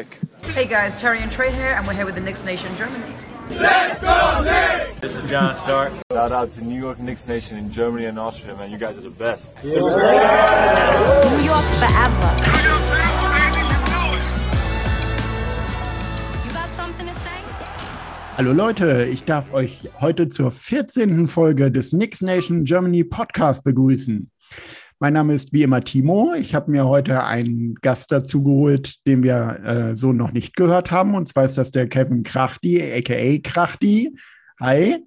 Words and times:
Nick. 0.00 0.18
Hey 0.54 0.64
guys, 0.64 0.98
Terry 0.98 1.20
and 1.20 1.30
Trey 1.30 1.52
here, 1.52 1.74
and 1.76 1.86
we're 1.86 1.92
here 1.92 2.06
with 2.06 2.14
the 2.14 2.22
Knicks 2.22 2.42
Nation 2.42 2.74
Germany. 2.74 3.14
Let's 3.50 4.00
go 4.00 4.40
Knicks! 4.42 4.98
This 4.98 5.14
is 5.14 5.28
John 5.28 5.54
Stark. 5.58 5.92
Shout 6.10 6.32
out 6.32 6.54
to 6.54 6.64
New 6.64 6.80
York 6.80 6.98
Knicks 6.98 7.26
Nation 7.26 7.58
in 7.58 7.70
Germany 7.70 8.06
and 8.06 8.18
Austria, 8.18 8.56
man. 8.56 8.70
You 8.70 8.78
guys 8.78 8.96
are 8.96 9.02
the 9.02 9.10
best. 9.10 9.44
New 9.62 9.72
York 9.72 9.90
forever. 11.82 12.30
You 16.46 16.52
got 16.54 16.70
something 16.70 17.06
to 17.06 17.12
say? 17.14 17.42
Hallo 18.38 18.52
Leute, 18.52 19.06
ich 19.06 19.24
darf 19.26 19.52
euch 19.52 19.90
heute 20.00 20.30
zur 20.30 20.50
14. 20.50 21.28
Folge 21.28 21.70
des 21.70 21.90
Knicks 21.90 22.22
Nation 22.22 22.64
Germany 22.64 23.04
Podcast 23.04 23.64
begrüßen. 23.64 24.30
Mein 25.02 25.14
Name 25.14 25.32
ist 25.32 25.54
wie 25.54 25.62
immer 25.62 25.80
Timo. 25.80 26.34
Ich 26.38 26.54
habe 26.54 26.70
mir 26.70 26.86
heute 26.86 27.24
einen 27.24 27.74
Gast 27.76 28.12
dazu 28.12 28.42
geholt, 28.42 29.06
den 29.06 29.22
wir 29.22 29.58
äh, 29.64 29.96
so 29.96 30.12
noch 30.12 30.32
nicht 30.32 30.56
gehört 30.56 30.90
haben. 30.90 31.14
Und 31.14 31.26
zwar 31.26 31.46
ist 31.46 31.56
das 31.56 31.70
der 31.70 31.88
Kevin 31.88 32.22
Krachti, 32.22 32.82
aka 32.82 33.38
Krachti. 33.42 34.14
Hi. 34.60 34.98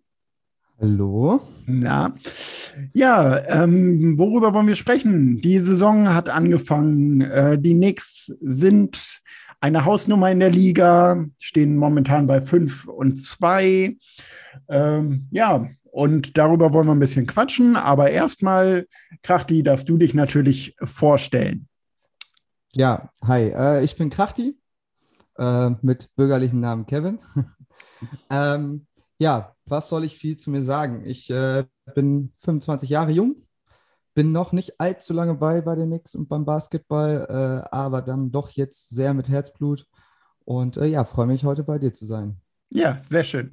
Hallo. 0.81 1.41
Na, 1.67 2.15
ja, 2.93 3.37
ähm, 3.48 4.17
worüber 4.17 4.55
wollen 4.55 4.65
wir 4.65 4.75
sprechen? 4.75 5.37
Die 5.37 5.59
Saison 5.59 6.12
hat 6.12 6.27
angefangen. 6.27 7.21
Äh, 7.21 7.59
die 7.59 7.75
Knicks 7.75 8.35
sind 8.41 9.21
eine 9.62 9.85
Hausnummer 9.85 10.31
in 10.31 10.39
der 10.39 10.49
Liga, 10.49 11.23
stehen 11.37 11.77
momentan 11.77 12.25
bei 12.25 12.41
5 12.41 12.87
und 12.87 13.15
2. 13.15 13.95
Ähm, 14.70 15.27
ja, 15.29 15.67
und 15.93 16.39
darüber 16.39 16.73
wollen 16.73 16.88
wir 16.88 16.95
ein 16.95 16.99
bisschen 16.99 17.27
quatschen. 17.27 17.75
Aber 17.75 18.09
erstmal, 18.09 18.88
Krachti, 19.21 19.61
darfst 19.61 19.88
du 19.88 19.97
dich 19.97 20.15
natürlich 20.15 20.75
vorstellen. 20.81 21.67
Ja, 22.71 23.12
hi, 23.23 23.51
äh, 23.55 23.84
ich 23.84 23.95
bin 23.95 24.09
Krachti 24.09 24.57
äh, 25.37 25.70
mit 25.84 26.09
bürgerlichem 26.15 26.59
Namen 26.59 26.87
Kevin. 26.87 27.20
ähm, 28.31 28.87
ja, 29.20 29.55
was 29.68 29.87
soll 29.87 30.03
ich 30.03 30.18
viel 30.18 30.35
zu 30.35 30.49
mir 30.49 30.63
sagen? 30.63 31.03
Ich 31.05 31.29
äh, 31.29 31.65
bin 31.93 32.34
25 32.40 32.90
Jahre 32.90 33.12
jung, 33.12 33.35
bin 34.15 34.31
noch 34.31 34.51
nicht 34.51 34.79
allzu 34.79 35.13
lange 35.13 35.35
bei 35.35 35.62
bei 35.62 35.75
den 35.75 35.90
Knicks 35.90 36.15
und 36.15 36.27
beim 36.27 36.43
Basketball, 36.43 37.27
äh, 37.29 37.70
aber 37.70 38.01
dann 38.01 38.31
doch 38.31 38.49
jetzt 38.49 38.90
sehr 38.90 39.13
mit 39.13 39.29
Herzblut 39.29 39.85
und 40.43 40.75
äh, 40.77 40.87
ja, 40.87 41.03
freue 41.03 41.27
mich 41.27 41.46
heute 41.46 41.63
bei 41.63 41.77
dir 41.77 41.93
zu 41.93 42.07
sein. 42.07 42.41
Ja, 42.71 42.98
sehr 42.98 43.23
schön. 43.23 43.51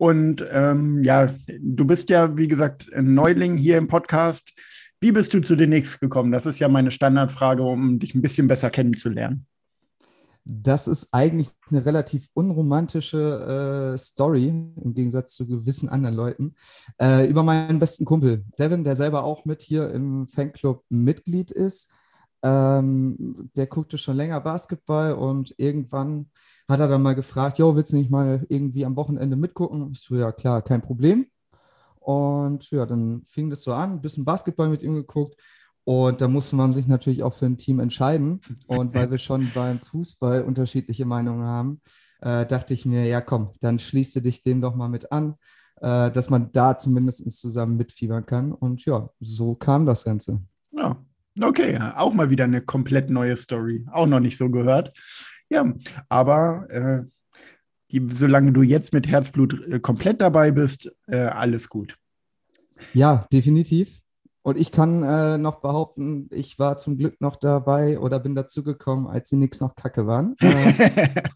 Und 0.00 0.42
ähm, 0.50 1.04
ja, 1.04 1.28
du 1.60 1.84
bist 1.84 2.08
ja, 2.08 2.34
wie 2.38 2.48
gesagt, 2.48 2.90
ein 2.94 3.12
Neuling 3.12 3.58
hier 3.58 3.76
im 3.76 3.86
Podcast. 3.86 4.58
Wie 4.98 5.12
bist 5.12 5.34
du 5.34 5.42
zu 5.42 5.56
den 5.56 5.68
Knicks 5.68 6.00
gekommen? 6.00 6.32
Das 6.32 6.46
ist 6.46 6.58
ja 6.58 6.68
meine 6.68 6.90
Standardfrage, 6.90 7.62
um 7.62 7.98
dich 7.98 8.14
ein 8.14 8.22
bisschen 8.22 8.48
besser 8.48 8.70
kennenzulernen. 8.70 9.46
Das 10.46 10.88
ist 10.88 11.10
eigentlich 11.12 11.50
eine 11.68 11.84
relativ 11.84 12.28
unromantische 12.32 13.92
äh, 13.92 13.98
Story 13.98 14.48
im 14.48 14.94
Gegensatz 14.94 15.34
zu 15.34 15.46
gewissen 15.46 15.90
anderen 15.90 16.16
Leuten. 16.16 16.54
Äh, 16.98 17.28
über 17.28 17.42
meinen 17.42 17.78
besten 17.78 18.06
Kumpel, 18.06 18.46
Devin, 18.58 18.84
der 18.84 18.96
selber 18.96 19.22
auch 19.24 19.44
mit 19.44 19.60
hier 19.60 19.90
im 19.90 20.28
Fanclub 20.28 20.82
Mitglied 20.88 21.50
ist. 21.50 21.90
Ähm, 22.42 23.50
der 23.54 23.66
guckte 23.66 23.98
schon 23.98 24.16
länger 24.16 24.40
Basketball 24.40 25.12
und 25.12 25.54
irgendwann 25.58 26.30
hat 26.68 26.80
er 26.80 26.88
dann 26.88 27.02
mal 27.02 27.14
gefragt, 27.14 27.58
jo, 27.58 27.74
willst 27.76 27.92
du 27.92 27.96
nicht 27.96 28.10
mal 28.10 28.46
irgendwie 28.48 28.86
am 28.86 28.96
Wochenende 28.96 29.36
mitgucken? 29.36 29.90
Ich 29.92 30.00
so, 30.00 30.14
ja 30.14 30.32
klar, 30.32 30.62
kein 30.62 30.80
Problem. 30.80 31.26
Und 31.98 32.70
ja, 32.70 32.86
dann 32.86 33.22
fing 33.26 33.50
das 33.50 33.62
so 33.62 33.72
an, 33.74 33.92
ein 33.92 34.00
bisschen 34.00 34.24
Basketball 34.24 34.68
mit 34.68 34.82
ihm 34.82 34.94
geguckt. 34.94 35.36
Und 35.84 36.20
da 36.20 36.28
musste 36.28 36.56
man 36.56 36.72
sich 36.72 36.86
natürlich 36.86 37.22
auch 37.22 37.34
für 37.34 37.46
ein 37.46 37.58
Team 37.58 37.80
entscheiden. 37.80 38.40
Und 38.66 38.94
weil 38.94 39.10
wir 39.10 39.18
schon 39.18 39.50
beim 39.54 39.78
Fußball 39.78 40.42
unterschiedliche 40.42 41.04
Meinungen 41.04 41.44
haben, 41.44 41.80
äh, 42.20 42.46
dachte 42.46 42.74
ich 42.74 42.86
mir, 42.86 43.04
ja 43.06 43.20
komm, 43.20 43.50
dann 43.60 43.78
schließt 43.78 44.16
du 44.16 44.20
dich 44.20 44.42
dem 44.42 44.60
doch 44.60 44.74
mal 44.74 44.88
mit 44.88 45.12
an, 45.12 45.34
äh, 45.76 46.10
dass 46.10 46.30
man 46.30 46.52
da 46.52 46.76
zumindest 46.76 47.30
zusammen 47.38 47.76
mitfiebern 47.76 48.26
kann. 48.26 48.52
Und 48.52 48.84
ja, 48.84 49.10
so 49.20 49.54
kam 49.54 49.86
das 49.86 50.04
Ganze. 50.04 50.40
Ja, 50.72 50.96
okay, 51.40 51.78
auch 51.96 52.12
mal 52.12 52.30
wieder 52.30 52.44
eine 52.44 52.60
komplett 52.60 53.10
neue 53.10 53.36
Story. 53.36 53.86
Auch 53.92 54.06
noch 54.06 54.20
nicht 54.20 54.36
so 54.36 54.50
gehört. 54.50 54.92
Ja, 55.48 55.72
aber 56.08 56.66
äh, 56.70 57.02
die, 57.90 58.06
solange 58.14 58.52
du 58.52 58.62
jetzt 58.62 58.92
mit 58.92 59.08
Herzblut 59.08 59.60
äh, 59.68 59.80
komplett 59.80 60.20
dabei 60.20 60.50
bist, 60.50 60.92
äh, 61.08 61.16
alles 61.16 61.68
gut. 61.68 61.96
Ja, 62.94 63.26
definitiv. 63.32 64.00
Und 64.50 64.56
ich 64.56 64.72
kann 64.72 65.04
äh, 65.04 65.38
noch 65.38 65.60
behaupten, 65.60 66.28
ich 66.32 66.58
war 66.58 66.76
zum 66.76 66.98
Glück 66.98 67.20
noch 67.20 67.36
dabei 67.36 68.00
oder 68.00 68.18
bin 68.18 68.34
dazugekommen, 68.34 69.06
als 69.06 69.28
sie 69.28 69.36
nix 69.36 69.60
noch 69.60 69.76
kacke 69.76 70.08
waren. 70.08 70.34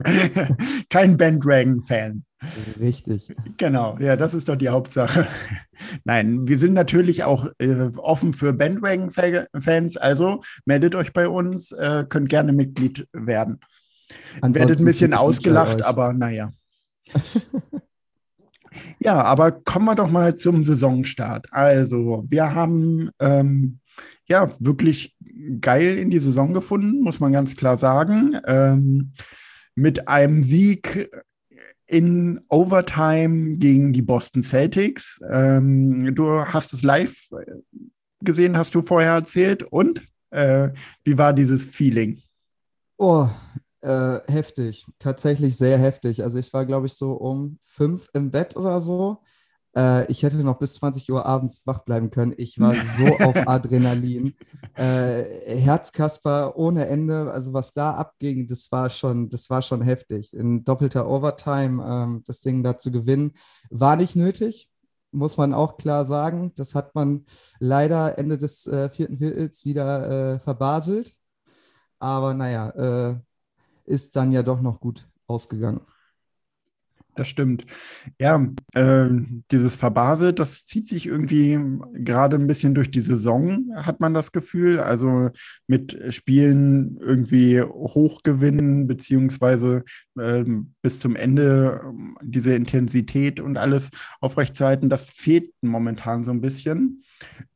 Äh, 0.04 0.48
Kein 0.90 1.16
Bandwagon-Fan. 1.16 2.24
Richtig. 2.80 3.32
Genau, 3.56 3.96
ja, 4.00 4.16
das 4.16 4.34
ist 4.34 4.48
doch 4.48 4.56
die 4.56 4.68
Hauptsache. 4.68 5.28
Nein, 6.04 6.48
wir 6.48 6.58
sind 6.58 6.74
natürlich 6.74 7.22
auch 7.22 7.46
äh, 7.58 7.90
offen 7.96 8.32
für 8.32 8.52
Bandwagon-Fans, 8.52 9.96
also 9.96 10.40
meldet 10.64 10.96
euch 10.96 11.12
bei 11.12 11.28
uns, 11.28 11.70
äh, 11.70 12.04
könnt 12.08 12.28
gerne 12.28 12.52
Mitglied 12.52 13.06
werden. 13.12 13.60
Ansonsten 14.40 14.58
Werdet 14.58 14.80
ein 14.80 14.84
bisschen 14.86 15.14
ausgelacht, 15.14 15.82
aber 15.82 16.12
naja. 16.12 16.50
ja, 18.98 19.22
aber 19.22 19.52
kommen 19.52 19.86
wir 19.86 19.94
doch 19.94 20.10
mal 20.10 20.34
zum 20.34 20.64
Saisonstart. 20.64 21.46
Also, 21.50 22.24
wir 22.28 22.54
haben 22.54 23.10
ähm, 23.20 23.78
ja 24.26 24.50
wirklich 24.58 25.16
geil 25.60 25.98
in 25.98 26.10
die 26.10 26.18
Saison 26.18 26.52
gefunden, 26.52 27.00
muss 27.00 27.20
man 27.20 27.32
ganz 27.32 27.56
klar 27.56 27.78
sagen. 27.78 28.38
Ähm, 28.46 29.12
mit 29.74 30.08
einem 30.08 30.42
Sieg 30.42 31.10
in 31.86 32.40
Overtime 32.48 33.56
gegen 33.56 33.92
die 33.92 34.02
Boston 34.02 34.42
Celtics. 34.42 35.20
Ähm, 35.30 36.14
du 36.14 36.44
hast 36.44 36.72
es 36.72 36.82
live 36.82 37.14
gesehen, 38.20 38.56
hast 38.56 38.74
du 38.74 38.82
vorher 38.82 39.12
erzählt. 39.12 39.62
Und 39.64 40.00
äh, 40.30 40.70
wie 41.04 41.18
war 41.18 41.32
dieses 41.32 41.64
Feeling? 41.64 42.20
Oh, 42.96 43.28
äh, 43.84 44.20
heftig, 44.32 44.86
tatsächlich 44.98 45.56
sehr 45.56 45.78
heftig. 45.78 46.22
Also 46.22 46.38
ich 46.38 46.52
war, 46.52 46.64
glaube 46.66 46.86
ich, 46.86 46.94
so 46.94 47.12
um 47.12 47.58
fünf 47.62 48.08
im 48.14 48.30
Bett 48.30 48.56
oder 48.56 48.80
so. 48.80 49.22
Äh, 49.76 50.10
ich 50.10 50.22
hätte 50.22 50.38
noch 50.38 50.58
bis 50.58 50.74
20 50.74 51.10
Uhr 51.10 51.26
abends 51.26 51.66
wach 51.66 51.84
bleiben 51.84 52.10
können. 52.10 52.34
Ich 52.36 52.58
war 52.60 52.74
so 52.96 53.06
auf 53.24 53.36
Adrenalin. 53.48 54.34
Äh, 54.74 55.24
Herzkasper 55.58 56.56
ohne 56.56 56.86
Ende. 56.86 57.30
Also 57.30 57.52
was 57.52 57.74
da 57.74 57.92
abging, 57.92 58.46
das 58.46 58.70
war 58.72 58.90
schon, 58.90 59.28
das 59.28 59.50
war 59.50 59.62
schon 59.62 59.82
heftig. 59.82 60.34
In 60.34 60.64
doppelter 60.64 61.08
Overtime 61.08 61.84
ähm, 61.86 62.22
das 62.26 62.40
Ding 62.40 62.62
da 62.62 62.78
zu 62.78 62.90
gewinnen, 62.90 63.32
war 63.70 63.96
nicht 63.96 64.16
nötig. 64.16 64.70
Muss 65.12 65.36
man 65.36 65.54
auch 65.54 65.76
klar 65.76 66.06
sagen. 66.06 66.52
Das 66.56 66.74
hat 66.74 66.94
man 66.94 67.24
leider 67.60 68.18
Ende 68.18 68.38
des 68.38 68.66
äh, 68.66 68.88
vierten 68.88 69.18
Viertels 69.18 69.64
wieder 69.64 70.34
äh, 70.34 70.38
verbaselt. 70.40 71.14
Aber 71.98 72.34
naja, 72.34 72.70
äh, 72.70 73.16
ist 73.84 74.16
dann 74.16 74.32
ja 74.32 74.42
doch 74.42 74.60
noch 74.60 74.80
gut 74.80 75.08
ausgegangen. 75.26 75.80
Das 77.16 77.28
stimmt. 77.28 77.64
Ja, 78.20 78.44
äh, 78.72 79.08
dieses 79.52 79.76
Verbaselt, 79.76 80.40
das 80.40 80.66
zieht 80.66 80.88
sich 80.88 81.06
irgendwie 81.06 81.60
gerade 81.92 82.36
ein 82.36 82.48
bisschen 82.48 82.74
durch 82.74 82.90
die 82.90 83.00
Saison, 83.02 83.70
hat 83.76 84.00
man 84.00 84.14
das 84.14 84.32
Gefühl. 84.32 84.80
Also 84.80 85.30
mit 85.68 85.96
Spielen 86.12 86.98
irgendwie 87.00 87.62
hochgewinnen, 87.62 88.88
beziehungsweise 88.88 89.84
äh, 90.18 90.44
bis 90.82 90.98
zum 90.98 91.14
Ende 91.14 91.82
ähm, 91.84 92.18
diese 92.20 92.54
Intensität 92.54 93.38
und 93.38 93.58
alles 93.58 93.90
aufrechtzuerhalten, 94.20 94.88
das 94.88 95.10
fehlt 95.10 95.52
momentan 95.62 96.24
so 96.24 96.32
ein 96.32 96.40
bisschen. 96.40 97.00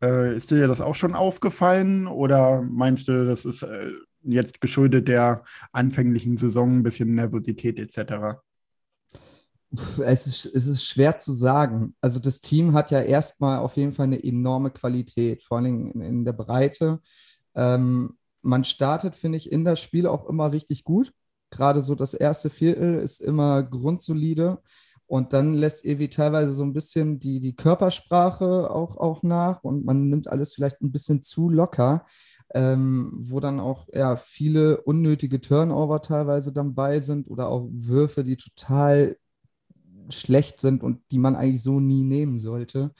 Äh, 0.00 0.36
ist 0.36 0.52
dir 0.52 0.68
das 0.68 0.80
auch 0.80 0.94
schon 0.94 1.14
aufgefallen 1.14 2.06
oder 2.06 2.62
meinst 2.62 3.08
du, 3.08 3.26
das 3.26 3.44
ist 3.44 3.62
äh, 3.62 3.90
jetzt 4.32 4.60
geschuldet 4.60 5.08
der 5.08 5.44
anfänglichen 5.72 6.36
Saison, 6.36 6.78
ein 6.78 6.82
bisschen 6.82 7.14
Nervosität 7.14 7.78
etc.? 7.78 8.40
Es 9.70 10.26
ist, 10.26 10.46
es 10.46 10.66
ist 10.66 10.86
schwer 10.86 11.18
zu 11.18 11.32
sagen. 11.32 11.94
Also 12.00 12.18
das 12.20 12.40
Team 12.40 12.72
hat 12.72 12.90
ja 12.90 13.00
erstmal 13.00 13.58
auf 13.58 13.76
jeden 13.76 13.92
Fall 13.92 14.04
eine 14.04 14.22
enorme 14.22 14.70
Qualität, 14.70 15.42
vor 15.42 15.58
allem 15.58 15.90
in, 15.90 16.00
in 16.00 16.24
der 16.24 16.32
Breite. 16.32 17.00
Ähm, 17.54 18.16
man 18.40 18.64
startet, 18.64 19.14
finde 19.14 19.36
ich, 19.36 19.52
in 19.52 19.64
das 19.64 19.80
Spiel 19.80 20.06
auch 20.06 20.26
immer 20.28 20.52
richtig 20.52 20.84
gut. 20.84 21.12
Gerade 21.50 21.82
so 21.82 21.94
das 21.94 22.14
erste 22.14 22.50
Viertel 22.50 22.96
ist 22.96 23.20
immer 23.20 23.62
grundsolide. 23.62 24.62
Und 25.06 25.32
dann 25.32 25.54
lässt 25.54 25.86
Evi 25.86 26.10
teilweise 26.10 26.52
so 26.52 26.62
ein 26.62 26.74
bisschen 26.74 27.18
die, 27.18 27.40
die 27.40 27.56
Körpersprache 27.56 28.70
auch, 28.70 28.98
auch 28.98 29.22
nach 29.22 29.64
und 29.64 29.84
man 29.84 30.08
nimmt 30.08 30.28
alles 30.28 30.54
vielleicht 30.54 30.82
ein 30.82 30.92
bisschen 30.92 31.22
zu 31.22 31.48
locker 31.48 32.04
ähm, 32.54 33.12
wo 33.20 33.40
dann 33.40 33.60
auch 33.60 33.88
ja, 33.92 34.16
viele 34.16 34.80
unnötige 34.82 35.40
Turnover 35.40 36.00
teilweise 36.00 36.52
dabei 36.52 37.00
sind 37.00 37.28
oder 37.28 37.48
auch 37.48 37.68
Würfe, 37.70 38.24
die 38.24 38.36
total 38.36 39.16
schlecht 40.10 40.60
sind 40.60 40.82
und 40.82 41.02
die 41.10 41.18
man 41.18 41.36
eigentlich 41.36 41.62
so 41.62 41.80
nie 41.80 42.04
nehmen 42.04 42.38
sollte. 42.38 42.92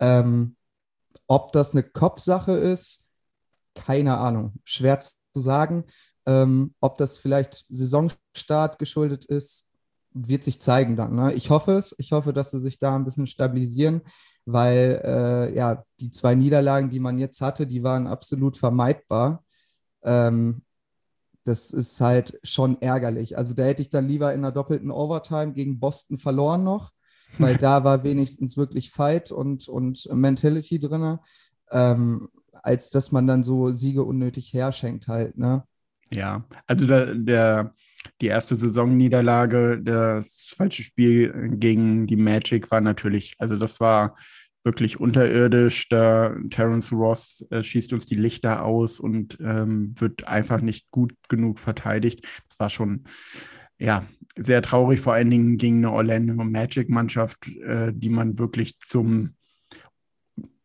Ähm, 0.00 0.56
ob 1.26 1.52
das 1.52 1.72
eine 1.72 1.82
Kopfsache 1.82 2.52
ist, 2.52 3.04
keine 3.74 4.16
Ahnung, 4.18 4.54
schwer 4.64 4.98
zu 5.00 5.14
sagen. 5.34 5.84
Ähm, 6.26 6.74
ob 6.80 6.96
das 6.98 7.18
vielleicht 7.18 7.66
Saisonstart 7.68 8.78
geschuldet 8.78 9.26
ist, 9.26 9.70
wird 10.12 10.44
sich 10.44 10.60
zeigen 10.60 10.96
dann. 10.96 11.14
Ne? 11.14 11.34
Ich 11.34 11.50
hoffe 11.50 11.72
es. 11.72 11.94
Ich 11.98 12.12
hoffe, 12.12 12.32
dass 12.32 12.50
sie 12.50 12.60
sich 12.60 12.78
da 12.78 12.96
ein 12.96 13.04
bisschen 13.04 13.26
stabilisieren, 13.26 14.02
weil 14.52 15.00
äh, 15.04 15.54
ja, 15.54 15.84
die 16.00 16.10
zwei 16.10 16.34
Niederlagen, 16.34 16.88
die 16.88 17.00
man 17.00 17.18
jetzt 17.18 17.40
hatte, 17.42 17.66
die 17.66 17.82
waren 17.82 18.06
absolut 18.06 18.56
vermeidbar. 18.56 19.44
Ähm, 20.02 20.62
das 21.44 21.72
ist 21.72 22.00
halt 22.00 22.38
schon 22.42 22.80
ärgerlich. 22.80 23.36
Also 23.36 23.54
da 23.54 23.64
hätte 23.64 23.82
ich 23.82 23.90
dann 23.90 24.08
lieber 24.08 24.32
in 24.32 24.40
einer 24.40 24.52
doppelten 24.52 24.90
Overtime 24.90 25.52
gegen 25.52 25.78
Boston 25.78 26.16
verloren 26.16 26.64
noch, 26.64 26.92
weil 27.38 27.56
da 27.58 27.84
war 27.84 28.04
wenigstens 28.04 28.56
wirklich 28.56 28.90
Fight 28.90 29.32
und, 29.32 29.68
und 29.68 30.08
Mentality 30.12 30.78
drin, 30.78 31.18
ähm, 31.70 32.28
als 32.62 32.88
dass 32.88 33.12
man 33.12 33.26
dann 33.26 33.44
so 33.44 33.70
Siege 33.70 34.02
unnötig 34.02 34.52
herschenkt 34.54 35.08
halt, 35.08 35.36
ne? 35.36 35.64
Ja, 36.10 36.44
also 36.66 36.86
der, 36.86 37.14
der, 37.14 37.74
die 38.22 38.28
erste 38.28 38.56
Saisonniederlage, 38.56 39.80
das 39.82 40.54
falsche 40.56 40.82
Spiel 40.82 41.50
gegen 41.58 42.06
die 42.06 42.16
Magic 42.16 42.70
war 42.70 42.80
natürlich, 42.80 43.34
also 43.38 43.56
das 43.56 43.78
war 43.78 44.16
wirklich 44.68 45.00
unterirdisch. 45.00 45.88
Da 45.88 46.36
Terence 46.50 46.92
Ross 46.92 47.46
äh, 47.50 47.62
schießt 47.62 47.94
uns 47.94 48.04
die 48.04 48.16
Lichter 48.16 48.64
aus 48.66 49.00
und 49.00 49.38
ähm, 49.40 49.94
wird 49.98 50.28
einfach 50.28 50.60
nicht 50.60 50.90
gut 50.90 51.14
genug 51.30 51.58
verteidigt. 51.58 52.26
Das 52.50 52.60
war 52.60 52.68
schon 52.68 53.04
ja 53.78 54.04
sehr 54.36 54.60
traurig, 54.60 55.00
vor 55.00 55.14
allen 55.14 55.30
Dingen 55.30 55.56
gegen 55.56 55.78
eine 55.78 55.92
Orlando 55.92 56.34
Magic-Mannschaft, 56.34 57.48
äh, 57.56 57.92
die 57.94 58.10
man 58.10 58.38
wirklich 58.38 58.78
zum 58.78 59.34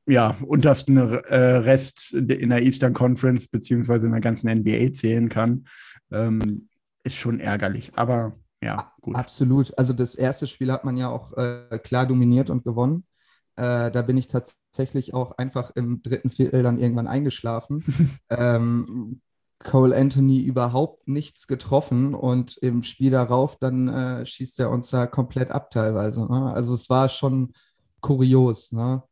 ja, 0.06 0.36
untersten 0.46 0.98
äh, 0.98 1.38
Rest 1.38 2.12
in 2.12 2.50
der 2.50 2.62
Eastern 2.62 2.94
Conference 2.94 3.48
beziehungsweise 3.48 4.08
in 4.08 4.12
der 4.12 4.20
ganzen 4.20 4.50
NBA 4.50 4.92
zählen 4.92 5.30
kann, 5.30 5.64
ähm, 6.12 6.68
ist 7.06 7.16
schon 7.16 7.40
ärgerlich. 7.40 7.94
Aber 7.96 8.36
ja, 8.62 8.92
gut. 9.00 9.16
Absolut. 9.16 9.78
Also 9.78 9.94
das 9.94 10.16
erste 10.16 10.46
Spiel 10.46 10.74
hat 10.74 10.84
man 10.84 10.98
ja 10.98 11.08
auch 11.08 11.32
äh, 11.38 11.80
klar 11.82 12.06
dominiert 12.06 12.50
und 12.50 12.66
gewonnen. 12.66 13.06
Äh, 13.56 13.92
da 13.92 14.02
bin 14.02 14.18
ich 14.18 14.28
tatsächlich 14.28 15.14
auch 15.14 15.38
einfach 15.38 15.72
im 15.76 16.02
dritten 16.02 16.30
Viertel 16.30 16.64
dann 16.64 16.80
irgendwann 16.80 17.08
eingeschlafen. 17.08 17.84
ähm, 18.30 19.22
Cole 19.60 19.96
Anthony 19.96 20.42
überhaupt 20.42 21.08
nichts 21.08 21.48
getroffen 21.48 22.16
und 22.16 22.58
im 22.58 22.84
Spiel 22.84 23.12
darauf 23.12 23.58
dann 23.58 23.88
äh, 23.88 24.26
schießt 24.26 24.60
er 24.60 24.72
uns 24.72 24.90
da 24.90 25.08
komplett 25.08 25.52
ab 25.52 25.72
teilweise. 25.72 26.26
Ne? 26.26 26.52
Also 26.54 26.74
es 26.74 26.90
war 26.90 27.08
schon 27.10 27.54
kurios. 28.02 28.72
Ne? 28.72 29.04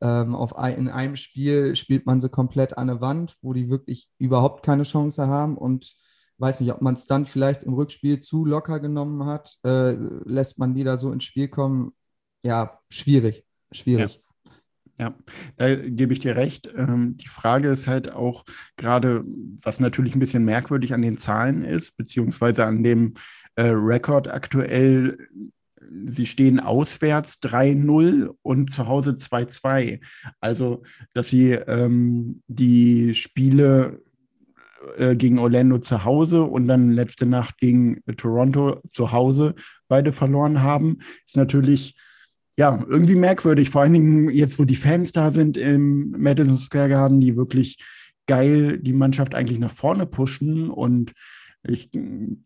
Ähm, 0.00 0.34
auf 0.34 0.56
ein, 0.56 0.76
in 0.76 0.88
einem 0.88 1.16
Spiel 1.16 1.76
spielt 1.76 2.06
man 2.06 2.20
sie 2.20 2.30
komplett 2.30 2.78
an 2.78 2.86
der 2.86 3.00
Wand, 3.00 3.36
wo 3.42 3.52
die 3.52 3.68
wirklich 3.68 4.08
überhaupt 4.18 4.64
keine 4.64 4.84
Chance 4.84 5.26
haben 5.26 5.58
und 5.58 5.94
weiß 6.38 6.60
nicht, 6.60 6.72
ob 6.72 6.80
man 6.80 6.94
es 6.94 7.06
dann 7.06 7.26
vielleicht 7.26 7.64
im 7.64 7.74
Rückspiel 7.74 8.20
zu 8.20 8.44
locker 8.44 8.78
genommen 8.80 9.26
hat, 9.26 9.58
äh, 9.64 9.92
lässt 9.92 10.58
man 10.58 10.74
die 10.74 10.84
da 10.84 10.96
so 10.96 11.12
ins 11.12 11.24
Spiel 11.24 11.48
kommen. 11.48 11.92
Ja, 12.44 12.78
schwierig 12.88 13.47
schwierig. 13.72 14.20
Ja. 14.98 15.06
ja. 15.06 15.14
da 15.56 15.74
gebe 15.74 16.12
ich 16.12 16.18
dir 16.18 16.36
recht. 16.36 16.70
Ähm, 16.76 17.16
die 17.16 17.28
Frage 17.28 17.68
ist 17.68 17.86
halt 17.86 18.14
auch 18.14 18.44
gerade, 18.76 19.24
was 19.62 19.80
natürlich 19.80 20.14
ein 20.14 20.20
bisschen 20.20 20.44
merkwürdig 20.44 20.94
an 20.94 21.02
den 21.02 21.18
Zahlen 21.18 21.64
ist, 21.64 21.96
beziehungsweise 21.96 22.64
an 22.64 22.82
dem 22.82 23.14
äh, 23.56 23.68
Rekord 23.68 24.28
aktuell. 24.28 25.18
Sie 26.06 26.26
stehen 26.26 26.60
auswärts 26.60 27.40
3-0 27.42 28.34
und 28.42 28.72
zu 28.72 28.88
Hause 28.88 29.12
2-2. 29.12 30.00
Also, 30.40 30.82
dass 31.14 31.28
sie 31.28 31.52
ähm, 31.52 32.42
die 32.46 33.14
Spiele 33.14 34.02
äh, 34.96 35.16
gegen 35.16 35.38
Orlando 35.38 35.78
zu 35.78 36.04
Hause 36.04 36.42
und 36.42 36.68
dann 36.68 36.90
letzte 36.90 37.26
Nacht 37.26 37.58
gegen 37.58 38.00
Toronto 38.16 38.80
zu 38.86 39.12
Hause 39.12 39.54
beide 39.88 40.12
verloren 40.12 40.62
haben, 40.62 40.98
ist 41.26 41.36
natürlich 41.36 41.96
ja, 42.58 42.84
irgendwie 42.88 43.14
merkwürdig. 43.14 43.70
Vor 43.70 43.82
allen 43.82 43.92
Dingen 43.92 44.30
jetzt, 44.30 44.58
wo 44.58 44.64
die 44.64 44.74
Fans 44.74 45.12
da 45.12 45.30
sind 45.30 45.56
im 45.56 46.10
Madison 46.18 46.58
Square 46.58 46.88
Garden, 46.88 47.20
die 47.20 47.36
wirklich 47.36 47.78
geil 48.26 48.78
die 48.78 48.92
Mannschaft 48.92 49.36
eigentlich 49.36 49.60
nach 49.60 49.70
vorne 49.70 50.06
pushen 50.06 50.68
und 50.68 51.12
ich 51.62 51.88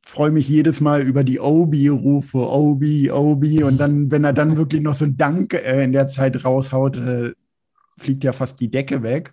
freue 0.04 0.30
mich 0.30 0.48
jedes 0.48 0.82
Mal 0.82 1.00
über 1.00 1.24
die 1.24 1.40
Obi-Rufe, 1.40 2.38
Obi, 2.38 3.10
Obi. 3.10 3.62
Und 3.62 3.78
dann, 3.78 4.10
wenn 4.10 4.24
er 4.24 4.34
dann 4.34 4.56
wirklich 4.58 4.82
noch 4.82 4.94
so 4.94 5.06
ein 5.06 5.16
Dank 5.16 5.54
äh, 5.54 5.82
in 5.82 5.92
der 5.92 6.08
Zeit 6.08 6.44
raushaut, 6.44 6.98
äh, 6.98 7.32
fliegt 7.96 8.22
ja 8.22 8.32
fast 8.32 8.60
die 8.60 8.70
Decke 8.70 9.02
weg. 9.02 9.32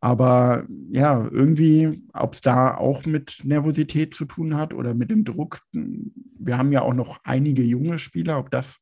Aber 0.00 0.64
ja, 0.90 1.28
irgendwie, 1.30 2.02
ob 2.12 2.34
es 2.34 2.40
da 2.40 2.76
auch 2.76 3.06
mit 3.06 3.42
Nervosität 3.44 4.14
zu 4.14 4.24
tun 4.24 4.56
hat 4.56 4.74
oder 4.74 4.94
mit 4.94 5.10
dem 5.10 5.24
Druck. 5.24 5.60
Wir 5.72 6.58
haben 6.58 6.72
ja 6.72 6.82
auch 6.82 6.94
noch 6.94 7.20
einige 7.22 7.62
junge 7.62 8.00
Spieler, 8.00 8.40
ob 8.40 8.50
das 8.50 8.80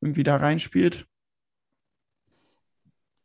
irgendwie 0.00 0.22
da 0.22 0.36
reinspielt? 0.36 1.06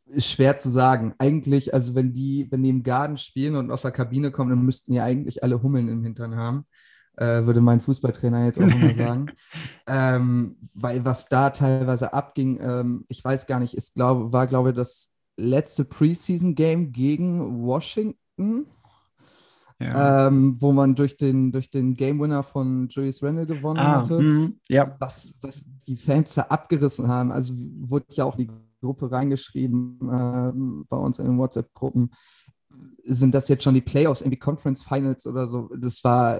Ist 0.06 0.30
schwer 0.30 0.58
zu 0.58 0.68
sagen. 0.68 1.14
Eigentlich, 1.18 1.72
also 1.72 1.94
wenn 1.94 2.12
die, 2.12 2.48
wenn 2.50 2.62
die 2.62 2.70
im 2.70 2.82
Garten 2.82 3.16
spielen 3.16 3.54
und 3.54 3.70
aus 3.70 3.82
der 3.82 3.92
Kabine 3.92 4.32
kommen, 4.32 4.50
dann 4.50 4.64
müssten 4.64 4.92
ja 4.92 5.04
eigentlich 5.04 5.42
alle 5.44 5.62
Hummeln 5.62 5.88
im 5.88 6.02
Hintern 6.02 6.34
haben. 6.36 6.66
Äh, 7.16 7.44
würde 7.44 7.60
mein 7.60 7.80
Fußballtrainer 7.80 8.46
jetzt 8.46 8.58
auch 8.58 8.66
immer 8.66 8.94
sagen. 8.94 9.26
ähm, 9.86 10.56
weil 10.74 11.04
was 11.04 11.26
da 11.26 11.50
teilweise 11.50 12.12
abging, 12.12 12.58
ähm, 12.60 13.04
ich 13.08 13.24
weiß 13.24 13.46
gar 13.46 13.60
nicht, 13.60 13.74
ist, 13.74 13.94
glaub, 13.94 14.32
war, 14.32 14.46
glaube 14.46 14.70
ich, 14.70 14.76
das 14.76 15.12
letzte 15.36 15.84
Preseason-Game 15.84 16.92
gegen 16.92 17.62
Washington 17.62 18.66
ja. 19.80 20.26
ähm, 20.26 20.56
wo 20.60 20.72
man 20.72 20.94
durch 20.94 21.16
den, 21.16 21.52
durch 21.52 21.70
den 21.70 21.94
Game 21.94 22.20
Winner 22.20 22.42
von 22.42 22.88
Julius 22.88 23.22
Randle 23.22 23.46
gewonnen 23.46 23.78
ah, 23.78 24.00
hatte. 24.00 24.20
Mh, 24.20 24.50
ja. 24.68 24.94
Was, 25.00 25.34
was 25.40 25.64
die 25.86 25.96
Fans 25.96 26.34
da 26.34 26.42
abgerissen 26.42 27.08
haben. 27.08 27.32
Also 27.32 27.54
wurde 27.56 28.06
ja 28.10 28.24
auch 28.24 28.38
in 28.38 28.46
die 28.46 28.50
Gruppe 28.80 29.10
reingeschrieben 29.10 29.98
äh, 30.02 30.84
bei 30.88 30.96
uns 30.96 31.18
in 31.18 31.26
den 31.26 31.38
WhatsApp-Gruppen. 31.38 32.10
Sind 33.04 33.34
das 33.34 33.48
jetzt 33.48 33.64
schon 33.64 33.74
die 33.74 33.80
Playoffs, 33.80 34.20
irgendwie 34.20 34.38
Conference 34.38 34.82
Finals 34.82 35.26
oder 35.26 35.48
so? 35.48 35.68
Das 35.78 36.04
war 36.04 36.38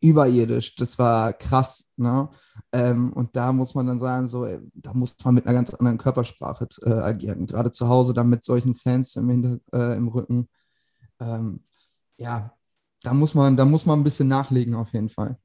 überirdisch, 0.00 0.74
das 0.74 0.98
war 0.98 1.32
krass. 1.32 1.90
Ne? 1.96 2.28
Ähm, 2.72 3.12
und 3.12 3.34
da 3.36 3.52
muss 3.52 3.74
man 3.74 3.86
dann 3.86 3.98
sagen, 3.98 4.28
so, 4.28 4.46
da 4.74 4.92
muss 4.92 5.16
man 5.24 5.34
mit 5.34 5.46
einer 5.46 5.54
ganz 5.54 5.72
anderen 5.72 5.98
Körpersprache 5.98 6.68
äh, 6.82 6.90
agieren. 6.90 7.46
Gerade 7.46 7.70
zu 7.72 7.88
Hause 7.88 8.12
dann 8.12 8.28
mit 8.28 8.44
solchen 8.44 8.74
Fans 8.74 9.16
im, 9.16 9.28
Hinter 9.28 9.58
äh, 9.72 9.96
im 9.96 10.08
Rücken. 10.08 10.48
Ähm, 11.20 11.60
ja, 12.16 12.52
da 13.02 13.14
muss 13.14 13.34
man, 13.34 13.56
da 13.56 13.64
muss 13.64 13.86
man 13.86 14.00
ein 14.00 14.04
bisschen 14.04 14.28
nachlegen 14.28 14.74
auf 14.74 14.92
jeden 14.92 15.08
Fall. 15.08 15.36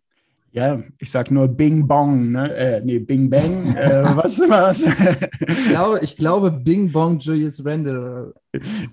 Ja, 0.52 0.82
ich 0.98 1.12
sag 1.12 1.30
nur 1.30 1.48
Bing 1.48 1.88
Bong, 1.88 2.32
ne? 2.32 2.56
Äh, 2.56 2.82
nee, 2.84 2.98
Bing 2.98 3.30
Bang. 3.30 3.76
äh, 3.76 4.04
was 4.16 4.40
was? 4.40 4.82
ich, 4.82 5.70
glaube, 5.70 6.00
ich 6.02 6.16
glaube 6.16 6.52
Bing 6.52 6.92
Bong 6.92 7.20
Julius 7.20 7.64
Randall. 7.64 8.34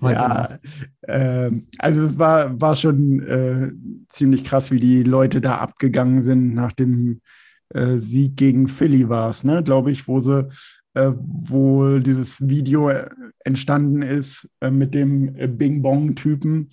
ja, 0.01 0.59
äh, 1.01 1.51
also 1.79 2.03
es 2.03 2.19
war, 2.19 2.61
war 2.61 2.75
schon 2.75 3.21
äh, 3.23 3.71
ziemlich 4.07 4.43
krass, 4.43 4.69
wie 4.69 4.79
die 4.79 5.01
Leute 5.01 5.41
da 5.41 5.57
abgegangen 5.57 6.21
sind 6.21 6.53
nach 6.53 6.73
dem 6.73 7.21
äh, 7.69 7.97
Sieg 7.97 8.37
gegen 8.37 8.67
Philly 8.67 9.09
war 9.09 9.29
es, 9.29 9.43
ne? 9.43 9.63
Glaube 9.63 9.89
ich, 9.91 10.07
wo 10.07 10.19
sie 10.19 10.47
äh, 10.97 11.13
wo 11.15 11.99
dieses 11.99 12.47
Video 12.47 12.89
äh, 12.89 13.09
entstanden 13.43 14.01
ist 14.01 14.49
äh, 14.61 14.71
mit 14.71 14.93
dem 14.93 15.33
Bing 15.57 15.81
Bong-Typen. 15.81 16.69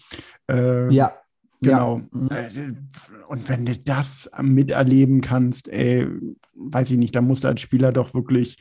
Äh, 0.51 0.93
ja. 0.93 1.13
Genau. 1.61 2.03
Ja. 2.31 2.37
Äh, 2.37 2.73
und 3.29 3.49
wenn 3.49 3.67
du 3.67 3.77
das 3.77 4.31
miterleben 4.41 5.21
kannst, 5.21 5.69
ey, 5.69 6.07
weiß 6.55 6.91
ich 6.91 6.99
nicht, 6.99 7.15
da 7.15 7.21
musst 7.21 7.45
du 7.45 7.49
als 7.49 7.61
Spieler 7.61 7.93
doch 7.93 8.15
wirklich 8.15 8.59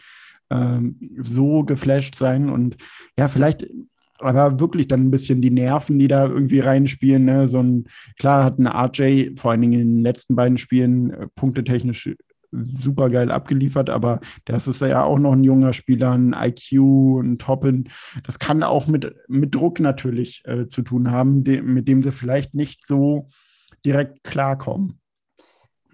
ähm, 0.50 0.98
so 1.20 1.64
geflasht 1.64 2.16
sein 2.16 2.50
und 2.50 2.78
ja, 3.18 3.28
vielleicht 3.28 3.68
aber 4.20 4.60
wirklich 4.60 4.88
dann 4.88 5.06
ein 5.06 5.12
bisschen 5.12 5.42
die 5.42 5.52
Nerven, 5.52 6.00
die 6.00 6.08
da 6.08 6.28
irgendwie 6.28 6.60
reinspielen. 6.60 7.26
Ne? 7.26 7.50
So 7.50 7.60
ein, 7.62 7.86
klar 8.18 8.46
hat 8.46 8.58
ein 8.58 8.68
RJ 8.68 9.36
vor 9.36 9.52
allen 9.52 9.62
Dingen 9.62 9.82
in 9.82 9.96
den 9.96 10.02
letzten 10.02 10.36
beiden 10.36 10.58
Spielen 10.58 11.12
äh, 11.12 11.28
punktetechnisch 11.36 12.10
super 12.54 13.10
geil 13.10 13.32
abgeliefert, 13.32 13.90
aber 13.90 14.20
das 14.46 14.68
ist 14.68 14.82
ja 14.82 15.04
auch 15.04 15.20
noch 15.20 15.34
ein 15.34 15.44
junger 15.44 15.74
Spieler, 15.74 16.12
ein 16.12 16.34
IQ, 16.34 17.20
ein 17.22 17.38
Toppen. 17.38 17.90
Das 18.24 18.40
kann 18.40 18.64
auch 18.64 18.88
mit, 18.88 19.14
mit 19.28 19.56
Druck 19.56 19.80
natürlich 19.80 20.44
äh, 20.46 20.68
zu 20.68 20.82
tun 20.82 21.12
haben, 21.12 21.44
de 21.44 21.62
mit 21.62 21.88
dem 21.88 22.02
sie 22.02 22.12
vielleicht 22.12 22.54
nicht 22.54 22.86
so 22.86 23.28
direkt 23.86 24.24
klarkommen. 24.24 25.00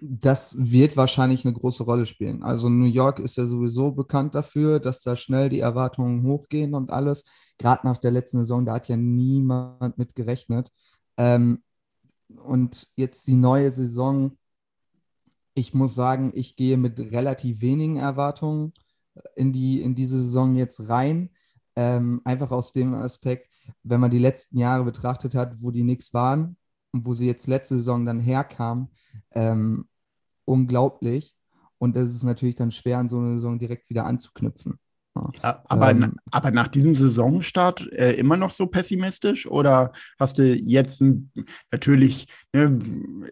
Das 0.02 0.56
wird 0.58 0.96
wahrscheinlich 0.96 1.44
eine 1.44 1.52
große 1.52 1.82
Rolle 1.82 2.06
spielen. 2.06 2.42
Also 2.42 2.70
New 2.70 2.86
York 2.86 3.18
ist 3.18 3.36
ja 3.36 3.44
sowieso 3.44 3.92
bekannt 3.92 4.34
dafür, 4.34 4.80
dass 4.80 5.02
da 5.02 5.14
schnell 5.14 5.50
die 5.50 5.60
Erwartungen 5.60 6.22
hochgehen 6.22 6.74
und 6.74 6.90
alles. 6.90 7.24
Gerade 7.58 7.86
nach 7.86 7.98
der 7.98 8.10
letzten 8.10 8.38
Saison, 8.38 8.64
da 8.64 8.74
hat 8.74 8.88
ja 8.88 8.96
niemand 8.96 9.98
mit 9.98 10.14
gerechnet. 10.14 10.70
Ähm, 11.18 11.62
und 12.44 12.88
jetzt 12.96 13.26
die 13.26 13.36
neue 13.36 13.70
Saison, 13.70 14.38
ich 15.60 15.74
muss 15.74 15.94
sagen, 15.94 16.32
ich 16.34 16.56
gehe 16.56 16.78
mit 16.78 16.98
relativ 16.98 17.60
wenigen 17.60 17.96
Erwartungen 17.96 18.72
in, 19.36 19.52
die, 19.52 19.82
in 19.82 19.94
diese 19.94 20.16
Saison 20.20 20.54
jetzt 20.54 20.88
rein. 20.88 21.30
Ähm, 21.76 22.22
einfach 22.24 22.50
aus 22.50 22.72
dem 22.72 22.94
Aspekt, 22.94 23.50
wenn 23.82 24.00
man 24.00 24.10
die 24.10 24.18
letzten 24.18 24.58
Jahre 24.58 24.84
betrachtet 24.84 25.34
hat, 25.34 25.62
wo 25.62 25.70
die 25.70 25.82
Knicks 25.82 26.14
waren, 26.14 26.56
wo 26.92 27.12
sie 27.12 27.26
jetzt 27.26 27.46
letzte 27.46 27.76
Saison 27.76 28.06
dann 28.06 28.20
herkam, 28.20 28.88
ähm, 29.32 29.86
unglaublich. 30.46 31.36
Und 31.76 31.94
es 31.96 32.14
ist 32.14 32.24
natürlich 32.24 32.56
dann 32.56 32.70
schwer, 32.70 32.98
an 32.98 33.10
so 33.10 33.18
eine 33.18 33.34
Saison 33.34 33.58
direkt 33.58 33.90
wieder 33.90 34.06
anzuknüpfen. 34.06 34.78
Ja, 35.42 35.62
aber, 35.68 35.90
Ähm, 35.90 36.14
aber 36.30 36.50
nach 36.50 36.68
diesem 36.68 36.94
Saisonstart 36.94 37.92
äh, 37.92 38.12
immer 38.12 38.36
noch 38.36 38.50
so 38.52 38.66
pessimistisch 38.66 39.46
oder 39.46 39.92
hast 40.18 40.38
du 40.38 40.54
jetzt 40.54 41.00
ein, 41.00 41.30
natürlich, 41.70 42.26
ne, 42.52 42.78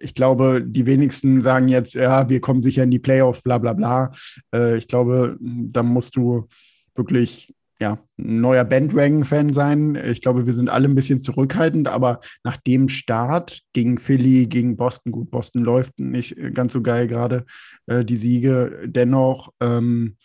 ich 0.00 0.14
glaube, 0.14 0.62
die 0.64 0.87
wenigsten 0.87 1.40
sagen 1.40 1.68
jetzt, 1.68 1.94
ja, 1.94 2.28
wir 2.28 2.40
kommen 2.40 2.62
sicher 2.62 2.82
in 2.82 2.90
die 2.90 2.99
Playoffs, 2.99 3.42
bla 3.42 3.58
bla 3.58 3.75
bla. 3.75 4.12
Äh, 4.52 4.76
ich 4.76 4.88
glaube, 4.88 5.37
da 5.40 5.82
musst 5.82 6.16
du 6.16 6.49
wirklich 6.94 7.54
ja, 7.80 7.99
ein 8.18 8.40
neuer 8.40 8.64
Bandwagon-Fan 8.64 9.52
sein. 9.52 9.94
Ich 9.94 10.20
glaube, 10.20 10.47
wir 10.47 10.52
sind 10.52 10.68
alle 10.68 10.88
ein 10.88 10.97
bisschen 10.97 11.20
zurückhaltend, 11.20 11.87
aber 11.87 12.18
nach 12.42 12.56
dem 12.56 12.88
Start 12.88 13.62
gegen 13.73 13.99
Philly, 13.99 14.47
gegen 14.47 14.76
Boston, 14.76 15.12
gut, 15.12 15.30
Boston 15.30 15.62
läuft 15.62 16.00
nicht 16.00 16.37
ganz 16.54 16.73
so 16.73 16.82
geil 16.82 17.06
gerade, 17.06 17.44
äh, 17.87 18.04
die 18.04 18.16
Siege, 18.16 18.82
dennoch, 18.85 19.52
ähm, 19.61 20.16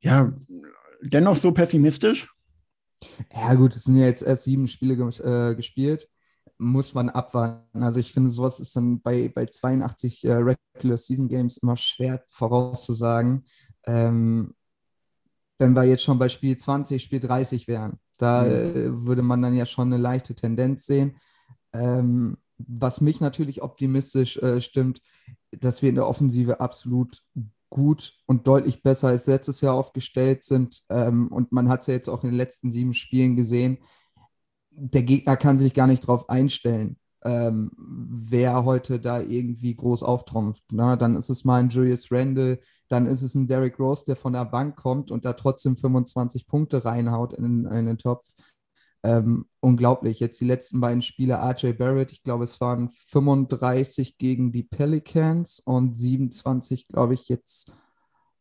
ja, 0.00 0.32
dennoch 1.02 1.36
so 1.36 1.52
pessimistisch? 1.52 2.28
Ja, 3.34 3.54
gut, 3.54 3.74
es 3.74 3.84
sind 3.84 3.96
ja 3.96 4.06
jetzt 4.06 4.22
erst 4.22 4.44
sieben 4.44 4.68
Spiele 4.68 4.94
äh, 4.94 5.54
gespielt. 5.54 6.08
Muss 6.58 6.94
man 6.94 7.08
abwarten. 7.08 7.82
Also, 7.82 7.98
ich 7.98 8.12
finde, 8.12 8.30
sowas 8.30 8.60
ist 8.60 8.76
dann 8.76 9.00
bei, 9.00 9.28
bei 9.28 9.46
82 9.46 10.24
äh, 10.24 10.34
Regular 10.34 10.96
Season 10.96 11.28
Games 11.28 11.56
immer 11.56 11.76
schwer 11.76 12.22
vorauszusagen. 12.28 13.44
Ähm, 13.86 14.54
wenn 15.58 15.74
wir 15.74 15.84
jetzt 15.84 16.04
schon 16.04 16.18
bei 16.18 16.28
Spiel 16.28 16.56
20, 16.56 17.02
Spiel 17.02 17.20
30 17.20 17.68
wären, 17.68 17.98
da 18.16 18.46
äh, 18.46 18.90
würde 19.04 19.22
man 19.22 19.42
dann 19.42 19.54
ja 19.54 19.66
schon 19.66 19.92
eine 19.92 20.00
leichte 20.00 20.34
Tendenz 20.34 20.86
sehen. 20.86 21.16
Ähm, 21.72 22.36
was 22.58 23.00
mich 23.00 23.20
natürlich 23.20 23.62
optimistisch 23.62 24.36
äh, 24.38 24.60
stimmt, 24.60 25.02
dass 25.50 25.82
wir 25.82 25.88
in 25.88 25.96
der 25.96 26.06
Offensive 26.06 26.60
absolut 26.60 27.22
gut 27.72 28.12
und 28.26 28.46
deutlich 28.46 28.82
besser 28.82 29.08
als 29.08 29.26
letztes 29.26 29.62
Jahr 29.62 29.74
aufgestellt 29.74 30.44
sind. 30.44 30.82
Ähm, 30.90 31.28
und 31.28 31.52
man 31.52 31.68
hat 31.68 31.80
es 31.80 31.86
ja 31.86 31.94
jetzt 31.94 32.08
auch 32.08 32.22
in 32.22 32.30
den 32.30 32.36
letzten 32.36 32.70
sieben 32.70 32.94
Spielen 32.94 33.34
gesehen. 33.34 33.78
Der 34.70 35.02
Gegner 35.02 35.36
kann 35.36 35.58
sich 35.58 35.74
gar 35.74 35.86
nicht 35.86 36.04
darauf 36.04 36.28
einstellen, 36.28 36.98
ähm, 37.24 37.70
wer 37.76 38.64
heute 38.64 39.00
da 39.00 39.20
irgendwie 39.20 39.74
groß 39.74 40.02
auftrumpft. 40.02 40.70
Ne? 40.70 40.96
Dann 40.98 41.16
ist 41.16 41.30
es 41.30 41.44
mal 41.44 41.60
ein 41.60 41.70
Julius 41.70 42.12
Randle, 42.12 42.60
dann 42.88 43.06
ist 43.06 43.22
es 43.22 43.34
ein 43.34 43.46
Derrick 43.46 43.78
Rose, 43.78 44.04
der 44.06 44.16
von 44.16 44.34
der 44.34 44.44
Bank 44.44 44.76
kommt 44.76 45.10
und 45.10 45.24
da 45.24 45.32
trotzdem 45.32 45.76
25 45.76 46.46
Punkte 46.46 46.84
reinhaut 46.84 47.32
in, 47.32 47.66
in 47.66 47.86
den 47.86 47.98
Topf. 47.98 48.26
Ähm, 49.04 49.46
unglaublich. 49.60 50.20
Jetzt 50.20 50.40
die 50.40 50.46
letzten 50.46 50.80
beiden 50.80 51.02
Spiele, 51.02 51.34
RJ 51.34 51.72
Barrett, 51.72 52.12
ich 52.12 52.22
glaube, 52.22 52.44
es 52.44 52.60
waren 52.60 52.88
35 52.88 54.16
gegen 54.16 54.52
die 54.52 54.62
Pelicans 54.62 55.60
und 55.60 55.96
27, 55.96 56.88
glaube 56.88 57.14
ich, 57.14 57.28
jetzt 57.28 57.72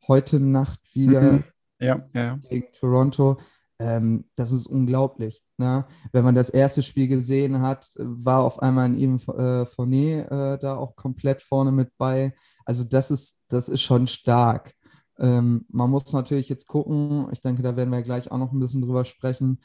heute 0.08 0.39
Nacht 0.39 0.80
wieder 0.94 1.22
Mhm. 1.22 1.44
Ja, 1.82 2.08
ja, 2.13 2.39
gegen 2.48 2.72
Toronto. 2.74 3.38
Ähm, 3.80 4.25
das 4.36 4.51
ist 4.51 4.68
unglaublich. 4.68 5.41
Ne? 5.58 5.86
Wenn 6.12 6.24
man 6.24 6.36
das 6.36 6.51
erste 6.51 6.84
Spiel 6.84 7.08
gesehen 7.08 7.62
hat, 7.63 7.89
war 7.96 8.44
auf 8.44 8.62
einmal 8.62 8.86
ein 8.86 8.98
Even 8.98 9.18
äh, 9.36 9.65
Fournier 9.65 10.32
äh, 10.32 10.60
da 10.60 10.75
auch 10.75 10.96
komplett 10.96 11.41
vorne 11.41 11.72
mit 11.72 11.89
bei. 11.98 12.34
Also 12.65 12.84
das 12.84 13.10
ist, 13.10 13.39
das 13.48 13.68
ist 13.68 13.82
schon 13.82 14.06
stark. 14.06 14.75
Ähm, 15.22 15.66
man 15.70 15.90
muss 15.90 16.12
natürlich 16.13 16.50
jetzt 16.50 16.68
gucken, 16.68 17.28
ich 17.32 17.42
denke, 17.42 17.62
da 17.62 17.75
werden 17.75 17.92
wir 17.92 18.01
gleich 18.01 18.32
auch 18.32 18.40
noch 18.40 18.51
ein 18.51 18.60
bisschen 18.60 18.82
drüber 18.82 19.06
sprechen. 19.06 19.60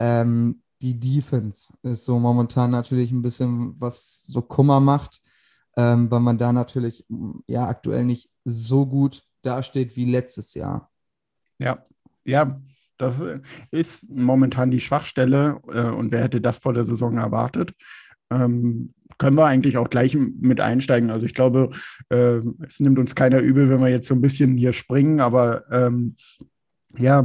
Ähm, 0.00 0.62
die 0.80 0.98
Defense 0.98 1.74
ist 1.82 2.04
so 2.04 2.18
momentan 2.18 2.70
natürlich 2.70 3.12
ein 3.12 3.22
bisschen, 3.22 3.78
was 3.78 4.24
so 4.26 4.40
Kummer 4.42 4.80
macht, 4.80 5.20
ähm, 5.76 6.10
weil 6.10 6.20
man 6.20 6.38
da 6.38 6.52
natürlich 6.52 7.06
ja 7.46 7.68
aktuell 7.68 8.04
nicht 8.04 8.30
so 8.44 8.86
gut 8.86 9.22
dasteht 9.42 9.96
wie 9.96 10.10
letztes 10.10 10.54
Jahr. 10.54 10.90
Ja, 11.58 11.84
ja, 12.24 12.60
das 12.96 13.20
äh, 13.20 13.40
ist 13.70 14.10
momentan 14.10 14.70
die 14.70 14.80
Schwachstelle 14.80 15.60
äh, 15.68 15.90
und 15.90 16.10
wer 16.10 16.22
hätte 16.22 16.40
das 16.40 16.58
vor 16.58 16.72
der 16.72 16.84
Saison 16.84 17.18
erwartet? 17.18 17.74
Ähm, 18.30 18.94
können 19.22 19.36
wir 19.36 19.46
eigentlich 19.46 19.76
auch 19.76 19.88
gleich 19.88 20.16
mit 20.16 20.60
einsteigen. 20.60 21.12
Also 21.12 21.26
ich 21.26 21.34
glaube, 21.34 21.70
äh, 22.08 22.40
es 22.66 22.80
nimmt 22.80 22.98
uns 22.98 23.14
keiner 23.14 23.38
übel, 23.38 23.70
wenn 23.70 23.78
wir 23.78 23.88
jetzt 23.88 24.08
so 24.08 24.16
ein 24.16 24.20
bisschen 24.20 24.56
hier 24.56 24.72
springen, 24.72 25.20
aber 25.20 25.62
ähm, 25.70 26.16
ja, 26.98 27.24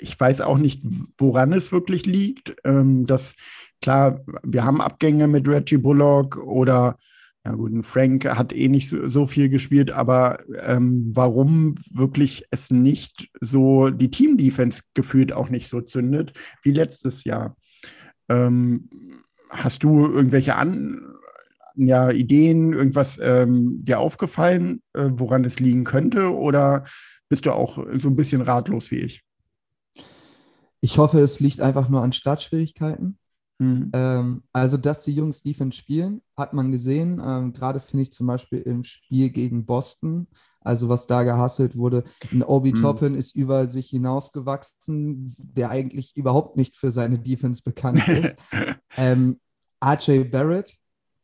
ich 0.00 0.18
weiß 0.18 0.40
auch 0.40 0.58
nicht, 0.58 0.82
woran 1.18 1.52
es 1.52 1.70
wirklich 1.70 2.04
liegt. 2.04 2.56
Ähm, 2.64 3.06
dass 3.06 3.36
klar, 3.80 4.24
wir 4.42 4.64
haben 4.64 4.80
Abgänge 4.80 5.28
mit 5.28 5.46
Reggie 5.46 5.76
Bullock 5.76 6.36
oder 6.36 6.98
ja 7.46 7.52
gut, 7.52 7.86
Frank 7.86 8.24
hat 8.24 8.52
eh 8.52 8.66
nicht 8.66 8.88
so, 8.88 9.06
so 9.06 9.24
viel 9.24 9.48
gespielt, 9.48 9.92
aber 9.92 10.40
ähm, 10.66 11.12
warum 11.14 11.76
wirklich 11.92 12.44
es 12.50 12.72
nicht 12.72 13.30
so 13.40 13.90
die 13.90 14.10
Team-Defense 14.10 14.82
gefühlt 14.94 15.32
auch 15.32 15.48
nicht 15.48 15.68
so 15.68 15.80
zündet 15.80 16.32
wie 16.64 16.72
letztes 16.72 17.22
Jahr? 17.22 17.56
Ähm, 18.28 18.88
hast 19.50 19.82
du 19.82 20.06
irgendwelche 20.06 20.56
An 20.56 21.02
ja, 21.76 22.10
Ideen, 22.10 22.72
irgendwas 22.72 23.18
ähm, 23.22 23.84
dir 23.84 24.00
aufgefallen, 24.00 24.82
äh, 24.92 25.10
woran 25.12 25.44
es 25.44 25.60
liegen 25.60 25.84
könnte? 25.84 26.34
Oder 26.36 26.84
bist 27.28 27.46
du 27.46 27.52
auch 27.52 27.76
so 27.98 28.08
ein 28.08 28.16
bisschen 28.16 28.42
ratlos 28.42 28.90
wie 28.90 28.98
ich? 28.98 29.22
Ich 30.80 30.98
hoffe, 30.98 31.20
es 31.20 31.40
liegt 31.40 31.60
einfach 31.60 31.88
nur 31.88 32.02
an 32.02 32.12
Startschwierigkeiten. 32.12 33.18
Mhm. 33.58 33.90
Ähm, 33.92 34.42
also, 34.52 34.76
dass 34.76 35.04
die 35.04 35.14
Jungs 35.14 35.42
Defense 35.42 35.76
spielen, 35.76 36.22
hat 36.36 36.54
man 36.54 36.72
gesehen. 36.72 37.20
Ähm, 37.24 37.52
Gerade 37.52 37.80
finde 37.80 38.02
ich 38.02 38.12
zum 38.12 38.26
Beispiel 38.26 38.60
im 38.60 38.82
Spiel 38.82 39.30
gegen 39.30 39.66
Boston, 39.66 40.26
also 40.62 40.88
was 40.88 41.06
da 41.06 41.22
gehasselt 41.22 41.76
wurde. 41.76 42.04
Ein 42.32 42.42
Obi 42.42 42.72
Mhm. 42.72 42.82
Toppin 42.82 43.14
ist 43.14 43.34
über 43.34 43.68
sich 43.68 43.88
hinausgewachsen, 43.90 45.34
der 45.38 45.70
eigentlich 45.70 46.16
überhaupt 46.16 46.56
nicht 46.56 46.76
für 46.76 46.90
seine 46.90 47.18
Defense 47.18 47.62
bekannt 47.62 47.96
ist. 48.08 48.36
ähm, 48.96 49.40
RJ 49.84 50.24
Barrett, 50.24 50.76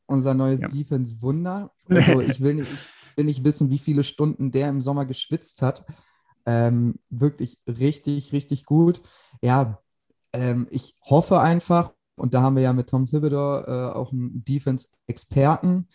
unser 0.07 0.35
neues 0.35 0.61
Ja. 0.61 0.69
Defense-Wunder. 0.69 1.71
Also 1.89 2.21
ich 2.21 2.41
will 2.41 2.55
nicht, 2.55 2.71
ich 2.71 3.17
will 3.17 3.25
nicht 3.27 3.45
wissen, 3.45 3.71
wie 3.71 3.79
viele 3.79 4.05
Stunden 4.05 4.51
der 4.53 4.69
im 4.69 4.81
Sommer 4.81 5.05
geschwitzt 5.05 5.63
hat. 5.63 5.85
Ähm, 6.47 6.95
wirklich 7.11 7.59
richtig, 7.67 8.33
richtig 8.33 8.65
gut. 8.65 9.03
Ja, 9.43 9.81
ähm, 10.33 10.67
ich 10.71 10.95
hoffe 11.03 11.41
einfach, 11.41 11.93
und 12.15 12.33
da 12.35 12.41
haben 12.43 12.57
wir 12.57 12.63
ja 12.63 12.73
mit 12.73 12.89
Tom 12.89 13.05
Thibodeau 13.05 13.61
äh, 13.65 13.93
auch 13.93 14.13
einen 14.13 14.45
Defense-Experten, 14.45 15.89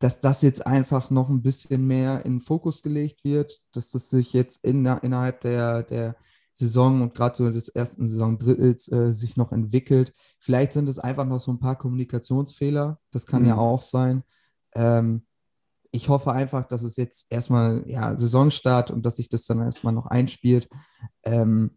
dass 0.00 0.20
das 0.20 0.42
jetzt 0.42 0.66
einfach 0.66 1.10
noch 1.10 1.28
ein 1.28 1.42
bisschen 1.42 1.86
mehr 1.86 2.24
in 2.24 2.36
den 2.36 2.40
Fokus 2.40 2.82
gelegt 2.82 3.22
wird, 3.22 3.60
dass 3.72 3.90
das 3.90 4.10
sich 4.10 4.32
jetzt 4.32 4.64
in, 4.64 4.84
innerhalb 4.86 5.42
der, 5.42 5.84
der 5.84 6.16
Saison 6.52 7.02
und 7.02 7.14
gerade 7.14 7.36
so 7.36 7.50
des 7.50 7.68
ersten 7.68 8.06
Saisondrittels 8.06 8.90
äh, 8.90 9.12
sich 9.12 9.36
noch 9.36 9.52
entwickelt. 9.52 10.12
Vielleicht 10.38 10.72
sind 10.72 10.88
es 10.88 10.98
einfach 10.98 11.26
noch 11.26 11.38
so 11.38 11.52
ein 11.52 11.60
paar 11.60 11.76
Kommunikationsfehler, 11.76 12.98
das 13.12 13.26
kann 13.26 13.42
Mhm. 13.42 13.48
ja 13.48 13.56
auch 13.58 13.82
sein. 13.82 14.24
Ähm, 14.74 15.26
ich 15.92 16.08
hoffe 16.08 16.32
einfach, 16.32 16.64
dass 16.64 16.82
es 16.82 16.96
jetzt 16.96 17.30
erstmal 17.30 17.84
ja, 17.86 18.16
Saisonstart 18.16 18.90
und 18.90 19.04
dass 19.04 19.16
sich 19.16 19.28
das 19.28 19.44
dann 19.46 19.60
erstmal 19.60 19.92
noch 19.92 20.06
einspielt. 20.06 20.68
Ähm, 21.24 21.76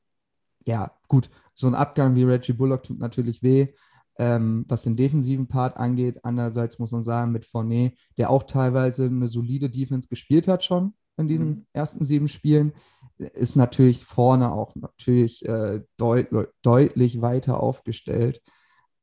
ja, 0.65 0.91
gut, 1.07 1.29
so 1.53 1.67
ein 1.67 1.75
Abgang 1.75 2.15
wie 2.15 2.23
Reggie 2.23 2.53
Bullock 2.53 2.83
tut 2.83 2.99
natürlich 2.99 3.43
weh, 3.43 3.73
ähm, 4.17 4.65
was 4.67 4.83
den 4.83 4.95
defensiven 4.95 5.47
Part 5.47 5.77
angeht. 5.77 6.19
Andererseits 6.23 6.79
muss 6.79 6.91
man 6.91 7.01
sagen, 7.01 7.31
mit 7.31 7.45
Fournet, 7.45 7.97
der 8.17 8.29
auch 8.29 8.43
teilweise 8.43 9.05
eine 9.05 9.27
solide 9.27 9.69
Defense 9.69 10.07
gespielt 10.07 10.47
hat 10.47 10.63
schon 10.63 10.93
in 11.17 11.27
diesen 11.27 11.47
Mhm. 11.47 11.65
ersten 11.73 12.05
sieben 12.05 12.27
Spielen, 12.27 12.73
ist 13.17 13.55
natürlich 13.55 14.03
vorne 14.03 14.51
auch 14.51 14.75
natürlich 14.75 15.45
äh, 15.47 15.81
deut 15.97 16.27
deutlich 16.63 17.21
weiter 17.21 17.59
aufgestellt. 17.59 18.41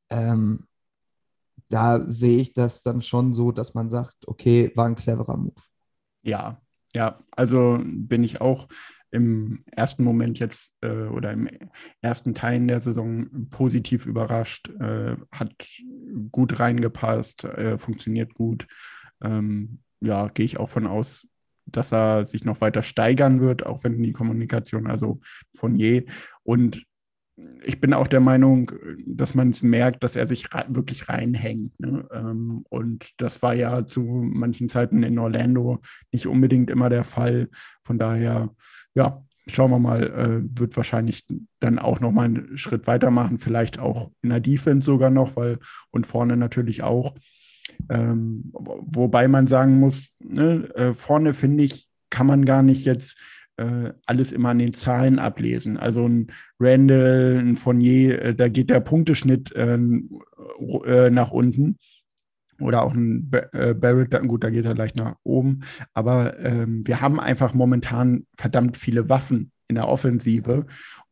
Ähm, 0.09 0.67
da 1.69 2.05
sehe 2.05 2.41
ich 2.41 2.51
das 2.51 2.83
dann 2.83 3.01
schon 3.01 3.33
so, 3.33 3.53
dass 3.53 3.73
man 3.73 3.89
sagt, 3.89 4.27
okay, 4.27 4.71
war 4.75 4.87
ein 4.87 4.95
cleverer 4.95 5.37
Move. 5.37 5.55
Ja, 6.23 6.61
ja, 6.93 7.19
also 7.31 7.79
bin 7.81 8.23
ich 8.25 8.41
auch 8.41 8.67
im 9.11 9.63
ersten 9.71 10.03
Moment 10.03 10.39
jetzt 10.39 10.73
äh, 10.81 11.07
oder 11.07 11.31
im 11.31 11.49
ersten 12.01 12.33
Teil 12.33 12.65
der 12.67 12.79
Saison 12.79 13.49
positiv 13.49 14.05
überrascht, 14.05 14.69
äh, 14.79 15.15
hat 15.31 15.53
gut 16.31 16.59
reingepasst, 16.59 17.43
äh, 17.43 17.77
funktioniert 17.77 18.33
gut. 18.33 18.67
Ähm, 19.21 19.79
ja, 19.99 20.27
gehe 20.27 20.45
ich 20.45 20.59
auch 20.59 20.69
von 20.69 20.87
aus, 20.87 21.27
dass 21.65 21.91
er 21.91 22.25
sich 22.25 22.43
noch 22.43 22.61
weiter 22.61 22.83
steigern 22.83 23.39
wird, 23.41 23.65
auch 23.65 23.83
wenn 23.83 24.01
die 24.01 24.13
Kommunikation, 24.13 24.87
also 24.87 25.19
von 25.53 25.75
je. 25.75 26.05
Und 26.43 26.85
ich 27.63 27.79
bin 27.79 27.93
auch 27.93 28.07
der 28.07 28.19
Meinung, 28.19 28.71
dass 29.05 29.35
man 29.35 29.51
es 29.51 29.63
merkt, 29.63 30.03
dass 30.03 30.15
er 30.15 30.27
sich 30.27 30.47
wirklich 30.67 31.09
reinhängt. 31.09 31.79
Ne? 31.79 32.07
Ähm, 32.11 32.65
und 32.69 33.09
das 33.17 33.41
war 33.41 33.53
ja 33.53 33.85
zu 33.85 34.01
manchen 34.01 34.69
Zeiten 34.69 35.03
in 35.03 35.19
Orlando 35.19 35.81
nicht 36.11 36.27
unbedingt 36.27 36.69
immer 36.69 36.89
der 36.89 37.03
Fall. 37.03 37.49
Von 37.83 37.97
daher, 37.97 38.53
ja, 38.93 39.23
schauen 39.47 39.71
wir 39.71 39.79
mal, 39.79 40.03
äh, 40.03 40.59
wird 40.59 40.77
wahrscheinlich 40.77 41.25
dann 41.59 41.79
auch 41.79 41.99
noch 41.99 42.11
mal 42.11 42.25
einen 42.25 42.57
Schritt 42.57 42.87
weitermachen, 42.87 43.39
vielleicht 43.39 43.79
auch 43.79 44.11
in 44.21 44.29
der 44.29 44.39
Defense 44.39 44.85
sogar 44.85 45.09
noch, 45.09 45.35
weil 45.35 45.59
und 45.91 46.07
vorne 46.07 46.37
natürlich 46.37 46.83
auch. 46.83 47.15
Ähm, 47.89 48.51
wobei 48.53 49.27
man 49.27 49.47
sagen 49.47 49.79
muss, 49.79 50.17
ne, 50.19 50.69
äh, 50.75 50.93
vorne 50.93 51.33
finde 51.33 51.63
ich, 51.63 51.87
kann 52.09 52.27
man 52.27 52.45
gar 52.45 52.61
nicht 52.61 52.85
jetzt 52.85 53.19
äh, 53.57 53.93
alles 54.05 54.31
immer 54.31 54.49
an 54.49 54.59
den 54.59 54.73
Zahlen 54.73 55.19
ablesen. 55.19 55.77
Also 55.77 56.07
ein 56.07 56.27
Randall, 56.59 57.39
ein 57.39 57.55
Fournier, 57.55 58.21
äh, 58.21 58.35
da 58.35 58.47
geht 58.47 58.69
der 58.69 58.79
Punkteschnitt 58.81 59.53
äh, 59.55 59.77
äh, 59.77 61.09
nach 61.09 61.31
unten. 61.31 61.77
Oder 62.61 62.83
auch 62.83 62.93
ein 62.93 63.29
äh, 63.53 63.73
Barrett, 63.73 64.19
gut, 64.27 64.43
da 64.43 64.49
geht 64.49 64.65
er 64.65 64.75
leicht 64.75 64.97
nach 64.97 65.15
oben. 65.23 65.61
Aber 65.93 66.39
ähm, 66.39 66.85
wir 66.85 67.01
haben 67.01 67.19
einfach 67.19 67.53
momentan 67.53 68.25
verdammt 68.37 68.77
viele 68.77 69.09
Waffen 69.09 69.51
in 69.67 69.75
der 69.75 69.87
Offensive. 69.87 70.65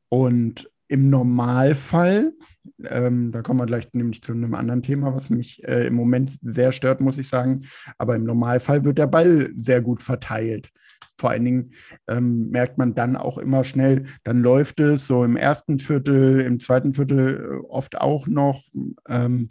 Und 0.09 0.69
im 0.87 1.09
Normalfall, 1.09 2.33
ähm, 2.83 3.31
da 3.31 3.41
kommen 3.41 3.59
wir 3.59 3.67
gleich 3.67 3.93
nämlich 3.93 4.23
zu 4.23 4.33
einem 4.33 4.55
anderen 4.55 4.81
Thema, 4.81 5.15
was 5.15 5.29
mich 5.29 5.63
äh, 5.63 5.87
im 5.87 5.93
Moment 5.93 6.31
sehr 6.41 6.71
stört, 6.71 6.99
muss 6.99 7.17
ich 7.17 7.29
sagen. 7.29 7.65
Aber 7.97 8.15
im 8.15 8.23
Normalfall 8.23 8.83
wird 8.83 8.97
der 8.97 9.07
Ball 9.07 9.51
sehr 9.59 9.81
gut 9.81 10.01
verteilt. 10.01 10.71
Vor 11.17 11.29
allen 11.29 11.45
Dingen 11.45 11.71
ähm, 12.07 12.49
merkt 12.49 12.77
man 12.77 12.95
dann 12.95 13.15
auch 13.15 13.37
immer 13.37 13.63
schnell, 13.65 14.05
dann 14.23 14.41
läuft 14.41 14.79
es 14.79 15.05
so 15.05 15.23
im 15.23 15.35
ersten 15.35 15.77
Viertel, 15.77 16.41
im 16.41 16.59
zweiten 16.59 16.93
Viertel 16.93 17.59
äh, 17.61 17.65
oft 17.67 17.99
auch 17.99 18.27
noch. 18.27 18.63
Ähm, 19.07 19.49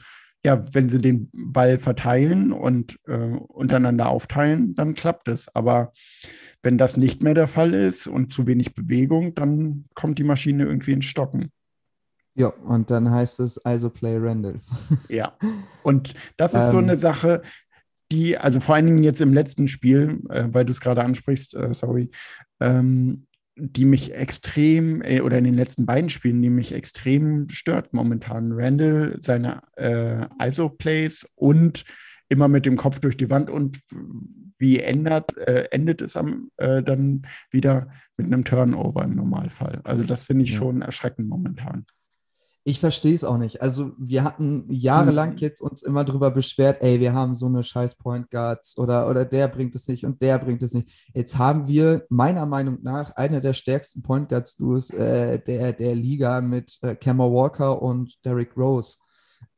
ja, 0.49 0.65
wenn 0.73 0.89
sie 0.89 0.99
den 0.99 1.29
Ball 1.35 1.77
verteilen 1.77 2.55
und 2.55 2.99
äh, 3.07 3.19
untereinander 3.19 4.09
aufteilen, 4.09 4.75
dann 4.75 4.95
klappt 4.95 5.29
es. 5.29 5.55
Aber 5.55 5.93
wenn 6.63 6.79
das 6.79 6.97
nicht 6.97 7.23
mehr 7.23 7.35
der 7.35 7.49
Fall 7.49 7.75
ist 7.75 8.07
und 8.07 8.33
zu 8.33 8.47
wenig 8.47 8.75
Bewegung, 8.75 9.35
dann 9.35 9.85
kommt 9.95 10.19
die 10.19 10.25
Maschine 10.25 10.65
irgendwie 10.65 10.93
ins 10.93 11.05
Stocken. 11.05 11.51
Ja, 12.35 12.49
und 12.49 12.91
dann 12.91 13.11
heißt 13.11 13.41
es 13.41 13.59
also 13.59 13.91
Play 13.91 14.17
Randall. 14.17 14.61
ja, 15.11 15.37
und 15.83 16.15
das 16.39 16.55
ist 16.55 16.67
ähm, 16.67 16.73
so 16.73 16.79
eine 16.79 16.97
Sache, 16.97 17.43
die, 18.11 18.39
also 18.39 18.61
vor 18.61 18.75
allen 18.75 18.87
Dingen 18.87 19.05
jetzt 19.05 19.21
im 19.21 19.35
letzten 19.35 19.69
Spiel, 19.69 20.23
äh, 20.31 20.45
weil 20.51 20.65
du 20.65 20.73
es 20.73 20.81
gerade 20.81 21.05
ansprichst, 21.05 21.53
äh, 21.57 21.75
sorry, 21.75 22.09
ähm, 22.59 23.27
die 23.59 23.85
mich 23.85 24.15
extrem, 24.15 25.03
äh, 25.03 25.21
oder 25.21 25.39
in 25.39 25.45
den 25.45 25.55
letzten 25.55 25.87
beiden 25.87 26.11
Spielen, 26.11 26.41
die 26.43 26.51
mich 26.51 26.73
extrem 26.73 27.49
stört 27.49 27.93
momentan. 27.93 28.53
Randall, 28.53 29.19
seine 29.21 29.63
äh, 29.77 30.27
ISO-Plays 30.41 31.27
und 31.35 31.85
immer 32.29 32.49
mit 32.49 32.67
dem 32.67 32.77
Kopf 32.77 33.01
durch 33.01 33.17
die 33.17 33.31
Wand 33.31 33.51
und 33.51 33.81
wie 34.59 34.81
ändert, 34.81 35.37
äh, 35.37 35.69
endet 35.71 36.03
es 36.03 36.17
am, 36.17 36.51
äh, 36.57 36.83
dann 36.83 37.23
wieder 37.51 37.89
mit 38.17 38.27
einem 38.27 38.45
Turnover 38.45 39.05
im 39.05 39.15
Normalfall. 39.15 39.81
Also 39.85 40.05
das 40.05 40.25
finde 40.25 40.45
ich 40.45 40.53
ja. 40.53 40.59
schon 40.59 40.83
erschreckend 40.83 41.29
momentan. 41.29 41.85
Ich 42.69 42.81
verstehe 42.81 43.15
es 43.15 43.25
auch 43.25 43.39
nicht. 43.39 43.63
Also 43.63 43.93
wir 43.97 44.25
hatten 44.25 44.67
jahrelang 44.69 45.31
mhm. 45.31 45.37
jetzt 45.39 45.63
uns 45.63 45.83
immer 45.83 46.05
darüber 46.05 46.31
beschwert, 46.31 46.83
ey, 46.83 47.01
wir 47.01 47.15
haben 47.15 47.35
so 47.35 47.47
eine 47.47 47.63
scheiß 47.63 47.95
Point 47.95 48.31
Guards 48.31 48.77
oder, 48.77 49.09
oder 49.09 49.25
der 49.25 49.49
bringt 49.49 49.75
es 49.75 49.89
nicht 49.89 50.05
und 50.05 50.21
der 50.21 50.39
bringt 50.39 50.63
es 50.63 50.75
nicht. 50.75 51.09
Jetzt 51.15 51.39
haben 51.39 51.67
wir 51.67 52.05
meiner 52.11 52.45
Meinung 52.45 52.81
nach 52.83 53.13
eine 53.13 53.41
der 53.41 53.55
stärksten 53.55 54.03
Point 54.03 54.29
Guards 54.29 54.55
Duos 54.57 54.91
äh, 54.91 55.39
der, 55.39 55.73
der 55.73 55.95
Liga 55.95 56.43
mit 56.43 56.79
äh, 56.83 56.95
Kemba 56.95 57.25
Walker 57.25 57.81
und 57.81 58.23
Derrick 58.27 58.55
Rose. 58.55 58.99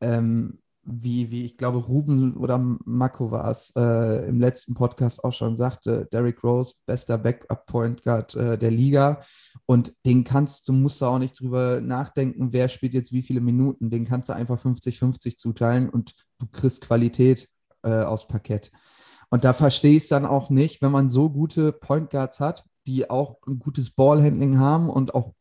Ähm, 0.01 0.61
wie, 0.93 1.31
wie 1.31 1.45
ich 1.45 1.57
glaube, 1.57 1.79
Ruben 1.79 2.37
oder 2.37 2.59
Mako 2.59 3.31
war 3.31 3.51
es 3.51 3.73
äh, 3.77 4.29
im 4.29 4.41
letzten 4.41 4.75
Podcast 4.75 5.25
auch 5.25 5.33
schon 5.33 5.57
sagte, 5.57 6.07
Derrick 6.13 6.43
Rose, 6.45 6.75
bester 6.87 7.19
Backup-Point 7.19 8.03
Guard 8.03 8.35
äh, 8.35 8.59
der 8.59 8.71
Liga. 8.71 9.23
Und 9.67 9.95
den 10.05 10.25
kannst 10.25 10.69
du, 10.69 10.73
musst 10.73 11.01
du 11.01 11.07
auch 11.07 11.19
nicht 11.19 11.41
drüber 11.41 11.81
nachdenken, 11.81 12.53
wer 12.53 12.69
spielt 12.69 12.95
jetzt 12.95 13.13
wie 13.13 13.23
viele 13.23 13.41
Minuten. 13.41 13.91
Den 13.91 14.05
kannst 14.05 14.29
du 14.29 14.35
einfach 14.35 14.63
50-50 14.63 15.37
zuteilen 15.37 15.89
und 15.89 16.15
du 16.39 16.47
kriegst 16.47 16.83
Qualität 16.83 17.49
äh, 17.83 18.03
aufs 18.03 18.27
Parkett. 18.27 18.71
Und 19.31 19.45
da 19.45 19.53
verstehe 19.53 19.97
ich 19.97 20.03
es 20.03 20.09
dann 20.09 20.27
auch 20.27 20.51
nicht, 20.51 20.83
wenn 20.83 20.93
man 20.93 21.09
so 21.09 21.31
gute 21.31 21.73
Point 21.73 22.11
Guards 22.11 22.41
hat, 22.41 22.65
die 22.87 23.09
auch 23.09 23.39
ein 23.47 23.59
gutes 23.59 23.91
Ballhandling 23.91 24.59
haben 24.59 24.91
und 24.91 25.15
auch 25.15 25.35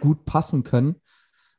gut 0.00 0.24
passen 0.24 0.64
können, 0.64 0.96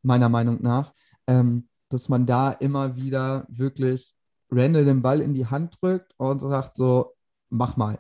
meiner 0.02 0.30
Meinung 0.30 0.62
nach. 0.62 0.94
Ähm, 1.28 1.69
dass 1.90 2.10
man 2.10 2.26
da 2.26 2.52
immer 2.52 2.96
wieder 2.96 3.46
wirklich 3.50 4.16
Randall 4.52 4.86
den 4.86 5.02
Ball 5.02 5.22
in 5.22 5.34
die 5.34 5.46
Hand 5.46 5.78
drückt 5.82 6.14
und 6.18 6.40
sagt 6.40 6.76
so, 6.76 7.16
mach 7.50 7.78
mal. 7.78 8.00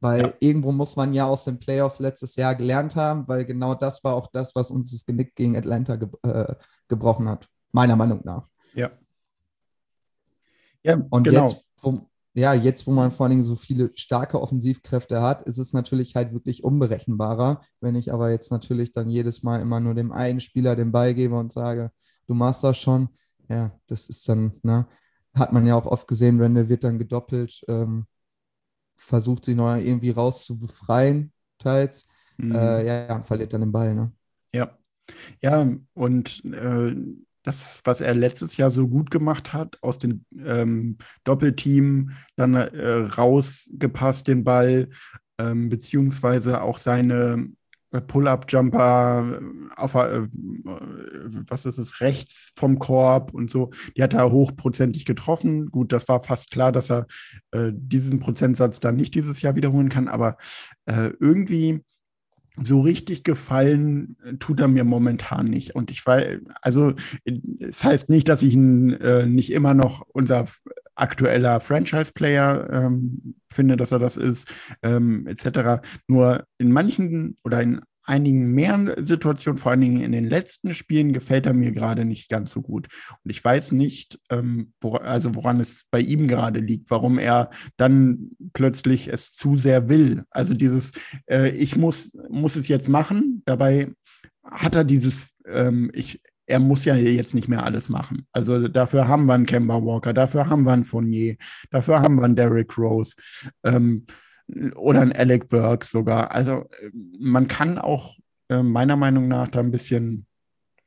Weil 0.00 0.20
ja. 0.22 0.32
irgendwo 0.40 0.72
muss 0.72 0.96
man 0.96 1.12
ja 1.12 1.26
aus 1.26 1.44
den 1.44 1.58
Playoffs 1.58 1.98
letztes 1.98 2.36
Jahr 2.36 2.54
gelernt 2.54 2.96
haben, 2.96 3.28
weil 3.28 3.44
genau 3.44 3.74
das 3.74 4.02
war 4.02 4.14
auch 4.14 4.28
das, 4.28 4.54
was 4.54 4.70
uns 4.70 4.92
das 4.92 5.04
Genick 5.04 5.34
gegen 5.34 5.56
Atlanta 5.56 5.96
ge 5.96 6.08
äh, 6.22 6.54
gebrochen 6.88 7.28
hat, 7.28 7.48
meiner 7.72 7.96
Meinung 7.96 8.20
nach. 8.24 8.48
Ja. 8.74 8.90
Ja, 10.82 10.98
und 11.10 11.24
genau. 11.24 11.40
jetzt, 11.40 11.66
wo, 11.82 12.08
ja, 12.32 12.54
jetzt, 12.54 12.86
wo 12.86 12.92
man 12.92 13.10
vor 13.10 13.24
allen 13.24 13.32
Dingen 13.32 13.44
so 13.44 13.56
viele 13.56 13.90
starke 13.94 14.40
Offensivkräfte 14.40 15.20
hat, 15.20 15.42
ist 15.46 15.58
es 15.58 15.74
natürlich 15.74 16.14
halt 16.14 16.32
wirklich 16.32 16.64
unberechenbarer. 16.64 17.60
Wenn 17.80 17.94
ich 17.94 18.10
aber 18.10 18.30
jetzt 18.30 18.50
natürlich 18.50 18.92
dann 18.92 19.10
jedes 19.10 19.42
Mal 19.42 19.60
immer 19.60 19.80
nur 19.80 19.92
dem 19.92 20.12
einen 20.12 20.40
Spieler 20.40 20.76
den 20.76 20.92
Ball 20.92 21.14
gebe 21.14 21.36
und 21.36 21.52
sage, 21.52 21.90
du 22.26 22.32
machst 22.32 22.64
das 22.64 22.78
schon, 22.78 23.10
ja, 23.50 23.72
das 23.86 24.08
ist 24.08 24.28
dann, 24.28 24.52
ne, 24.62 24.86
hat 25.34 25.52
man 25.52 25.66
ja 25.66 25.74
auch 25.74 25.86
oft 25.86 26.08
gesehen, 26.08 26.40
Randall 26.40 26.68
wird 26.68 26.84
dann 26.84 26.98
gedoppelt, 26.98 27.62
ähm, 27.68 28.06
versucht 28.96 29.44
sich 29.44 29.56
noch 29.56 29.74
irgendwie 29.76 30.10
raus 30.10 30.44
zu 30.44 30.58
befreien, 30.58 31.32
teils. 31.58 32.08
Mhm. 32.36 32.54
Äh, 32.54 32.86
ja, 32.86 33.06
ja, 33.08 33.22
verliert 33.22 33.52
dann 33.52 33.62
den 33.62 33.72
Ball, 33.72 33.94
ne? 33.94 34.12
Ja. 34.54 34.76
Ja, 35.42 35.66
und 35.94 36.44
äh, 36.44 36.94
das, 37.42 37.80
was 37.84 38.00
er 38.00 38.14
letztes 38.14 38.56
Jahr 38.56 38.70
so 38.70 38.86
gut 38.86 39.10
gemacht 39.10 39.52
hat, 39.52 39.78
aus 39.82 39.98
dem 39.98 40.24
ähm, 40.38 40.98
Doppelteam 41.24 42.12
dann 42.36 42.54
äh, 42.54 42.90
rausgepasst, 42.90 44.28
den 44.28 44.44
Ball, 44.44 44.90
ähm, 45.38 45.68
beziehungsweise 45.68 46.62
auch 46.62 46.78
seine 46.78 47.50
Pull-up-Jumper 47.90 49.40
äh, 49.76 50.16
äh, 50.16 50.28
was 51.48 51.64
ist 51.64 51.78
es, 51.78 52.00
rechts 52.00 52.52
vom 52.56 52.78
Korb 52.78 53.34
und 53.34 53.50
so. 53.50 53.70
Die 53.96 54.02
hat 54.02 54.14
er 54.14 54.30
hochprozentig 54.30 55.04
getroffen. 55.04 55.70
Gut, 55.70 55.92
das 55.92 56.08
war 56.08 56.22
fast 56.22 56.50
klar, 56.50 56.70
dass 56.70 56.90
er 56.90 57.06
äh, 57.50 57.72
diesen 57.74 58.20
Prozentsatz 58.20 58.80
dann 58.80 58.96
nicht 58.96 59.14
dieses 59.14 59.42
Jahr 59.42 59.56
wiederholen 59.56 59.88
kann, 59.88 60.08
aber 60.08 60.36
äh, 60.86 61.10
irgendwie 61.18 61.80
so 62.62 62.80
richtig 62.80 63.24
gefallen 63.24 64.16
äh, 64.24 64.34
tut 64.34 64.60
er 64.60 64.68
mir 64.68 64.84
momentan 64.84 65.46
nicht. 65.46 65.74
Und 65.74 65.90
ich 65.90 66.04
weiß, 66.04 66.40
also 66.62 66.92
es 67.58 67.82
heißt 67.82 68.08
nicht, 68.08 68.28
dass 68.28 68.42
ich 68.42 68.54
ihn 68.54 68.90
äh, 68.92 69.26
nicht 69.26 69.52
immer 69.52 69.74
noch 69.74 70.06
unser 70.12 70.46
aktueller 71.00 71.60
Franchise-Player 71.60 72.68
ähm, 72.70 73.34
finde, 73.52 73.76
dass 73.76 73.92
er 73.92 73.98
das 73.98 74.16
ist, 74.16 74.52
ähm, 74.82 75.26
etc. 75.26 75.82
Nur 76.06 76.44
in 76.58 76.72
manchen 76.72 77.36
oder 77.44 77.60
in 77.62 77.80
einigen 78.10 78.52
mehr 78.52 78.96
Situationen, 78.98 79.58
vor 79.58 79.70
allen 79.70 79.80
Dingen 79.80 80.00
in 80.00 80.12
den 80.12 80.28
letzten 80.28 80.74
Spielen, 80.74 81.12
gefällt 81.12 81.46
er 81.46 81.54
mir 81.54 81.70
gerade 81.70 82.04
nicht 82.04 82.28
ganz 82.28 82.50
so 82.50 82.60
gut. 82.60 82.88
Und 83.22 83.30
ich 83.30 83.42
weiß 83.42 83.72
nicht, 83.72 84.18
ähm, 84.30 84.72
wo, 84.80 84.96
also 84.96 85.34
woran 85.36 85.60
es 85.60 85.84
bei 85.90 86.00
ihm 86.00 86.26
gerade 86.26 86.60
liegt, 86.60 86.90
warum 86.90 87.18
er 87.18 87.50
dann 87.76 88.30
plötzlich 88.52 89.08
es 89.08 89.32
zu 89.32 89.56
sehr 89.56 89.88
will. 89.88 90.24
Also 90.30 90.54
dieses, 90.54 90.92
äh, 91.30 91.50
ich 91.50 91.76
muss, 91.76 92.16
muss 92.28 92.56
es 92.56 92.66
jetzt 92.68 92.88
machen, 92.88 93.42
dabei 93.44 93.92
hat 94.42 94.74
er 94.74 94.84
dieses, 94.84 95.34
ähm, 95.46 95.90
ich, 95.94 96.20
er 96.50 96.58
muss 96.58 96.84
ja 96.84 96.96
jetzt 96.96 97.34
nicht 97.34 97.48
mehr 97.48 97.64
alles 97.64 97.88
machen. 97.88 98.26
Also 98.32 98.68
dafür 98.68 99.06
haben 99.06 99.26
wir 99.26 99.34
einen 99.34 99.46
Kemba 99.46 99.82
Walker, 99.82 100.12
dafür 100.12 100.48
haben 100.48 100.64
wir 100.64 100.72
einen 100.72 100.84
Fournier, 100.84 101.36
dafür 101.70 102.00
haben 102.00 102.16
wir 102.16 102.24
einen 102.24 102.36
Derrick 102.36 102.76
Rose. 102.76 103.14
Ähm, 103.64 104.04
oder 104.74 105.00
ein 105.00 105.12
Alec 105.12 105.48
Burke 105.48 105.86
sogar. 105.86 106.32
Also 106.32 106.64
man 106.92 107.46
kann 107.46 107.78
auch 107.78 108.16
äh, 108.48 108.62
meiner 108.62 108.96
Meinung 108.96 109.28
nach 109.28 109.48
da 109.48 109.60
ein 109.60 109.70
bisschen 109.70 110.26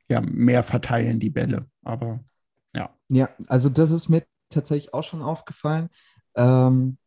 ja, 0.08 0.20
mehr 0.20 0.62
verteilen, 0.62 1.18
die 1.18 1.30
Bälle. 1.30 1.66
Aber 1.82 2.20
ja. 2.74 2.90
Ja, 3.08 3.30
also 3.48 3.70
das 3.70 3.90
ist 3.90 4.10
mir 4.10 4.22
tatsächlich 4.50 4.92
auch 4.92 5.04
schon 5.04 5.22
aufgefallen. 5.22 5.88
Ähm, 6.36 6.98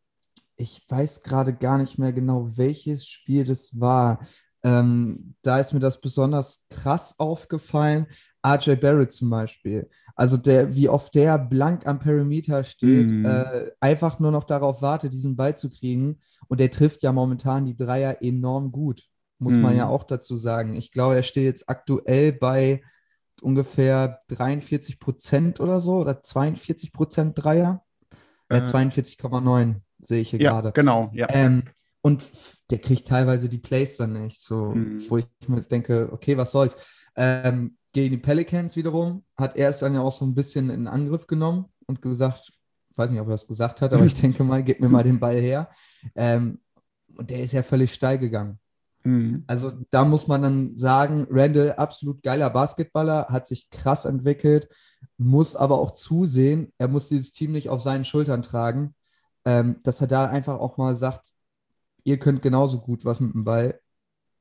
ich 0.55 0.83
weiß 0.89 1.21
gerade 1.21 1.53
gar 1.53 1.77
nicht 1.77 1.99
mehr 1.99 2.11
genau, 2.11 2.57
welches 2.57 3.07
Spiel 3.07 3.45
das 3.45 3.79
war. 3.79 4.19
Ähm, 4.63 5.35
da 5.43 5.59
ist 5.59 5.73
mir 5.73 5.79
das 5.79 6.01
besonders 6.01 6.65
krass 6.69 7.19
aufgefallen. 7.19 8.07
RJ 8.55 8.75
Barrett 8.75 9.11
zum 9.11 9.29
Beispiel. 9.29 9.89
Also 10.15 10.37
der, 10.37 10.75
wie 10.75 10.89
oft 10.89 11.13
der 11.13 11.37
blank 11.37 11.85
am 11.85 11.99
Perimeter 11.99 12.63
steht, 12.63 13.11
mm. 13.11 13.25
äh, 13.25 13.71
einfach 13.79 14.19
nur 14.19 14.31
noch 14.31 14.45
darauf 14.45 14.81
wartet, 14.81 15.13
diesen 15.13 15.35
Ball 15.35 15.55
zu 15.55 15.69
kriegen. 15.69 16.17
Und 16.47 16.59
der 16.59 16.71
trifft 16.71 17.03
ja 17.03 17.11
momentan 17.11 17.65
die 17.65 17.77
Dreier 17.77 18.17
enorm 18.21 18.71
gut, 18.71 19.03
muss 19.37 19.53
mm. 19.53 19.61
man 19.61 19.77
ja 19.77 19.85
mhm. 19.85 19.91
auch 19.91 20.03
dazu 20.03 20.35
sagen. 20.35 20.75
Ich 20.75 20.91
glaube, 20.91 21.15
er 21.15 21.23
steht 21.23 21.43
jetzt 21.43 21.69
aktuell 21.69 22.33
bei 22.33 22.81
ungefähr 23.41 24.21
43 24.29 24.99
Prozent 24.99 25.59
oder 25.59 25.81
so 25.81 25.97
oder 25.97 26.23
42 26.23 26.93
Prozent 26.93 27.33
Dreier. 27.35 27.83
Äh, 28.49 28.61
42,9 28.61 29.75
sehe 30.01 30.21
ich 30.21 30.31
hier 30.31 30.41
ja, 30.41 30.51
gerade. 30.51 30.71
Genau, 30.71 31.11
ja. 31.13 31.27
Ähm, 31.29 31.63
und 32.01 32.23
der 32.71 32.79
kriegt 32.79 33.07
teilweise 33.07 33.49
die 33.49 33.57
Plays 33.59 33.97
dann 33.97 34.13
nicht, 34.13 34.41
so, 34.41 34.71
mm. 34.73 35.05
wo 35.09 35.17
ich 35.17 35.27
mir 35.47 35.61
denke, 35.61 36.09
okay, 36.11 36.37
was 36.37 36.51
soll's. 36.51 36.75
Ähm, 37.15 37.76
gegen 37.97 38.11
die 38.11 38.17
Pelicans 38.17 38.75
wiederum 38.75 39.23
hat 39.35 39.57
er 39.57 39.69
es 39.69 39.79
dann 39.79 39.95
ja 39.95 40.01
auch 40.01 40.11
so 40.11 40.23
ein 40.23 40.35
bisschen 40.35 40.69
in 40.69 40.87
Angriff 40.87 41.25
genommen 41.25 41.65
und 41.87 41.99
gesagt, 41.99 42.51
weiß 42.95 43.09
nicht, 43.09 43.19
ob 43.19 43.27
er 43.27 43.31
das 43.31 43.47
gesagt 43.47 43.81
hat, 43.81 43.91
aber 43.91 44.05
ich 44.05 44.13
denke 44.21 44.43
mal, 44.43 44.61
gib 44.61 44.79
mir 44.79 44.87
mal 44.87 45.03
den 45.03 45.19
Ball 45.19 45.37
her. 45.37 45.67
Ähm, 46.13 46.59
und 47.15 47.31
der 47.31 47.39
ist 47.39 47.53
ja 47.53 47.63
völlig 47.63 47.91
steil 47.91 48.19
gegangen. 48.19 48.59
Mhm. 49.03 49.43
Also 49.47 49.71
da 49.89 50.05
muss 50.05 50.27
man 50.27 50.43
dann 50.43 50.75
sagen, 50.75 51.25
Randall, 51.31 51.73
absolut 51.73 52.21
geiler 52.21 52.51
Basketballer, 52.51 53.29
hat 53.29 53.47
sich 53.47 53.67
krass 53.71 54.05
entwickelt, 54.05 54.69
muss 55.17 55.55
aber 55.55 55.79
auch 55.79 55.95
zusehen, 55.95 56.71
er 56.77 56.89
muss 56.89 57.09
dieses 57.09 57.31
Team 57.31 57.51
nicht 57.51 57.69
auf 57.69 57.81
seinen 57.81 58.05
Schultern 58.05 58.43
tragen, 58.43 58.93
ähm, 59.43 59.79
dass 59.81 60.01
er 60.01 60.07
da 60.07 60.25
einfach 60.25 60.59
auch 60.59 60.77
mal 60.77 60.95
sagt, 60.95 61.33
ihr 62.03 62.19
könnt 62.19 62.43
genauso 62.43 62.79
gut 62.79 63.05
was 63.05 63.19
mit 63.19 63.33
dem 63.33 63.43
Ball. 63.43 63.79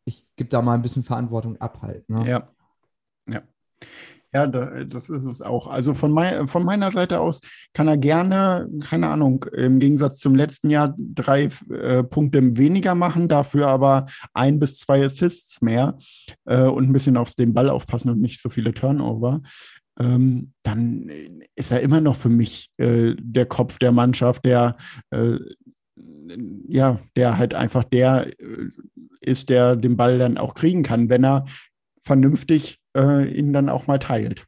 Ich 0.05 0.27
gebe 0.37 0.51
da 0.51 0.61
mal 0.61 0.75
ein 0.75 0.83
bisschen 0.83 1.05
Verantwortung 1.05 1.57
ab 1.57 1.81
halt. 1.81 2.07
Ne? 2.11 2.29
Ja. 2.29 2.53
Ja. 3.28 3.42
Ja, 4.36 4.46
da, 4.46 4.84
das 4.84 5.08
ist 5.08 5.24
es 5.24 5.40
auch. 5.40 5.66
Also 5.66 5.94
von, 5.94 6.12
mein, 6.12 6.46
von 6.46 6.62
meiner 6.62 6.90
Seite 6.90 7.20
aus 7.20 7.40
kann 7.72 7.88
er 7.88 7.96
gerne, 7.96 8.68
keine 8.82 9.08
Ahnung, 9.08 9.46
im 9.56 9.78
Gegensatz 9.78 10.18
zum 10.18 10.34
letzten 10.34 10.68
Jahr 10.68 10.94
drei 10.98 11.48
äh, 11.70 12.02
Punkte 12.02 12.58
weniger 12.58 12.94
machen, 12.94 13.28
dafür 13.28 13.68
aber 13.68 14.04
ein 14.34 14.58
bis 14.58 14.78
zwei 14.78 15.02
Assists 15.02 15.62
mehr 15.62 15.96
äh, 16.44 16.64
und 16.64 16.84
ein 16.84 16.92
bisschen 16.92 17.16
auf 17.16 17.34
den 17.34 17.54
Ball 17.54 17.70
aufpassen 17.70 18.10
und 18.10 18.20
nicht 18.20 18.42
so 18.42 18.50
viele 18.50 18.74
Turnover. 18.74 19.38
Ähm, 19.98 20.52
dann 20.62 21.10
ist 21.54 21.70
er 21.70 21.80
immer 21.80 22.02
noch 22.02 22.16
für 22.16 22.28
mich 22.28 22.68
äh, 22.76 23.14
der 23.18 23.46
Kopf 23.46 23.78
der 23.78 23.92
Mannschaft, 23.92 24.44
der 24.44 24.76
äh, 25.12 25.38
ja, 26.68 26.98
der 27.14 27.38
halt 27.38 27.54
einfach 27.54 27.84
der 27.84 28.26
äh, 28.38 28.70
ist, 29.20 29.48
der 29.48 29.76
den 29.76 29.96
Ball 29.96 30.18
dann 30.18 30.36
auch 30.36 30.54
kriegen 30.54 30.82
kann, 30.82 31.08
wenn 31.08 31.24
er 31.24 31.46
vernünftig 32.07 32.81
äh, 32.97 33.29
ihn 33.29 33.53
dann 33.53 33.69
auch 33.69 33.88
mal 33.88 33.99
teilt. 33.99 34.47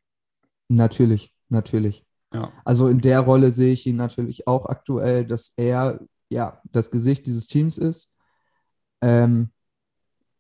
Natürlich, 0.69 1.35
natürlich. 1.49 2.07
Ja. 2.33 2.53
Also 2.65 2.87
in 2.87 3.01
der 3.01 3.21
Rolle 3.21 3.51
sehe 3.51 3.73
ich 3.73 3.85
ihn 3.87 3.97
natürlich 3.97 4.47
auch 4.47 4.67
aktuell, 4.67 5.25
dass 5.25 5.55
er 5.57 6.01
ja 6.29 6.63
das 6.71 6.93
Gesicht 6.93 7.27
dieses 7.27 7.49
Teams 7.49 7.77
ist, 7.77 8.15
ähm, 9.03 9.51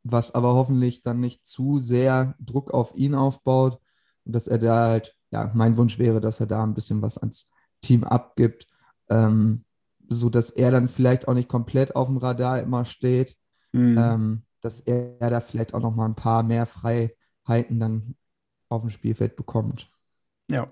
was 0.04 0.32
aber 0.32 0.54
hoffentlich 0.54 1.02
dann 1.02 1.18
nicht 1.18 1.44
zu 1.44 1.80
sehr 1.80 2.36
Druck 2.38 2.70
auf 2.70 2.94
ihn 2.94 3.16
aufbaut 3.16 3.80
und 4.24 4.34
dass 4.34 4.46
er 4.46 4.58
da 4.58 4.88
halt, 4.88 5.16
ja, 5.32 5.50
mein 5.54 5.76
Wunsch 5.76 5.98
wäre, 5.98 6.20
dass 6.20 6.38
er 6.38 6.46
da 6.46 6.62
ein 6.62 6.74
bisschen 6.74 7.02
was 7.02 7.18
ans 7.18 7.50
Team 7.80 8.04
abgibt, 8.04 8.68
ähm, 9.10 9.64
so 10.08 10.30
dass 10.30 10.50
er 10.50 10.70
dann 10.70 10.88
vielleicht 10.88 11.26
auch 11.26 11.34
nicht 11.34 11.48
komplett 11.48 11.96
auf 11.96 12.06
dem 12.06 12.18
Radar 12.18 12.60
immer 12.62 12.84
steht, 12.84 13.36
Mhm. 13.72 13.98
ähm, 13.98 14.42
dass 14.60 14.80
er 14.80 15.16
da 15.18 15.40
vielleicht 15.40 15.74
auch 15.74 15.80
noch 15.80 15.94
mal 15.94 16.06
ein 16.06 16.14
paar 16.14 16.42
mehr 16.42 16.66
Freiheiten 16.66 17.80
dann 17.80 18.14
auf 18.68 18.82
dem 18.82 18.90
Spielfeld 18.90 19.36
bekommt. 19.36 19.90
Ja. 20.50 20.70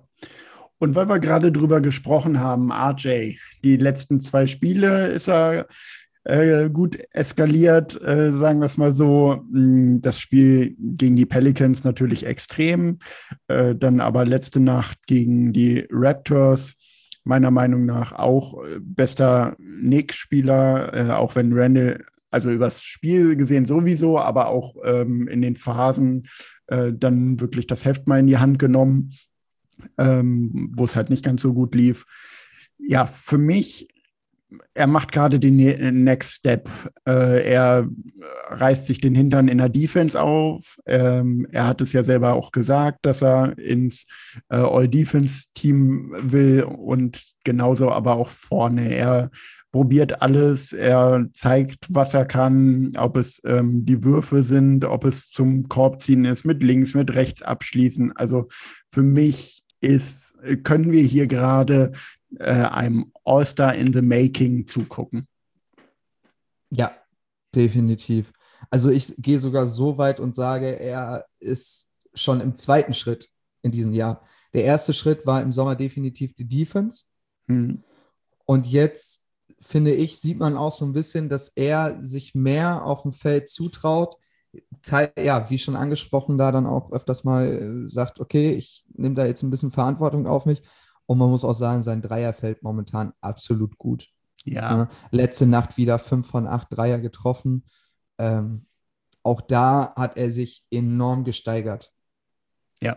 Und 0.78 0.94
weil 0.94 1.08
wir 1.08 1.20
gerade 1.20 1.52
drüber 1.52 1.80
gesprochen 1.80 2.38
haben, 2.40 2.70
RJ, 2.70 3.36
die 3.64 3.76
letzten 3.76 4.20
zwei 4.20 4.46
Spiele 4.46 5.08
ist 5.08 5.28
er 5.28 5.66
äh, 6.24 6.68
gut 6.68 6.98
eskaliert, 7.12 8.00
äh, 8.02 8.32
sagen 8.32 8.58
wir 8.58 8.66
es 8.66 8.76
mal 8.76 8.92
so. 8.92 9.44
Mh, 9.50 10.00
Das 10.02 10.20
Spiel 10.20 10.74
gegen 10.78 11.16
die 11.16 11.26
Pelicans 11.26 11.84
natürlich 11.84 12.26
extrem, 12.26 12.98
äh, 13.48 13.74
dann 13.74 14.00
aber 14.00 14.24
letzte 14.24 14.60
Nacht 14.60 14.98
gegen 15.06 15.52
die 15.52 15.86
Raptors. 15.90 16.74
Meiner 17.24 17.50
Meinung 17.50 17.86
nach 17.86 18.12
auch 18.12 18.62
äh, 18.64 18.78
bester 18.80 19.56
Nick-Spieler, 19.58 20.94
äh, 20.94 21.10
auch 21.12 21.36
wenn 21.36 21.52
Randall, 21.52 22.04
also 22.30 22.50
übers 22.50 22.82
Spiel 22.82 23.36
gesehen 23.36 23.66
sowieso, 23.66 24.18
aber 24.18 24.48
auch 24.48 24.76
ähm, 24.84 25.28
in 25.28 25.42
den 25.42 25.56
Phasen 25.56 26.28
äh, 26.66 26.92
dann 26.92 27.40
wirklich 27.40 27.66
das 27.66 27.84
Heft 27.84 28.08
mal 28.08 28.20
in 28.20 28.26
die 28.26 28.38
Hand 28.38 28.58
genommen 28.58 29.12
ähm, 29.98 30.72
wo 30.74 30.84
es 30.84 30.96
halt 30.96 31.10
nicht 31.10 31.24
ganz 31.24 31.42
so 31.42 31.52
gut 31.52 31.74
lief. 31.74 32.04
Ja, 32.78 33.06
für 33.06 33.38
mich, 33.38 33.88
er 34.74 34.86
macht 34.86 35.12
gerade 35.12 35.40
den 35.40 35.56
ne 35.56 35.92
Next 35.92 36.34
Step. 36.34 36.68
Äh, 37.06 37.50
er 37.50 37.88
reißt 38.48 38.86
sich 38.86 39.00
den 39.00 39.14
Hintern 39.14 39.48
in 39.48 39.58
der 39.58 39.68
Defense 39.68 40.20
auf. 40.20 40.78
Ähm, 40.86 41.46
er 41.50 41.66
hat 41.66 41.80
es 41.80 41.92
ja 41.92 42.04
selber 42.04 42.34
auch 42.34 42.52
gesagt, 42.52 43.00
dass 43.02 43.22
er 43.22 43.58
ins 43.58 44.06
äh, 44.48 44.56
All-Defense-Team 44.56 46.14
will 46.20 46.62
und 46.62 47.24
genauso 47.44 47.90
aber 47.90 48.16
auch 48.16 48.28
vorne. 48.28 48.94
Er 48.94 49.30
probiert 49.76 50.22
alles, 50.22 50.72
er 50.72 51.28
zeigt, 51.34 51.88
was 51.90 52.14
er 52.14 52.24
kann, 52.24 52.96
ob 52.96 53.18
es 53.18 53.42
ähm, 53.44 53.84
die 53.84 54.02
Würfe 54.04 54.42
sind, 54.42 54.86
ob 54.86 55.04
es 55.04 55.28
zum 55.28 55.68
Korb 55.68 56.00
ziehen 56.00 56.24
ist, 56.24 56.46
mit 56.46 56.62
links, 56.62 56.94
mit 56.94 57.12
rechts 57.12 57.42
abschließen. 57.42 58.16
Also 58.16 58.48
für 58.88 59.02
mich 59.02 59.62
ist, 59.82 60.34
können 60.62 60.92
wir 60.92 61.02
hier 61.02 61.26
gerade 61.26 61.92
äh, 62.38 62.52
einem 62.52 63.12
All-Star 63.22 63.74
in 63.74 63.92
the 63.92 64.00
Making 64.00 64.66
zugucken. 64.66 65.28
Ja, 66.70 66.90
definitiv. 67.54 68.32
Also 68.70 68.88
ich 68.88 69.14
gehe 69.18 69.38
sogar 69.38 69.66
so 69.66 69.98
weit 69.98 70.20
und 70.20 70.34
sage, 70.34 70.80
er 70.80 71.26
ist 71.38 71.90
schon 72.14 72.40
im 72.40 72.54
zweiten 72.54 72.94
Schritt 72.94 73.28
in 73.60 73.72
diesem 73.72 73.92
Jahr. 73.92 74.24
Der 74.54 74.64
erste 74.64 74.94
Schritt 74.94 75.26
war 75.26 75.42
im 75.42 75.52
Sommer 75.52 75.76
definitiv 75.76 76.32
die 76.32 76.48
Defense. 76.48 77.04
Hm. 77.46 77.84
Und 78.46 78.66
jetzt, 78.66 79.25
finde 79.60 79.92
ich, 79.92 80.18
sieht 80.18 80.38
man 80.38 80.56
auch 80.56 80.72
so 80.72 80.84
ein 80.84 80.92
bisschen, 80.92 81.28
dass 81.28 81.48
er 81.50 82.02
sich 82.02 82.34
mehr 82.34 82.84
auf 82.84 83.02
dem 83.02 83.12
Feld 83.12 83.48
zutraut. 83.48 84.16
Teil, 84.82 85.12
ja, 85.18 85.50
wie 85.50 85.58
schon 85.58 85.76
angesprochen, 85.76 86.38
da 86.38 86.50
dann 86.50 86.66
auch 86.66 86.92
öfters 86.92 87.24
mal 87.24 87.46
äh, 87.46 87.90
sagt, 87.90 88.20
okay, 88.20 88.52
ich 88.52 88.86
nehme 88.94 89.14
da 89.14 89.26
jetzt 89.26 89.42
ein 89.42 89.50
bisschen 89.50 89.70
Verantwortung 89.70 90.26
auf 90.26 90.46
mich. 90.46 90.62
Und 91.06 91.18
man 91.18 91.30
muss 91.30 91.44
auch 91.44 91.54
sagen, 91.54 91.82
sein 91.82 92.02
Dreier 92.02 92.32
fällt 92.32 92.62
momentan 92.62 93.12
absolut 93.20 93.78
gut. 93.78 94.08
Ja. 94.44 94.76
Ja, 94.76 94.88
letzte 95.10 95.46
Nacht 95.46 95.76
wieder 95.76 95.98
fünf 95.98 96.28
von 96.28 96.46
acht 96.46 96.68
Dreier 96.70 96.98
getroffen. 96.98 97.64
Ähm, 98.18 98.66
auch 99.22 99.40
da 99.40 99.92
hat 99.96 100.16
er 100.16 100.30
sich 100.30 100.64
enorm 100.70 101.24
gesteigert. 101.24 101.92
Ja. 102.80 102.96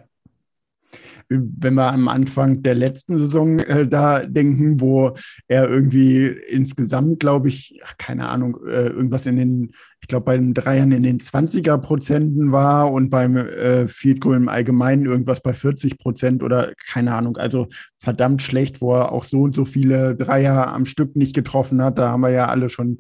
Wenn 1.28 1.76
wir 1.76 1.92
am 1.92 2.08
Anfang 2.08 2.64
der 2.64 2.76
letzten 2.76 3.18
Saison 3.18 3.60
äh, 3.60 3.88
da 3.88 4.26
denken, 4.26 4.82
wo 4.82 5.16
er 5.48 5.70
irgendwie 5.70 6.28
insgesamt, 6.28 7.20
glaube 7.20 7.50
ich, 7.50 7.80
ach, 7.86 7.96
keine 7.98 8.30
Ahnung, 8.30 8.58
äh, 8.66 8.88
irgendwas 8.88 9.26
in 9.26 9.38
den, 9.38 9.72
ich 10.02 10.08
glaube, 10.08 10.26
bei 10.26 10.38
den 10.38 10.54
Dreiern 10.54 10.92
in 10.92 11.04
den 11.04 11.20
20er 11.20 11.78
Prozenten 11.78 12.52
war 12.52 12.92
und 12.92 13.10
beim 13.10 13.38
äh, 13.38 13.88
Field 13.88 14.22
Goal 14.22 14.38
im 14.38 14.50
Allgemeinen 14.50 15.06
irgendwas 15.06 15.42
bei 15.42 15.54
40 15.54 16.00
Prozent 16.00 16.42
oder 16.44 16.74
keine 16.88 17.14
Ahnung, 17.14 17.38
also 17.38 17.68
verdammt 18.00 18.42
schlecht, 18.42 18.82
wo 18.82 18.94
er 18.96 19.12
auch 19.12 19.24
so 19.24 19.42
und 19.42 19.56
so 19.56 19.66
viele 19.66 20.16
Dreier 20.16 20.68
am 20.68 20.86
Stück 20.86 21.16
nicht 21.16 21.36
getroffen 21.36 21.84
hat. 21.84 21.98
Da 21.98 22.10
haben 22.10 22.22
wir 22.22 22.30
ja 22.30 22.48
alle 22.48 22.70
schon 22.70 23.00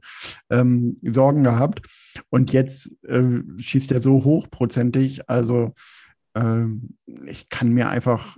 ähm, 0.49 0.97
Sorgen 1.01 1.43
gehabt. 1.43 1.81
Und 2.29 2.51
jetzt 2.51 2.91
äh, 3.07 3.23
schießt 3.57 3.91
er 3.91 4.01
so 4.01 4.23
hochprozentig, 4.23 5.29
also 5.29 5.73
ich 7.25 7.49
kann 7.49 7.69
mir 7.69 7.89
einfach 7.89 8.37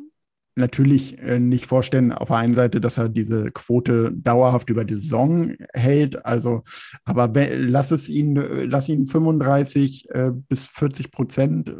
natürlich 0.55 1.19
äh, 1.19 1.39
nicht 1.39 1.65
vorstellen, 1.65 2.11
auf 2.11 2.27
der 2.27 2.37
einen 2.37 2.55
Seite, 2.55 2.81
dass 2.81 2.97
er 2.97 3.09
diese 3.09 3.51
Quote 3.51 4.11
dauerhaft 4.13 4.69
über 4.69 4.85
die 4.85 4.95
Saison 4.95 5.55
hält. 5.73 6.25
Also, 6.25 6.63
aber 7.05 7.29
lass 7.55 7.91
es 7.91 8.09
ihn, 8.09 8.37
äh, 8.37 8.65
lass 8.65 8.89
ihn 8.89 9.07
35 9.07 10.09
äh, 10.09 10.31
bis 10.33 10.61
40 10.69 11.11
Prozent 11.11 11.73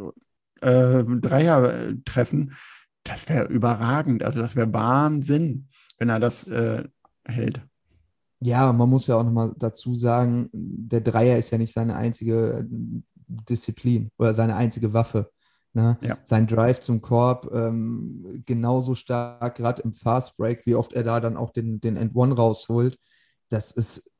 Dreier 0.64 1.92
treffen. 2.04 2.52
Das 3.02 3.28
wäre 3.28 3.48
überragend. 3.48 4.22
Also, 4.22 4.40
das 4.40 4.54
wäre 4.54 4.72
Wahnsinn, 4.72 5.66
wenn 5.98 6.08
er 6.08 6.20
das 6.20 6.46
hält. 7.24 7.62
Ja, 8.38 8.72
man 8.72 8.88
muss 8.88 9.08
ja 9.08 9.16
auch 9.16 9.24
nochmal 9.24 9.52
dazu 9.58 9.96
sagen, 9.96 10.48
der 10.52 11.00
Dreier 11.00 11.36
ist 11.36 11.50
ja 11.50 11.58
nicht 11.58 11.72
seine 11.72 11.96
einzige 11.96 12.64
Disziplin 13.26 14.12
oder 14.18 14.34
seine 14.34 14.54
einzige 14.54 14.92
Waffe. 14.92 15.32
Ne? 15.74 15.96
Ja. 16.02 16.18
Sein 16.24 16.46
Drive 16.46 16.80
zum 16.80 17.00
Korb 17.00 17.50
ähm, 17.52 18.42
genauso 18.44 18.94
stark, 18.94 19.56
gerade 19.56 19.82
im 19.82 19.92
Fast 19.92 20.36
Break, 20.36 20.66
wie 20.66 20.74
oft 20.74 20.92
er 20.92 21.02
da 21.02 21.20
dann 21.20 21.36
auch 21.36 21.50
den, 21.50 21.80
den 21.80 21.96
End 21.96 22.14
One 22.14 22.34
rausholt. 22.34 22.98
Das 23.48 23.72
ist 23.72 24.10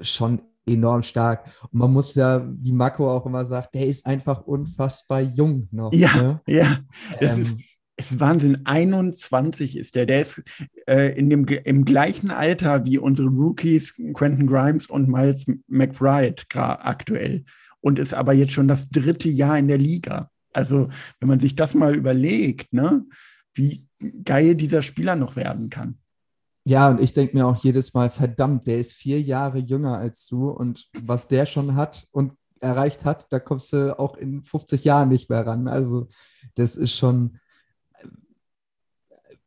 schon 0.00 0.42
enorm 0.66 1.02
stark. 1.02 1.46
Und 1.70 1.74
man 1.74 1.92
muss 1.92 2.14
ja, 2.14 2.46
wie 2.60 2.72
Mako 2.72 3.10
auch 3.10 3.26
immer 3.26 3.44
sagt, 3.44 3.74
der 3.74 3.86
ist 3.86 4.06
einfach 4.06 4.42
unfassbar 4.42 5.20
jung 5.20 5.68
noch. 5.70 5.92
Ja, 5.92 6.14
Ne? 6.22 6.40
ja. 6.46 6.78
Das 7.20 7.34
Ähm, 7.34 7.42
ist, 7.42 7.58
ist 7.96 8.20
Wahnsinn. 8.20 8.62
21 8.64 9.76
ist 9.76 9.96
der. 9.96 10.06
Der 10.06 10.22
ist 10.22 10.42
äh, 10.86 11.16
in 11.18 11.30
dem, 11.30 11.46
im 11.46 11.84
gleichen 11.84 12.30
Alter 12.30 12.84
wie 12.84 12.98
unsere 12.98 13.28
Rookies 13.28 13.94
Quentin 14.14 14.46
Grimes 14.46 14.86
und 14.86 15.08
Miles 15.08 15.46
McBride 15.66 16.42
aktuell 16.54 17.44
und 17.80 17.98
ist 17.98 18.14
aber 18.14 18.32
jetzt 18.32 18.52
schon 18.52 18.68
das 18.68 18.88
dritte 18.88 19.28
Jahr 19.28 19.58
in 19.58 19.68
der 19.68 19.78
Liga. 19.78 20.30
Also, 20.52 20.88
wenn 21.20 21.28
man 21.28 21.40
sich 21.40 21.56
das 21.56 21.74
mal 21.74 21.94
überlegt, 21.94 22.72
ne, 22.72 23.06
wie 23.54 23.86
geil 24.24 24.54
dieser 24.54 24.82
Spieler 24.82 25.16
noch 25.16 25.36
werden 25.36 25.70
kann. 25.70 25.98
Ja, 26.64 26.90
und 26.90 27.00
ich 27.00 27.12
denke 27.12 27.36
mir 27.36 27.46
auch 27.46 27.56
jedes 27.56 27.92
Mal, 27.92 28.08
verdammt, 28.08 28.66
der 28.66 28.78
ist 28.78 28.92
vier 28.92 29.20
Jahre 29.20 29.58
jünger 29.58 29.98
als 29.98 30.26
du 30.26 30.48
und 30.48 30.88
was 31.02 31.26
der 31.26 31.44
schon 31.46 31.74
hat 31.74 32.06
und 32.12 32.34
erreicht 32.60 33.04
hat, 33.04 33.26
da 33.32 33.40
kommst 33.40 33.72
du 33.72 33.98
auch 33.98 34.16
in 34.16 34.44
50 34.44 34.84
Jahren 34.84 35.08
nicht 35.08 35.28
mehr 35.28 35.44
ran. 35.44 35.66
Also 35.66 36.08
das 36.54 36.76
ist 36.76 36.96
schon, 36.96 37.40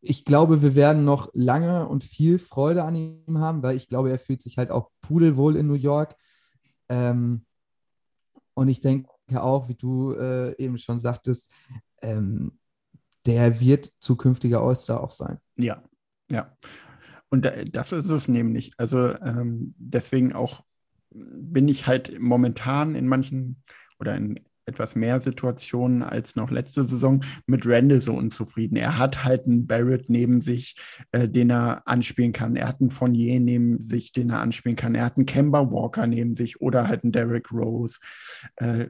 ich 0.01 0.25
glaube, 0.25 0.61
wir 0.61 0.75
werden 0.75 1.05
noch 1.05 1.29
lange 1.33 1.87
und 1.87 2.03
viel 2.03 2.37
Freude 2.37 2.83
an 2.83 2.95
ihm 2.95 3.39
haben, 3.39 3.63
weil 3.63 3.77
ich 3.77 3.87
glaube, 3.87 4.11
er 4.11 4.19
fühlt 4.19 4.41
sich 4.41 4.57
halt 4.57 4.69
auch 4.69 4.91
pudelwohl 5.01 5.55
in 5.55 5.67
New 5.67 5.73
York. 5.73 6.15
Ähm, 6.89 7.45
und 8.53 8.67
ich 8.67 8.81
denke 8.81 9.09
auch, 9.33 9.69
wie 9.69 9.75
du 9.75 10.13
äh, 10.13 10.55
eben 10.57 10.77
schon 10.77 10.99
sagtest, 10.99 11.51
ähm, 12.01 12.59
der 13.25 13.59
wird 13.59 13.91
zukünftiger 13.99 14.61
All-Star 14.61 15.01
auch 15.01 15.11
sein. 15.11 15.39
Ja, 15.57 15.83
ja. 16.29 16.55
Und 17.29 17.51
das 17.73 17.91
ist 17.91 18.09
es 18.09 18.27
nämlich. 18.27 18.73
Also 18.77 19.09
ähm, 19.19 19.73
deswegen 19.77 20.33
auch 20.33 20.63
bin 21.11 21.67
ich 21.67 21.87
halt 21.87 22.19
momentan 22.19 22.95
in 22.95 23.07
manchen 23.07 23.63
oder 23.99 24.15
in 24.15 24.39
etwas 24.65 24.95
mehr 24.95 25.21
Situationen 25.21 26.01
als 26.01 26.35
noch 26.35 26.49
letzte 26.49 26.85
Saison 26.85 27.23
mit 27.45 27.67
Randall 27.67 28.01
so 28.01 28.13
unzufrieden. 28.13 28.77
Er 28.77 28.97
hat 28.97 29.23
halt 29.23 29.45
einen 29.45 29.67
Barrett 29.67 30.09
neben 30.09 30.41
sich, 30.41 30.75
äh, 31.11 31.29
den 31.29 31.51
er 31.51 31.87
anspielen 31.87 32.33
kann. 32.33 32.55
Er 32.55 32.67
hat 32.67 32.81
einen 32.81 32.89
Fournier 32.89 33.39
neben 33.39 33.81
sich, 33.81 34.11
den 34.11 34.31
er 34.31 34.41
anspielen 34.41 34.75
kann. 34.75 34.95
Er 34.95 35.05
hat 35.05 35.17
einen 35.17 35.27
Kemba 35.27 35.71
Walker 35.71 36.07
neben 36.07 36.33
sich 36.35 36.61
oder 36.61 36.87
halt 36.87 37.03
einen 37.03 37.11
Derrick 37.11 37.51
Rose. 37.51 37.99
Äh, 38.55 38.87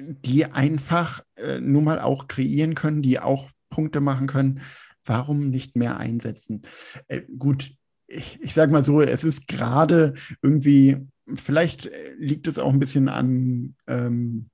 die 0.00 0.46
einfach 0.46 1.22
äh, 1.36 1.60
nun 1.60 1.84
mal 1.84 2.00
auch 2.00 2.28
kreieren 2.28 2.74
können, 2.74 3.02
die 3.02 3.18
auch 3.18 3.50
Punkte 3.68 4.00
machen 4.00 4.26
können. 4.26 4.60
Warum 5.04 5.50
nicht 5.50 5.76
mehr 5.76 5.96
einsetzen? 5.96 6.62
Äh, 7.08 7.22
gut, 7.38 7.72
ich, 8.06 8.38
ich 8.42 8.54
sage 8.54 8.72
mal 8.72 8.84
so, 8.84 9.00
es 9.00 9.24
ist 9.24 9.48
gerade 9.48 10.14
irgendwie, 10.42 10.98
vielleicht 11.34 11.86
äh, 11.86 12.14
liegt 12.18 12.46
es 12.46 12.58
auch 12.58 12.72
ein 12.72 12.78
bisschen 12.78 13.08
an 13.08 13.74
ähm, 13.86 14.50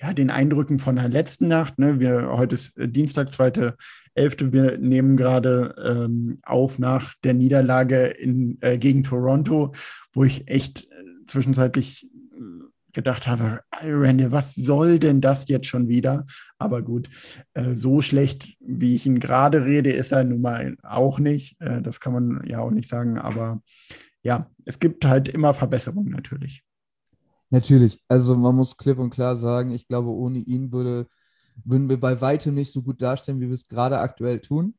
ja, 0.00 0.12
den 0.12 0.30
Eindrücken 0.30 0.78
von 0.78 0.96
der 0.96 1.08
letzten 1.08 1.48
Nacht. 1.48 1.78
Ne? 1.78 2.00
Wir, 2.00 2.30
heute 2.32 2.56
ist 2.56 2.76
äh, 2.76 2.88
Dienstag, 2.88 3.28
2.11. 3.28 4.52
Wir 4.52 4.78
nehmen 4.78 5.16
gerade 5.16 5.74
ähm, 5.78 6.40
auf 6.42 6.78
nach 6.78 7.14
der 7.22 7.34
Niederlage 7.34 8.06
in, 8.06 8.58
äh, 8.62 8.78
gegen 8.78 9.04
Toronto, 9.04 9.72
wo 10.12 10.24
ich 10.24 10.48
echt 10.48 10.84
äh, 10.84 11.26
zwischenzeitlich 11.26 12.08
gedacht 12.92 13.26
habe, 13.26 13.60
Randy, 13.82 14.30
was 14.32 14.54
soll 14.54 14.98
denn 14.98 15.20
das 15.20 15.48
jetzt 15.48 15.66
schon 15.66 15.88
wieder? 15.88 16.26
Aber 16.58 16.82
gut, 16.82 17.08
äh, 17.54 17.74
so 17.74 18.02
schlecht, 18.02 18.56
wie 18.60 18.94
ich 18.94 19.06
ihn 19.06 19.18
gerade 19.18 19.64
rede, 19.64 19.90
ist 19.90 20.12
er 20.12 20.24
nun 20.24 20.40
mal 20.40 20.76
auch 20.82 21.18
nicht. 21.18 21.60
Äh, 21.60 21.82
das 21.82 22.00
kann 22.00 22.12
man 22.12 22.46
ja 22.46 22.60
auch 22.60 22.70
nicht 22.70 22.88
sagen. 22.88 23.18
Aber 23.18 23.62
ja, 24.22 24.50
es 24.64 24.78
gibt 24.78 25.04
halt 25.04 25.28
immer 25.28 25.54
Verbesserungen 25.54 26.10
natürlich. 26.10 26.62
Natürlich. 27.50 28.02
Also 28.08 28.36
man 28.36 28.56
muss 28.56 28.76
klipp 28.76 28.98
und 28.98 29.10
klar 29.10 29.36
sagen, 29.36 29.72
ich 29.72 29.86
glaube, 29.86 30.08
ohne 30.08 30.38
ihn 30.38 30.72
würde, 30.72 31.06
würden 31.64 31.88
wir 31.88 32.00
bei 32.00 32.20
weitem 32.20 32.54
nicht 32.54 32.72
so 32.72 32.82
gut 32.82 33.02
dastehen, 33.02 33.40
wie 33.40 33.48
wir 33.48 33.54
es 33.54 33.66
gerade 33.66 33.98
aktuell 33.98 34.40
tun. 34.40 34.74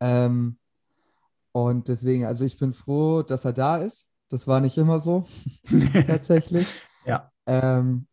Ähm, 0.00 0.58
und 1.52 1.88
deswegen, 1.88 2.24
also 2.24 2.44
ich 2.44 2.58
bin 2.58 2.72
froh, 2.72 3.22
dass 3.22 3.44
er 3.44 3.52
da 3.52 3.78
ist. 3.78 4.08
Das 4.28 4.46
war 4.46 4.60
nicht 4.60 4.76
immer 4.76 5.00
so, 5.00 5.24
tatsächlich. 6.06 6.66
Ja. 7.04 7.30
Ähm, 7.46 8.06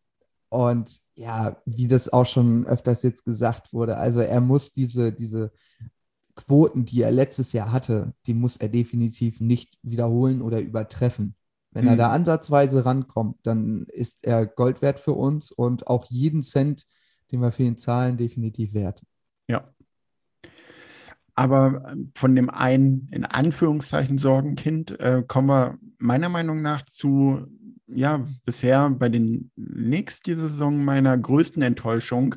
und 0.48 1.00
ja, 1.16 1.60
wie 1.64 1.88
das 1.88 2.12
auch 2.12 2.26
schon 2.26 2.66
öfters 2.66 3.02
jetzt 3.02 3.24
gesagt 3.24 3.72
wurde, 3.72 3.96
also 3.96 4.20
er 4.20 4.40
muss 4.40 4.72
diese, 4.72 5.12
diese 5.12 5.50
Quoten, 6.36 6.84
die 6.84 7.02
er 7.02 7.10
letztes 7.10 7.52
Jahr 7.52 7.72
hatte, 7.72 8.12
die 8.26 8.34
muss 8.34 8.56
er 8.56 8.68
definitiv 8.68 9.40
nicht 9.40 9.78
wiederholen 9.82 10.42
oder 10.42 10.60
übertreffen. 10.60 11.34
Wenn 11.72 11.84
mhm. 11.84 11.90
er 11.90 11.96
da 11.96 12.10
ansatzweise 12.10 12.84
rankommt, 12.84 13.38
dann 13.42 13.86
ist 13.88 14.24
er 14.24 14.46
Gold 14.46 14.80
wert 14.80 15.00
für 15.00 15.14
uns 15.14 15.50
und 15.50 15.88
auch 15.88 16.04
jeden 16.06 16.42
Cent, 16.42 16.86
den 17.32 17.40
wir 17.40 17.50
für 17.50 17.64
ihn 17.64 17.76
zahlen, 17.78 18.16
definitiv 18.16 18.74
wert. 18.74 19.02
Ja. 19.48 19.73
Aber 21.34 21.82
ähm, 21.90 22.12
von 22.14 22.34
dem 22.34 22.50
einen, 22.50 23.08
in 23.10 23.24
Anführungszeichen, 23.24 24.18
Sorgenkind 24.18 24.98
äh, 25.00 25.22
kommen 25.26 25.48
wir 25.48 25.78
meiner 25.98 26.28
Meinung 26.28 26.62
nach 26.62 26.82
zu, 26.82 27.46
ja, 27.86 28.26
bisher 28.44 28.90
bei 28.90 29.08
den 29.08 29.50
Knicks 29.56 30.20
diese 30.20 30.48
Saison 30.48 30.84
meiner 30.84 31.16
größten 31.16 31.62
Enttäuschung. 31.62 32.36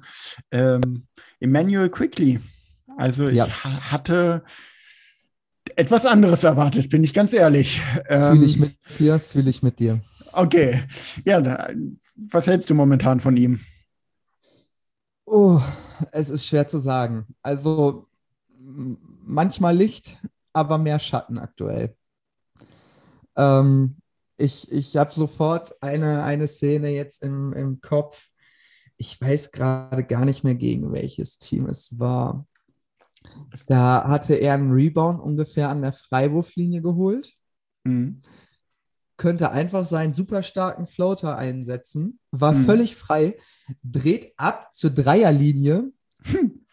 Ähm, 0.52 1.08
Emmanuel 1.40 1.90
Quickly. 1.90 2.40
Also 2.98 3.28
ich 3.28 3.36
ja. 3.36 3.48
hatte 3.48 4.44
etwas 5.76 6.06
anderes 6.06 6.44
erwartet, 6.44 6.90
bin 6.90 7.04
ich 7.04 7.14
ganz 7.14 7.34
ehrlich. 7.34 7.82
Ähm, 8.10 8.34
fühle 8.34 8.46
ich 8.46 8.60
mit 8.60 8.78
dir, 8.98 9.20
fühle 9.20 9.50
ich 9.50 9.62
mit 9.62 9.80
dir. 9.80 10.00
Okay. 10.32 10.84
Ja, 11.26 11.42
da, 11.42 11.70
was 12.16 12.48
hältst 12.48 12.70
du 12.70 12.74
momentan 12.74 13.20
von 13.20 13.38
ihm? 13.38 13.60
Oh, 15.26 15.62
es 16.12 16.30
ist 16.30 16.48
schwer 16.48 16.68
zu 16.68 16.80
sagen. 16.80 17.28
Also 17.42 18.06
manchmal 18.68 19.76
Licht, 19.76 20.18
aber 20.54 20.78
mehr 20.78 21.00
Schatten 21.00 21.38
aktuell. 21.38 21.96
Ähm, 23.36 23.98
ich 24.38 24.72
ich 24.72 24.98
habe 24.98 25.12
sofort 25.12 25.82
eine, 25.82 26.24
eine 26.24 26.48
Szene 26.48 26.90
jetzt 26.90 27.24
im, 27.24 27.54
im 27.54 27.82
Kopf. 27.82 28.30
Ich 28.98 29.20
weiß 29.20 29.52
gerade 29.52 30.04
gar 30.04 30.26
nicht 30.26 30.44
mehr, 30.44 30.56
gegen 30.56 30.92
welches 30.92 31.38
Team 31.38 31.68
es 31.68 32.00
war. 32.00 32.46
Da 33.68 34.08
hatte 34.08 34.36
er 34.36 34.54
einen 34.54 34.72
Rebound 34.72 35.20
ungefähr 35.20 35.70
an 35.70 35.82
der 35.82 35.94
Freiwurflinie 35.94 36.82
geholt. 36.82 37.34
Mhm. 37.84 38.22
Könnte 39.18 39.52
einfach 39.52 39.86
seinen 39.86 40.14
super 40.14 40.44
starken 40.44 40.86
Floater 40.86 41.38
einsetzen, 41.38 42.20
war 42.32 42.54
mhm. 42.54 42.66
völlig 42.66 42.96
frei, 42.96 43.36
dreht 43.84 44.34
ab 44.38 44.74
zur 44.74 44.92
Dreierlinie 44.92 45.92
hm. 46.24 46.66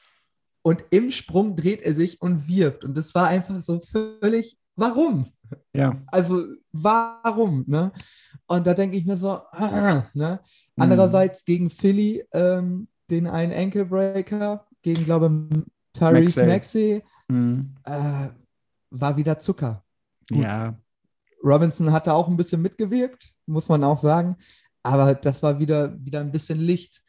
Und 0.65 0.83
im 0.91 1.13
Sprung 1.13 1.57
dreht 1.57 1.83
er 1.83 1.93
sich 1.93 2.23
und 2.23 2.49
wirft. 2.49 2.85
Und 2.85 2.97
das 2.97 3.15
war 3.15 3.29
einfach 3.29 3.61
so 3.61 3.81
völlig, 3.81 4.59
warum? 4.77 5.31
Ja. 5.75 6.03
Also, 6.07 6.47
warum? 6.73 7.65
Ne? 7.67 7.93
Und 8.47 8.67
da 8.67 8.73
denke 8.73 8.97
ich 8.97 9.05
mir 9.05 9.19
so, 9.19 9.33
ah, 9.53 10.07
ne? 10.15 10.41
Andererseits 10.77 11.43
mhm. 11.43 11.45
gegen 11.53 11.71
Philly 11.71 12.25
ähm, 12.33 12.89
den 13.11 13.27
einen 13.27 13.53
Ankle 13.53 13.85
Breaker, 13.85 14.67
gegen, 14.81 15.05
glaube 15.05 15.49
ich, 15.53 15.65
Tyrese 15.93 16.47
Maxey 16.47 17.03
mhm. 17.29 17.75
äh, 17.85 18.29
war 18.89 19.17
wieder 19.19 19.39
Zucker. 19.39 19.85
Gut. 20.31 20.45
Ja. 20.45 20.79
Robinson 21.45 21.93
hatte 21.93 22.15
auch 22.15 22.27
ein 22.27 22.39
bisschen 22.39 22.63
mitgewirkt, 22.63 23.35
muss 23.45 23.69
man 23.69 23.85
auch 23.85 23.99
sagen. 23.99 24.37
Aber 24.83 25.15
das 25.15 25.43
war 25.43 25.59
wieder, 25.59 25.95
wieder 26.03 26.21
ein 26.21 26.33
bisschen 26.33 26.59
Licht. 26.59 27.03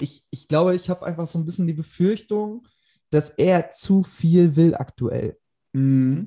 Ich, 0.00 0.24
ich 0.30 0.46
glaube, 0.46 0.76
ich 0.76 0.88
habe 0.88 1.04
einfach 1.04 1.26
so 1.26 1.40
ein 1.40 1.44
bisschen 1.44 1.66
die 1.66 1.72
Befürchtung, 1.72 2.62
dass 3.10 3.30
er 3.30 3.70
zu 3.72 4.02
viel 4.02 4.56
will 4.56 4.74
aktuell. 4.74 5.38
Mhm. 5.72 6.26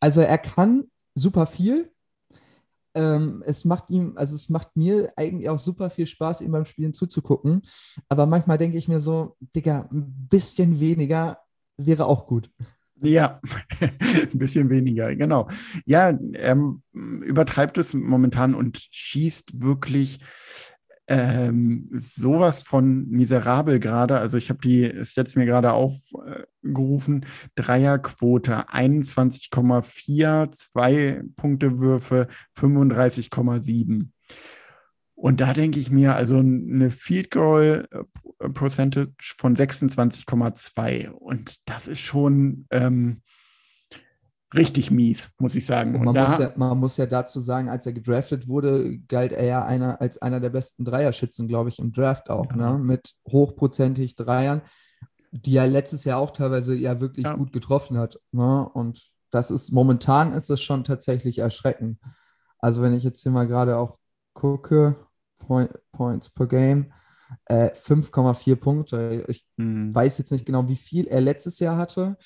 Also 0.00 0.20
er 0.20 0.38
kann 0.38 0.84
super 1.14 1.46
viel. 1.46 1.90
Ähm, 2.94 3.42
es 3.46 3.64
macht 3.64 3.90
ihm, 3.90 4.14
also 4.16 4.34
es 4.34 4.48
macht 4.48 4.76
mir 4.76 5.12
eigentlich 5.16 5.48
auch 5.48 5.58
super 5.58 5.90
viel 5.90 6.06
Spaß, 6.06 6.40
ihm 6.40 6.50
beim 6.50 6.64
Spielen 6.64 6.92
zuzugucken. 6.92 7.62
Aber 8.08 8.26
manchmal 8.26 8.58
denke 8.58 8.78
ich 8.78 8.88
mir 8.88 9.00
so, 9.00 9.36
Digga, 9.54 9.88
ein 9.92 10.28
bisschen 10.28 10.80
weniger 10.80 11.38
wäre 11.76 12.06
auch 12.06 12.26
gut. 12.26 12.50
Ja, 13.02 13.40
ein 13.80 14.38
bisschen 14.38 14.68
weniger, 14.68 15.14
genau. 15.14 15.48
Ja, 15.86 16.18
er 16.32 16.58
übertreibt 16.92 17.78
es 17.78 17.94
momentan 17.94 18.54
und 18.54 18.78
schießt 18.90 19.60
wirklich 19.60 20.20
ähm, 21.10 21.88
sowas 21.90 22.62
von 22.62 23.08
miserabel 23.08 23.80
gerade. 23.80 24.18
Also 24.18 24.36
ich 24.36 24.48
habe 24.48 24.60
die 24.60 24.84
ist 24.84 25.16
jetzt 25.16 25.34
mir 25.36 25.44
gerade 25.44 25.72
aufgerufen. 25.72 27.26
Dreierquote 27.56 28.68
21,4, 28.68 30.52
zwei 30.52 31.22
Punktewürfe 31.34 32.28
35,7. 32.56 34.06
Und 35.16 35.40
da 35.40 35.52
denke 35.52 35.80
ich 35.80 35.90
mir, 35.90 36.14
also 36.14 36.38
eine 36.38 36.90
Field 36.92 37.32
Goal 37.32 37.88
äh, 37.90 38.48
Percentage 38.48 39.34
von 39.36 39.56
26,2. 39.56 41.08
Und 41.08 41.68
das 41.68 41.88
ist 41.88 42.00
schon 42.00 42.66
ähm, 42.70 43.22
richtig 44.54 44.90
mies, 44.90 45.30
muss 45.38 45.54
ich 45.54 45.66
sagen. 45.66 45.94
Und 45.94 46.04
man, 46.04 46.14
da, 46.14 46.28
muss 46.28 46.38
ja, 46.38 46.52
man, 46.56 46.78
muss 46.78 46.96
ja, 46.96 47.06
dazu 47.06 47.40
sagen, 47.40 47.68
als 47.68 47.86
er 47.86 47.92
gedraftet 47.92 48.48
wurde, 48.48 48.98
galt 49.00 49.32
er 49.32 49.44
ja 49.44 49.64
einer, 49.64 50.00
als 50.00 50.20
einer 50.20 50.40
der 50.40 50.50
besten 50.50 50.84
Dreierschützen, 50.84 51.48
glaube 51.48 51.68
ich, 51.68 51.78
im 51.78 51.92
Draft 51.92 52.30
auch, 52.30 52.50
ja. 52.50 52.72
ne? 52.72 52.78
mit 52.78 53.14
hochprozentig 53.28 54.16
Dreiern, 54.16 54.62
die 55.30 55.56
er 55.56 55.68
letztes 55.68 56.04
Jahr 56.04 56.18
auch 56.18 56.32
teilweise 56.32 56.74
ja 56.74 57.00
wirklich 57.00 57.24
ja. 57.24 57.34
gut 57.34 57.52
getroffen 57.52 57.98
hat. 57.98 58.18
Ne? 58.32 58.68
Und 58.68 59.10
das 59.30 59.50
ist, 59.50 59.72
momentan 59.72 60.32
ist 60.32 60.50
es 60.50 60.60
schon 60.60 60.84
tatsächlich 60.84 61.38
erschreckend. 61.38 61.98
Also 62.58 62.82
wenn 62.82 62.94
ich 62.94 63.04
jetzt 63.04 63.22
hier 63.22 63.32
mal 63.32 63.46
gerade 63.46 63.78
auch 63.78 63.98
gucke, 64.34 64.96
Point, 65.38 65.72
Points 65.92 66.28
per 66.28 66.46
Game, 66.46 66.92
äh, 67.46 67.70
5,4 67.72 68.56
Punkte. 68.56 69.24
Ich 69.28 69.46
hm. 69.56 69.94
weiß 69.94 70.18
jetzt 70.18 70.32
nicht 70.32 70.44
genau, 70.44 70.68
wie 70.68 70.76
viel 70.76 71.06
er 71.06 71.20
letztes 71.20 71.60
Jahr 71.60 71.76
hatte 71.76 72.16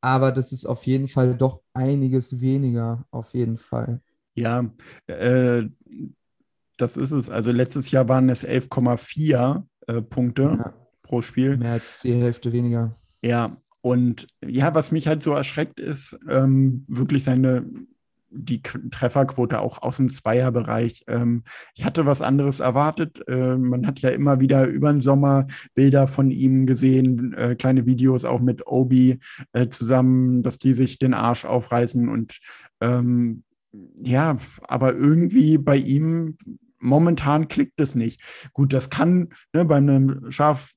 aber 0.00 0.32
das 0.32 0.52
ist 0.52 0.66
auf 0.66 0.84
jeden 0.84 1.08
Fall 1.08 1.36
doch 1.36 1.62
einiges 1.74 2.40
weniger, 2.40 3.04
auf 3.10 3.34
jeden 3.34 3.56
Fall. 3.56 4.00
Ja, 4.34 4.70
äh, 5.06 5.64
das 6.76 6.96
ist 6.96 7.10
es. 7.10 7.28
Also 7.28 7.50
letztes 7.50 7.90
Jahr 7.90 8.08
waren 8.08 8.28
es 8.28 8.46
11,4 8.46 9.64
äh, 9.86 10.02
Punkte 10.02 10.42
ja. 10.42 10.74
pro 11.02 11.22
Spiel. 11.22 11.56
Mehr 11.56 11.72
als 11.72 12.02
die 12.02 12.14
Hälfte 12.14 12.52
weniger. 12.52 12.96
Ja, 13.22 13.56
und 13.80 14.26
ja, 14.44 14.74
was 14.74 14.92
mich 14.92 15.08
halt 15.08 15.22
so 15.22 15.32
erschreckt, 15.32 15.80
ist 15.80 16.18
ähm, 16.28 16.84
wirklich 16.88 17.24
seine 17.24 17.68
die 18.30 18.62
Trefferquote 18.62 19.60
auch 19.60 19.82
aus 19.82 19.96
dem 19.96 20.12
Zweierbereich. 20.12 21.04
Ähm, 21.06 21.44
ich 21.74 21.84
hatte 21.84 22.06
was 22.06 22.22
anderes 22.22 22.60
erwartet. 22.60 23.26
Äh, 23.28 23.56
man 23.56 23.86
hat 23.86 24.00
ja 24.00 24.10
immer 24.10 24.40
wieder 24.40 24.66
über 24.66 24.90
den 24.90 25.00
Sommer 25.00 25.46
Bilder 25.74 26.08
von 26.08 26.30
ihm 26.30 26.66
gesehen, 26.66 27.32
äh, 27.34 27.54
kleine 27.56 27.86
Videos 27.86 28.24
auch 28.24 28.40
mit 28.40 28.66
Obi 28.66 29.18
äh, 29.52 29.68
zusammen, 29.68 30.42
dass 30.42 30.58
die 30.58 30.74
sich 30.74 30.98
den 30.98 31.14
Arsch 31.14 31.44
aufreißen 31.44 32.08
und 32.08 32.38
ähm, 32.80 33.42
ja, 34.00 34.38
aber 34.62 34.94
irgendwie 34.94 35.58
bei 35.58 35.76
ihm 35.76 36.36
momentan 36.80 37.48
klickt 37.48 37.80
es 37.80 37.94
nicht. 37.94 38.20
Gut, 38.52 38.72
das 38.72 38.90
kann 38.90 39.28
ne, 39.52 39.64
bei 39.64 39.76
einem 39.76 40.30
Scharfschützen 40.30 40.76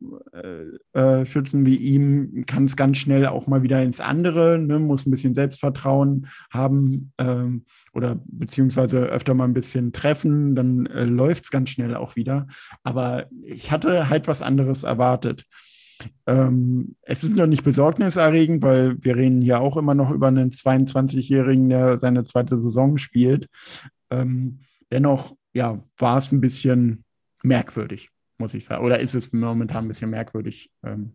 äh, 0.93 1.21
äh, 1.23 1.65
wie 1.65 1.75
ihm, 1.75 2.43
kann 2.45 2.65
es 2.65 2.75
ganz 2.75 2.97
schnell 2.97 3.27
auch 3.27 3.47
mal 3.47 3.63
wieder 3.63 3.81
ins 3.81 3.99
andere, 3.99 4.57
ne, 4.57 4.79
muss 4.79 5.05
ein 5.05 5.11
bisschen 5.11 5.33
Selbstvertrauen 5.33 6.27
haben 6.51 7.11
ähm, 7.17 7.65
oder 7.93 8.19
beziehungsweise 8.25 8.99
öfter 8.99 9.33
mal 9.33 9.45
ein 9.45 9.53
bisschen 9.53 9.93
treffen, 9.93 10.55
dann 10.55 10.85
äh, 10.87 11.05
läuft 11.05 11.45
es 11.45 11.51
ganz 11.51 11.69
schnell 11.69 11.95
auch 11.95 12.15
wieder. 12.15 12.47
Aber 12.83 13.27
ich 13.43 13.71
hatte 13.71 14.09
halt 14.09 14.27
was 14.27 14.41
anderes 14.41 14.83
erwartet. 14.83 15.45
Ähm, 16.25 16.95
es 17.01 17.23
ist 17.23 17.37
noch 17.37 17.47
nicht 17.47 17.63
besorgniserregend, 17.63 18.63
weil 18.63 18.97
wir 19.03 19.15
reden 19.15 19.41
hier 19.41 19.59
auch 19.59 19.77
immer 19.77 19.93
noch 19.93 20.11
über 20.11 20.27
einen 20.27 20.49
22-Jährigen, 20.49 21.69
der 21.69 21.99
seine 21.99 22.23
zweite 22.23 22.57
Saison 22.57 22.97
spielt. 22.97 23.47
Ähm, 24.09 24.59
dennoch 24.91 25.35
ja, 25.53 25.83
war 25.97 26.17
es 26.17 26.31
ein 26.31 26.41
bisschen 26.41 27.03
merkwürdig, 27.43 28.09
muss 28.37 28.53
ich 28.53 28.65
sagen. 28.65 28.85
Oder 28.85 28.99
ist 28.99 29.15
es 29.15 29.31
momentan 29.33 29.85
ein 29.85 29.87
bisschen 29.87 30.09
merkwürdig? 30.09 30.71
Ähm, 30.83 31.13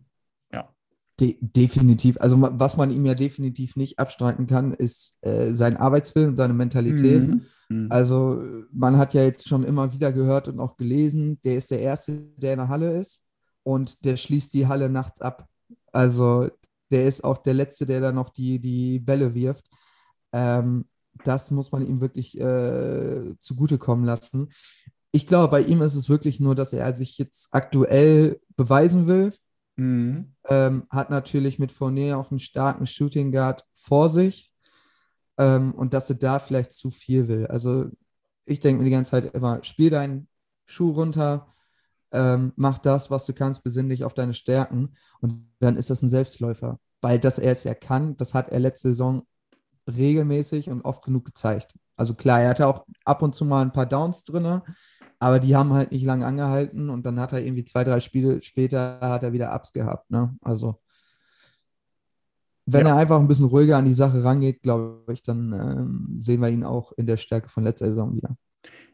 ja. 0.51 0.73
De 1.19 1.37
definitiv. 1.41 2.17
Also 2.19 2.37
was 2.39 2.77
man 2.77 2.91
ihm 2.91 3.05
ja 3.05 3.15
definitiv 3.15 3.75
nicht 3.75 3.99
abstreiten 3.99 4.47
kann, 4.47 4.73
ist 4.73 5.17
äh, 5.21 5.53
sein 5.53 5.77
Arbeitswillen 5.77 6.29
und 6.29 6.35
seine 6.35 6.53
Mentalität. 6.53 7.27
Mhm. 7.27 7.41
Mhm. 7.69 7.87
Also 7.89 8.41
man 8.71 8.97
hat 8.97 9.13
ja 9.13 9.23
jetzt 9.23 9.47
schon 9.47 9.63
immer 9.63 9.91
wieder 9.93 10.13
gehört 10.13 10.47
und 10.47 10.59
auch 10.59 10.77
gelesen, 10.77 11.39
der 11.43 11.55
ist 11.55 11.71
der 11.71 11.81
Erste, 11.81 12.27
der 12.37 12.53
in 12.53 12.59
der 12.59 12.69
Halle 12.69 12.99
ist 12.99 13.23
und 13.63 14.05
der 14.05 14.17
schließt 14.17 14.53
die 14.53 14.67
Halle 14.67 14.89
nachts 14.89 15.21
ab. 15.21 15.47
Also 15.91 16.49
der 16.91 17.05
ist 17.05 17.23
auch 17.23 17.37
der 17.37 17.53
Letzte, 17.53 17.85
der 17.85 17.99
da 17.99 18.11
noch 18.11 18.29
die, 18.29 18.59
die 18.59 18.99
Bälle 18.99 19.33
wirft. 19.33 19.69
Ähm, 20.31 20.85
das 21.23 21.51
muss 21.51 21.71
man 21.71 21.85
ihm 21.85 22.01
wirklich 22.01 22.39
äh, 22.39 23.35
zugutekommen 23.39 24.05
lassen. 24.05 24.49
Ich 25.11 25.27
glaube, 25.27 25.49
bei 25.49 25.61
ihm 25.61 25.81
ist 25.81 25.95
es 25.95 26.09
wirklich 26.09 26.39
nur, 26.39 26.55
dass 26.55 26.73
er 26.73 26.93
sich 26.95 27.17
jetzt 27.17 27.49
aktuell 27.51 28.39
beweisen 28.55 29.07
will. 29.07 29.33
Mhm. 29.77 30.33
Ähm, 30.49 30.83
hat 30.89 31.09
natürlich 31.09 31.59
mit 31.59 31.71
Fournier 31.71 32.17
auch 32.17 32.31
einen 32.31 32.39
starken 32.39 32.87
Shooting 32.87 33.31
Guard 33.31 33.63
vor 33.73 34.09
sich 34.09 34.51
ähm, 35.37 35.73
und 35.73 35.93
dass 35.93 36.09
er 36.09 36.15
da 36.15 36.39
vielleicht 36.39 36.71
zu 36.71 36.91
viel 36.91 37.27
will. 37.27 37.47
Also 37.47 37.85
ich 38.45 38.59
denke 38.59 38.79
mir 38.79 38.85
die 38.85 38.91
ganze 38.91 39.11
Zeit 39.11 39.33
immer, 39.35 39.63
spiel 39.63 39.89
deinen 39.89 40.27
Schuh 40.65 40.91
runter, 40.91 41.47
ähm, 42.11 42.53
mach 42.55 42.79
das, 42.79 43.11
was 43.11 43.25
du 43.25 43.33
kannst, 43.33 43.63
besinn 43.63 43.89
dich 43.89 44.03
auf 44.03 44.13
deine 44.13 44.33
Stärken 44.33 44.95
und 45.21 45.47
dann 45.59 45.77
ist 45.77 45.89
das 45.89 46.01
ein 46.01 46.09
Selbstläufer. 46.09 46.79
Weil 47.01 47.19
dass 47.19 47.37
er 47.37 47.51
es 47.51 47.63
ja 47.63 47.75
kann, 47.75 48.17
das 48.17 48.33
hat 48.33 48.49
er 48.49 48.59
letzte 48.59 48.89
Saison 48.89 49.23
regelmäßig 49.87 50.69
und 50.69 50.83
oft 50.83 51.03
genug 51.03 51.25
gezeigt. 51.25 51.75
Also 51.95 52.13
klar, 52.13 52.41
er 52.41 52.49
hatte 52.49 52.67
auch 52.67 52.85
ab 53.05 53.21
und 53.21 53.33
zu 53.33 53.45
mal 53.45 53.61
ein 53.61 53.73
paar 53.73 53.85
Downs 53.85 54.23
drin, 54.23 54.61
aber 55.19 55.39
die 55.39 55.55
haben 55.55 55.73
halt 55.73 55.91
nicht 55.91 56.05
lange 56.05 56.25
angehalten 56.25 56.89
und 56.89 57.05
dann 57.05 57.19
hat 57.19 57.33
er 57.33 57.41
irgendwie 57.41 57.65
zwei, 57.65 57.83
drei 57.83 57.99
Spiele 57.99 58.41
später 58.43 58.99
hat 59.01 59.23
er 59.23 59.33
wieder 59.33 59.53
Ups 59.55 59.73
gehabt. 59.73 60.09
Ne? 60.11 60.35
Also 60.41 60.79
wenn 62.67 62.85
ja. 62.85 62.93
er 62.93 62.97
einfach 62.97 63.19
ein 63.19 63.29
bisschen 63.29 63.45
ruhiger 63.45 63.77
an 63.77 63.85
die 63.85 63.93
Sache 63.93 64.23
rangeht, 64.23 64.61
glaube 64.61 65.11
ich, 65.13 65.23
dann 65.23 65.53
ähm, 65.53 66.19
sehen 66.19 66.41
wir 66.41 66.49
ihn 66.49 66.65
auch 66.65 66.91
in 66.91 67.07
der 67.07 67.17
Stärke 67.17 67.47
von 67.47 67.63
letzter 67.63 67.87
Saison 67.87 68.13
wieder. 68.15 68.37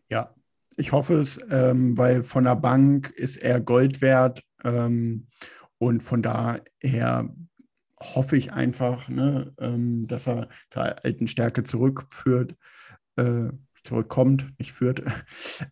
Ja, 0.09 0.33
ich 0.77 0.91
hoffe 0.91 1.15
es, 1.15 1.39
ähm, 1.49 1.97
weil 1.97 2.23
von 2.23 2.43
der 2.43 2.55
Bank 2.55 3.09
ist 3.09 3.37
er 3.37 3.59
Gold 3.59 4.01
wert 4.01 4.43
ähm, 4.63 5.27
und 5.79 6.03
von 6.03 6.21
daher 6.21 7.29
hoffe 8.03 8.37
ich 8.37 8.53
einfach, 8.53 9.09
ne, 9.09 9.53
ähm, 9.59 10.07
dass 10.07 10.27
er 10.27 10.47
zur 10.69 11.03
alten 11.03 11.27
Stärke 11.27 11.63
zurückführt, 11.63 12.55
äh, 13.15 13.49
zurückkommt, 13.83 14.53
nicht 14.59 14.73
führt. 14.73 15.03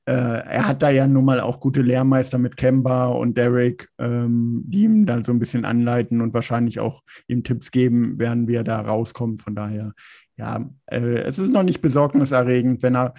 Äh, 0.05 0.13
er 0.13 0.67
hat 0.67 0.81
da 0.81 0.89
ja 0.89 1.07
nun 1.07 1.25
mal 1.25 1.39
auch 1.39 1.59
gute 1.59 1.81
Lehrmeister 1.81 2.37
mit 2.37 2.55
Kemba 2.57 3.07
und 3.07 3.37
Derek, 3.37 3.89
ähm, 3.99 4.63
die 4.65 4.83
ihm 4.83 5.05
dann 5.05 5.23
so 5.23 5.31
ein 5.31 5.39
bisschen 5.39 5.65
anleiten 5.65 6.21
und 6.21 6.33
wahrscheinlich 6.33 6.79
auch 6.79 7.03
ihm 7.27 7.43
Tipps 7.43 7.71
geben, 7.71 8.15
während 8.17 8.47
wir 8.47 8.63
da 8.63 8.81
rauskommen. 8.81 9.37
Von 9.37 9.55
daher, 9.55 9.93
ja, 10.37 10.69
äh, 10.85 11.21
es 11.21 11.39
ist 11.39 11.51
noch 11.51 11.63
nicht 11.63 11.81
besorgniserregend, 11.81 12.83
wenn 12.83 12.95
er, 12.95 13.13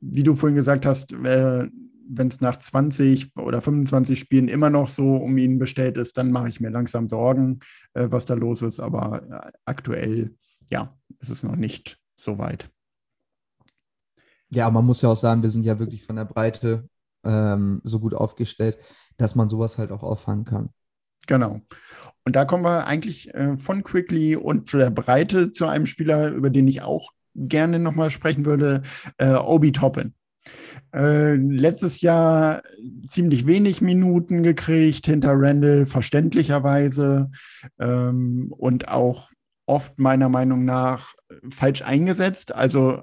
wie 0.00 0.22
du 0.22 0.34
vorhin 0.34 0.56
gesagt 0.56 0.86
hast, 0.86 1.12
äh, 1.12 1.68
wenn 2.08 2.28
es 2.28 2.40
nach 2.40 2.56
20 2.56 3.36
oder 3.36 3.60
25 3.60 4.18
Spielen 4.18 4.48
immer 4.48 4.70
noch 4.70 4.88
so 4.88 5.16
um 5.16 5.36
ihn 5.38 5.58
bestellt 5.58 5.98
ist, 5.98 6.16
dann 6.16 6.30
mache 6.30 6.48
ich 6.48 6.60
mir 6.60 6.70
langsam 6.70 7.08
Sorgen, 7.08 7.60
äh, 7.94 8.06
was 8.10 8.26
da 8.26 8.34
los 8.34 8.62
ist. 8.62 8.80
Aber 8.80 9.22
äh, 9.30 9.50
aktuell, 9.64 10.34
ja, 10.70 10.96
ist 11.20 11.30
es 11.30 11.42
noch 11.42 11.56
nicht 11.56 11.98
so 12.16 12.38
weit. 12.38 12.70
Ja, 14.50 14.70
man 14.70 14.86
muss 14.86 15.02
ja 15.02 15.10
auch 15.10 15.16
sagen, 15.16 15.42
wir 15.42 15.50
sind 15.50 15.64
ja 15.64 15.78
wirklich 15.78 16.04
von 16.04 16.16
der 16.16 16.24
Breite 16.24 16.88
ähm, 17.24 17.80
so 17.84 18.00
gut 18.00 18.14
aufgestellt, 18.14 18.78
dass 19.16 19.34
man 19.34 19.48
sowas 19.48 19.76
halt 19.76 19.92
auch 19.92 20.02
auffangen 20.02 20.44
kann. 20.44 20.70
Genau. 21.26 21.60
Und 22.24 22.36
da 22.36 22.44
kommen 22.44 22.64
wir 22.64 22.86
eigentlich 22.86 23.32
äh, 23.34 23.56
von 23.58 23.82
Quickly 23.84 24.36
und 24.36 24.72
der 24.72 24.90
Breite 24.90 25.52
zu 25.52 25.66
einem 25.66 25.86
Spieler, 25.86 26.30
über 26.30 26.50
den 26.50 26.68
ich 26.68 26.82
auch 26.82 27.12
gerne 27.34 27.78
nochmal 27.78 28.10
sprechen 28.10 28.46
würde, 28.46 28.82
äh, 29.18 29.34
Obi 29.34 29.72
Toppin. 29.72 30.14
Äh, 30.94 31.34
letztes 31.34 32.00
Jahr 32.00 32.62
ziemlich 33.06 33.46
wenig 33.46 33.80
Minuten 33.80 34.42
gekriegt 34.42 35.06
hinter 35.06 35.32
Randall, 35.34 35.86
verständlicherweise. 35.86 37.30
Ähm, 37.78 38.52
und 38.56 38.88
auch 38.88 39.30
oft 39.66 39.98
meiner 39.98 40.28
Meinung 40.28 40.64
nach 40.64 41.14
falsch 41.50 41.82
eingesetzt. 41.82 42.54
Also 42.54 43.02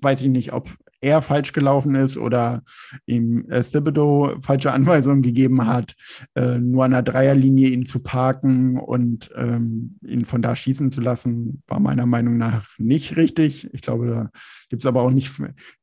weiß 0.00 0.22
ich 0.22 0.28
nicht, 0.28 0.52
ob 0.52 0.68
er 1.00 1.22
falsch 1.22 1.52
gelaufen 1.52 1.94
ist 1.94 2.18
oder 2.18 2.62
ihm 3.06 3.46
äh, 3.50 3.62
Thibodeau 3.62 4.34
falsche 4.40 4.72
Anweisungen 4.72 5.22
gegeben 5.22 5.66
hat, 5.66 5.94
äh, 6.34 6.58
nur 6.58 6.84
an 6.84 6.90
der 6.90 7.02
Dreierlinie 7.02 7.68
ihn 7.68 7.86
zu 7.86 8.00
parken 8.00 8.78
und 8.78 9.30
ähm, 9.36 9.98
ihn 10.02 10.24
von 10.24 10.42
da 10.42 10.56
schießen 10.56 10.90
zu 10.90 11.00
lassen, 11.00 11.62
war 11.66 11.80
meiner 11.80 12.06
Meinung 12.06 12.36
nach 12.36 12.66
nicht 12.78 13.16
richtig. 13.16 13.72
Ich 13.72 13.82
glaube, 13.82 14.06
da 14.06 14.30
gibt 14.68 14.82
es 14.82 14.86
aber 14.86 15.02
auch 15.02 15.10
nicht 15.10 15.32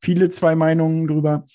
viele 0.01 0.29
zwei 0.29 0.55
Meinungen 0.55 1.07
drüber. 1.07 1.45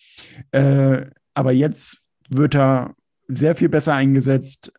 Äh, 0.52 1.06
aber 1.34 1.52
jetzt 1.52 2.02
wird 2.28 2.54
er 2.54 2.94
sehr 3.28 3.54
viel 3.54 3.68
besser 3.68 3.94
eingesetzt, 3.94 4.72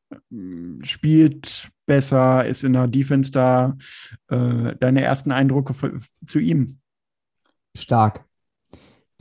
spielt 0.81 1.69
besser, 1.85 2.45
ist 2.45 2.65
in 2.65 2.73
der 2.73 2.87
Defense 2.87 3.31
da. 3.31 3.77
Äh, 4.27 4.75
deine 4.77 5.03
ersten 5.03 5.31
Eindrücke 5.31 5.73
zu 6.25 6.39
ihm? 6.39 6.79
Stark 7.77 8.25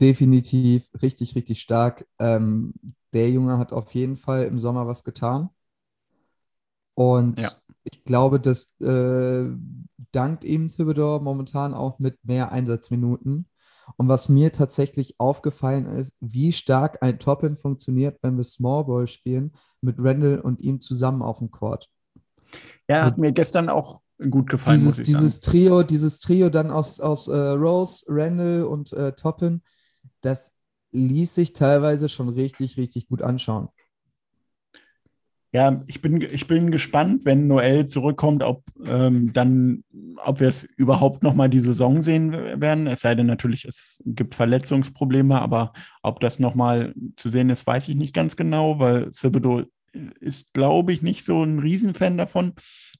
definitiv 0.01 0.89
richtig, 1.01 1.35
richtig 1.35 1.61
stark. 1.61 2.07
Ähm, 2.19 2.73
der 3.13 3.29
Junge 3.29 3.57
hat 3.57 3.71
auf 3.71 3.93
jeden 3.93 4.17
Fall 4.17 4.45
im 4.45 4.59
Sommer 4.59 4.87
was 4.87 5.03
getan. 5.03 5.49
Und 6.93 7.39
ja. 7.39 7.51
ich 7.83 8.03
glaube, 8.03 8.39
das 8.39 8.77
äh, 8.79 9.49
dankt 10.11 10.43
ihm 10.43 10.67
Thibodeau 10.67 11.19
momentan 11.19 11.73
auch 11.73 11.99
mit 11.99 12.17
mehr 12.23 12.51
Einsatzminuten. 12.51 13.47
Und 13.97 14.07
was 14.07 14.29
mir 14.29 14.51
tatsächlich 14.51 15.19
aufgefallen 15.19 15.85
ist, 15.85 16.15
wie 16.19 16.51
stark 16.51 17.01
ein 17.01 17.19
Top-In 17.19 17.57
funktioniert, 17.57 18.19
wenn 18.21 18.37
wir 18.37 18.43
Small 18.43 18.85
Ball 18.85 19.07
spielen, 19.07 19.51
mit 19.81 19.97
Randall 19.99 20.39
und 20.39 20.61
ihm 20.61 20.79
zusammen 20.79 21.21
auf 21.21 21.39
dem 21.39 21.51
Court. 21.51 21.89
Ja, 22.87 23.05
hat 23.05 23.17
mir 23.17 23.31
gestern 23.31 23.69
auch 23.69 24.01
gut 24.29 24.49
gefallen. 24.49 24.79
Dieses, 24.79 25.03
dieses 25.03 25.39
Trio, 25.39 25.83
dieses 25.83 26.19
Trio 26.19 26.49
dann 26.49 26.71
aus, 26.71 26.99
aus 26.99 27.27
äh, 27.27 27.35
Rose, 27.35 28.05
Randall 28.07 28.63
und 28.63 28.93
äh, 28.93 29.13
Toppin, 29.13 29.61
das 30.21 30.53
ließ 30.91 31.35
sich 31.35 31.53
teilweise 31.53 32.09
schon 32.09 32.29
richtig, 32.29 32.77
richtig 32.77 33.07
gut 33.07 33.21
anschauen. 33.21 33.69
Ja, 35.53 35.83
ich 35.85 36.01
bin, 36.01 36.21
ich 36.21 36.47
bin 36.47 36.71
gespannt, 36.71 37.25
wenn 37.25 37.47
Noel 37.47 37.85
zurückkommt, 37.85 38.41
ob 38.41 38.63
ähm, 38.85 39.33
dann, 39.33 39.83
ob 40.23 40.39
wir 40.39 40.47
es 40.47 40.63
überhaupt 40.63 41.23
nochmal 41.23 41.49
die 41.49 41.59
Saison 41.59 42.03
sehen 42.03 42.31
werden. 42.31 42.87
Es 42.87 43.01
sei 43.01 43.15
denn 43.15 43.25
natürlich, 43.25 43.65
es 43.65 44.01
gibt 44.05 44.35
Verletzungsprobleme, 44.35 45.41
aber 45.41 45.73
ob 46.03 46.21
das 46.21 46.39
nochmal 46.39 46.93
zu 47.17 47.29
sehen 47.29 47.49
ist, 47.49 47.67
weiß 47.67 47.89
ich 47.89 47.95
nicht 47.95 48.13
ganz 48.13 48.37
genau, 48.37 48.79
weil 48.79 49.11
Thibodeau 49.11 49.63
ist, 50.21 50.53
glaube 50.53 50.93
ich, 50.93 51.01
nicht 51.01 51.25
so 51.25 51.43
ein 51.43 51.59
Riesenfan 51.59 52.17
davon. 52.17 52.53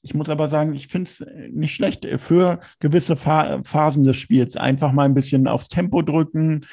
Ich 0.04 0.14
muss 0.14 0.28
aber 0.28 0.48
sagen, 0.48 0.74
ich 0.74 0.88
finde 0.88 1.08
es 1.08 1.24
nicht 1.52 1.74
schlecht 1.74 2.06
für 2.18 2.58
gewisse 2.80 3.16
Phasen 3.16 4.02
des 4.02 4.16
Spiels. 4.16 4.56
Einfach 4.56 4.90
mal 4.90 5.04
ein 5.04 5.14
bisschen 5.14 5.46
aufs 5.46 5.68
Tempo 5.68 6.02
drücken, 6.02 6.66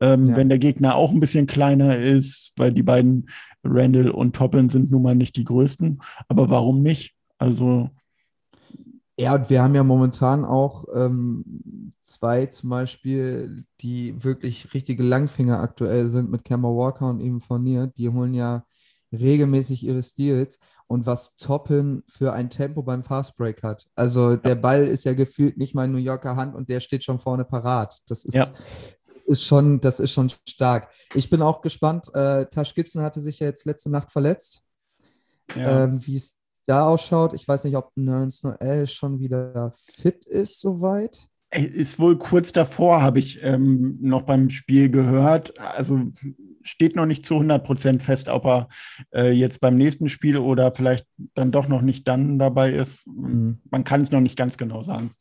ähm, 0.00 0.26
ja. 0.26 0.36
wenn 0.36 0.48
der 0.48 0.60
Gegner 0.60 0.94
auch 0.94 1.10
ein 1.10 1.18
bisschen 1.18 1.48
kleiner 1.48 1.96
ist, 1.96 2.52
weil 2.56 2.72
die 2.72 2.84
beiden 2.84 3.28
Randall 3.64 4.10
und 4.10 4.36
Toppin 4.36 4.68
sind 4.68 4.92
nun 4.92 5.02
mal 5.02 5.16
nicht 5.16 5.36
die 5.36 5.44
größten. 5.44 6.00
Aber 6.28 6.48
warum 6.48 6.82
nicht? 6.82 7.14
Also 7.38 7.90
Ja, 9.18 9.34
und 9.34 9.50
wir 9.50 9.62
haben 9.62 9.74
ja 9.74 9.82
momentan 9.82 10.44
auch 10.44 10.84
ähm, 10.94 11.92
zwei 12.02 12.46
zum 12.46 12.70
Beispiel, 12.70 13.64
die 13.80 14.22
wirklich 14.22 14.72
richtige 14.74 15.02
Langfinger 15.02 15.58
aktuell 15.58 16.08
sind 16.08 16.30
mit 16.30 16.44
Kemba 16.44 16.68
Walker 16.68 17.10
und 17.10 17.20
eben 17.20 17.40
Fournier. 17.40 17.88
Die 17.88 18.08
holen 18.10 18.32
ja 18.32 18.64
regelmäßig 19.12 19.84
ihre 19.84 20.02
Steals 20.02 20.58
und 20.86 21.06
was 21.06 21.34
Toppen 21.36 22.02
für 22.06 22.32
ein 22.32 22.50
Tempo 22.50 22.82
beim 22.82 23.02
Fastbreak 23.02 23.62
hat. 23.62 23.86
Also 23.94 24.36
der 24.36 24.54
Ball 24.54 24.84
ist 24.86 25.04
ja 25.04 25.14
gefühlt 25.14 25.56
nicht 25.56 25.74
mal 25.74 25.84
in 25.86 25.92
New 25.92 25.98
Yorker 25.98 26.36
Hand 26.36 26.54
und 26.54 26.68
der 26.68 26.80
steht 26.80 27.04
schon 27.04 27.18
vorne 27.18 27.44
parat. 27.44 28.00
Das 28.06 28.24
ist, 28.24 28.34
Ja. 28.34 28.46
das 29.12 29.24
ist, 29.24 29.44
schon, 29.44 29.80
das 29.80 30.00
ist 30.00 30.12
schon 30.12 30.30
stark. 30.48 30.90
Ich 31.14 31.28
bin 31.28 31.42
auch 31.42 31.60
gespannt. 31.60 32.14
Äh, 32.14 32.46
Tash 32.46 32.74
Gibson 32.74 33.02
hatte 33.02 33.20
sich 33.20 33.40
ja 33.40 33.46
jetzt 33.46 33.64
letzte 33.64 33.90
Nacht 33.90 34.12
verletzt. 34.12 34.62
Ja. 35.54 35.84
Ähm, 35.84 36.04
wie 36.06 36.16
es 36.16 36.36
da 36.66 36.86
ausschaut. 36.86 37.32
Ich 37.34 37.46
weiß 37.46 37.64
nicht, 37.64 37.76
ob 37.76 37.90
Nerns 37.96 38.42
Noel 38.42 38.86
schon 38.86 39.20
wieder 39.20 39.72
fit 39.72 40.24
ist 40.24 40.60
soweit. 40.60 41.28
Ist 41.52 42.00
wohl 42.00 42.18
kurz 42.18 42.52
davor, 42.52 43.02
habe 43.02 43.20
ich 43.20 43.42
ähm, 43.42 43.98
noch 44.00 44.22
beim 44.22 44.50
Spiel 44.50 44.90
gehört. 44.90 45.58
Also 45.58 46.00
steht 46.62 46.96
noch 46.96 47.06
nicht 47.06 47.24
zu 47.24 47.34
100 47.34 47.64
Prozent 47.64 48.02
fest, 48.02 48.28
ob 48.28 48.44
er 48.44 48.68
äh, 49.14 49.30
jetzt 49.30 49.60
beim 49.60 49.76
nächsten 49.76 50.08
Spiel 50.08 50.38
oder 50.38 50.74
vielleicht 50.74 51.06
dann 51.34 51.52
doch 51.52 51.68
noch 51.68 51.82
nicht 51.82 52.08
dann 52.08 52.38
dabei 52.38 52.72
ist. 52.72 53.06
Mhm. 53.06 53.60
Man 53.70 53.84
kann 53.84 54.00
es 54.00 54.10
noch 54.10 54.20
nicht 54.20 54.36
ganz 54.36 54.56
genau 54.56 54.82
sagen. 54.82 55.12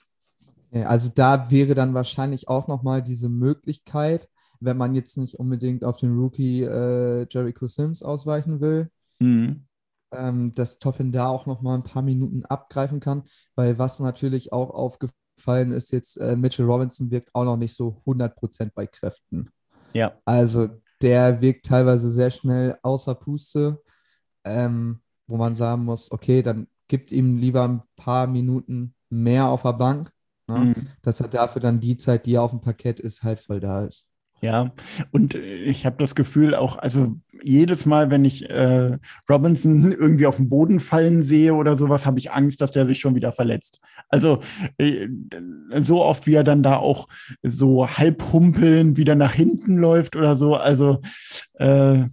Also 0.72 1.10
da 1.14 1.52
wäre 1.52 1.76
dann 1.76 1.94
wahrscheinlich 1.94 2.48
auch 2.50 2.68
nochmal 2.68 3.02
diese 3.02 3.30
Möglichkeit, 3.30 4.28
wenn 4.60 4.78
man 4.78 4.94
jetzt 4.94 5.18
nicht 5.18 5.36
unbedingt 5.36 5.86
auf 5.86 5.98
den 5.98 6.18
Rookie 6.18 6.64
äh, 6.64 7.28
Jericho 7.30 7.68
Sims 7.68 8.02
ausweichen 8.02 8.60
will, 8.62 8.90
Mhm. 9.20 9.68
ähm, 10.12 10.52
dass 10.54 10.80
Toppin 10.80 11.12
da 11.12 11.28
auch 11.28 11.46
nochmal 11.46 11.78
ein 11.78 11.84
paar 11.84 12.02
Minuten 12.02 12.44
abgreifen 12.46 13.00
kann, 13.00 13.24
weil 13.56 13.78
was 13.78 14.00
natürlich 14.02 14.52
auch 14.52 14.72
aufgefallen 14.72 15.16
ist, 15.72 15.92
jetzt 15.92 16.18
äh, 16.18 16.36
Mitchell 16.36 16.66
Robinson 16.66 17.12
wirkt 17.12 17.30
auch 17.34 17.44
noch 17.44 17.58
nicht 17.58 17.76
so 17.76 18.02
100% 18.06 18.72
bei 18.74 18.88
Kräften. 18.88 19.50
Ja. 19.94 20.14
Also 20.26 20.70
der 21.02 21.42
wirkt 21.42 21.66
teilweise 21.66 22.10
sehr 22.10 22.32
schnell 22.32 22.78
außer 22.82 23.16
Puste, 23.16 23.82
ähm, 24.44 25.02
wo 25.28 25.38
man 25.38 25.56
sagen 25.56 25.86
muss, 25.86 26.12
okay, 26.12 26.42
dann 26.42 26.68
gibt 26.88 27.12
ihm 27.12 27.38
lieber 27.38 27.64
ein 27.68 27.84
paar 27.96 28.28
Minuten 28.28 28.94
mehr 29.10 29.48
auf 29.48 29.64
der 29.64 29.74
Bank, 29.74 30.12
ne? 30.48 30.58
Mhm. 30.58 30.88
dass 31.02 31.20
er 31.20 31.28
dafür 31.28 31.62
dann 31.62 31.80
die 31.80 31.98
Zeit, 31.98 32.26
die 32.26 32.36
er 32.36 32.44
auf 32.44 32.52
dem 32.52 32.62
Parkett 32.62 33.00
ist, 33.00 33.24
halt 33.24 33.40
voll 33.40 33.60
da 33.60 33.84
ist. 33.84 34.12
Ja, 34.42 34.72
und 35.12 35.34
äh, 35.36 35.40
ich 35.40 35.86
habe 35.86 35.96
das 35.98 36.14
Gefühl 36.14 36.56
auch, 36.56 36.78
also 36.78 37.16
jedes 37.42 37.86
Mal, 37.86 38.12
wenn 38.12 38.26
ich 38.26 38.50
äh, 38.50 38.98
Robinson 39.30 39.92
irgendwie 39.92 40.26
auf 40.28 40.38
den 40.38 40.50
Boden 40.50 40.80
fallen 40.80 41.24
sehe 41.24 41.54
oder 41.54 41.78
sowas, 41.78 42.06
habe 42.06 42.20
ich 42.20 42.32
Angst, 42.32 42.62
dass 42.62 42.72
der 42.72 42.86
sich 42.86 43.00
schon 43.00 43.16
wieder 43.16 43.32
verletzt. 43.32 43.80
Also 44.10 44.40
äh, 44.78 45.08
so 45.82 46.04
oft, 46.04 46.28
wie 46.28 46.34
er 46.36 46.44
dann 46.44 46.64
da 46.64 46.78
auch 46.78 47.08
so 47.44 47.88
halb 47.88 48.32
humpeln 48.34 48.98
wieder 48.98 49.16
nach 49.16 49.34
hinten 49.34 49.78
läuft 49.78 50.16
oder 50.16 50.36
so. 50.36 50.56
Also 50.56 51.02
äh, 51.54 52.04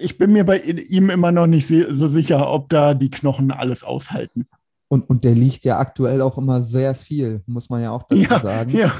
ich 0.00 0.18
bin 0.18 0.32
mir 0.32 0.44
bei 0.44 0.58
ihm 0.60 1.10
immer 1.10 1.30
noch 1.30 1.46
nicht 1.46 1.68
so 1.68 2.08
sicher, 2.08 2.50
ob 2.50 2.68
da 2.68 2.94
die 2.94 3.10
Knochen 3.10 3.50
alles 3.52 3.84
aushalten. 3.84 4.46
Und, 4.88 5.08
und 5.08 5.24
der 5.24 5.34
liegt 5.34 5.64
ja 5.64 5.78
aktuell 5.78 6.20
auch 6.22 6.38
immer 6.38 6.60
sehr 6.62 6.94
viel, 6.94 7.42
muss 7.46 7.70
man 7.70 7.82
ja 7.82 7.90
auch 7.90 8.02
dazu 8.02 8.22
Ja, 8.22 8.38
sagen. 8.38 8.70
ja. 8.76 8.92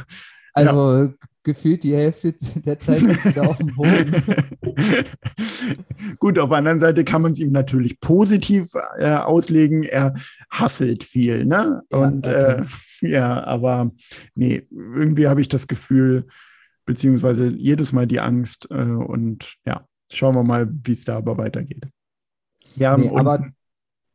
Also 0.52 1.12
gefühlt 1.44 1.84
die 1.84 1.94
Hälfte 1.94 2.34
der 2.64 2.78
Zeit 2.78 3.00
sitzt 3.00 3.36
er 3.36 3.48
auf 3.48 3.58
dem 3.58 3.74
Boden. 3.74 4.14
Gut, 6.18 6.38
auf 6.38 6.48
der 6.48 6.58
anderen 6.58 6.80
Seite 6.80 7.04
kann 7.04 7.22
man 7.22 7.32
es 7.32 7.38
ihm 7.38 7.52
natürlich 7.52 8.00
positiv 8.00 8.72
äh, 8.98 9.12
auslegen. 9.12 9.84
Er 9.84 10.14
hasselt 10.50 11.04
viel, 11.04 11.44
ne? 11.44 11.82
Ja, 11.92 11.98
Und 11.98 12.26
äh, 12.26 12.62
ja, 13.00 13.44
aber 13.44 13.92
nee, 14.34 14.66
irgendwie 14.70 15.28
habe 15.28 15.40
ich 15.40 15.48
das 15.48 15.68
Gefühl, 15.68 16.26
beziehungsweise 16.86 17.48
jedes 17.48 17.92
Mal 17.92 18.06
die 18.06 18.20
Angst 18.20 18.68
äh, 18.70 18.74
und 18.74 19.56
ja, 19.66 19.86
schauen 20.10 20.34
wir 20.34 20.44
mal, 20.44 20.68
wie 20.84 20.92
es 20.92 21.04
da 21.04 21.18
aber 21.18 21.36
weitergeht. 21.38 21.86
Ja, 22.76 22.96
Nee, 22.96 23.10
aber 23.14 23.50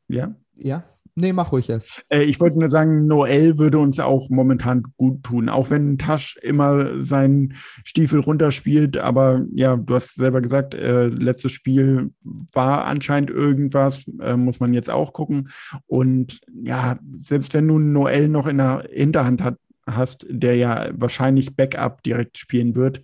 ja. 0.08 0.36
ja, 0.56 0.84
nee, 1.20 1.34
mach 1.34 1.52
ruhig 1.52 1.70
erst. 1.70 2.04
Äh, 2.10 2.24
ich 2.24 2.40
wollte 2.40 2.60
nur 2.60 2.70
sagen, 2.70 3.06
Noel 3.06 3.58
würde 3.58 3.80
uns 3.80 4.00
auch 4.00 4.30
momentan 4.30 4.84
gut 4.98 5.24
tun, 5.24 5.50
auch 5.50 5.70
wenn 5.70 5.98
Tasch 5.98 6.38
immer 6.42 7.02
seinen 7.02 7.54
Stiefel 7.84 8.20
runterspielt. 8.20 8.98
Aber 8.98 9.46
ja, 9.54 9.76
du 9.76 9.96
hast 9.96 10.16
selber 10.16 10.42
gesagt, 10.42 10.74
äh, 10.74 11.08
letztes 11.08 11.52
Spiel 11.52 12.12
war 12.54 12.86
anscheinend 12.86 13.30
irgendwas, 13.30 14.06
äh, 14.22 14.36
muss 14.36 14.60
man 14.60 14.74
jetzt 14.74 14.90
auch 14.90 15.14
gucken. 15.14 15.50
Und 15.88 16.42
ja, 16.64 16.98
selbst 17.22 17.54
wenn 17.54 17.68
du 17.68 17.80
Noel 17.80 18.30
noch 18.30 18.48
in 18.48 18.58
der 18.58 18.88
Hinterhand 18.92 19.44
hat, 19.44 19.58
hast, 19.96 20.26
der 20.30 20.56
ja 20.56 20.90
wahrscheinlich 20.94 21.56
Backup 21.56 22.04
direkt 22.04 22.38
spielen 22.38 22.76
wird, 22.76 23.02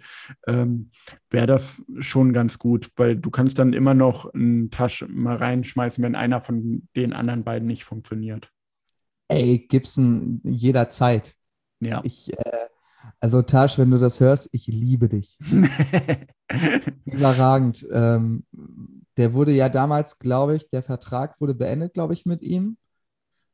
ähm, 0.48 0.92
wäre 1.30 1.48
das 1.48 1.84
schon 2.00 2.34
ganz 2.34 2.60
gut, 2.60 2.90
weil 2.96 3.16
du 3.16 3.30
kannst 3.30 3.60
dann 3.60 3.74
immer 3.74 3.94
noch 3.94 4.34
einen 4.34 4.72
Tasch 4.72 5.06
mal 5.08 5.36
reinschmeißen, 5.36 6.04
wenn 6.04 6.16
einer 6.16 6.42
von 6.42 6.88
den 6.96 7.14
anderen 7.14 7.44
beiden 7.44 7.68
nicht 7.68 7.84
funktioniert. 7.84 8.52
Ey, 9.28 9.66
Gibson 9.68 10.42
jederzeit. 10.44 11.36
Ja. 11.80 12.02
Ich, 12.04 12.32
äh, 12.38 12.68
also 13.20 13.42
Tasch, 13.42 13.78
wenn 13.78 13.92
du 13.92 13.98
das 13.98 14.20
hörst, 14.20 14.50
ich 14.54 14.68
liebe 14.68 15.10
dich. 15.10 15.38
Überragend. 17.06 17.88
Ähm, 17.92 18.46
der 19.18 19.34
wurde 19.34 19.52
ja 19.52 19.70
damals, 19.70 20.20
glaube 20.20 20.56
ich, 20.56 20.70
der 20.70 20.84
Vertrag 20.84 21.40
wurde 21.42 21.56
beendet, 21.56 21.94
glaube 21.94 22.14
ich, 22.14 22.26
mit 22.26 22.42
ihm. 22.42 22.78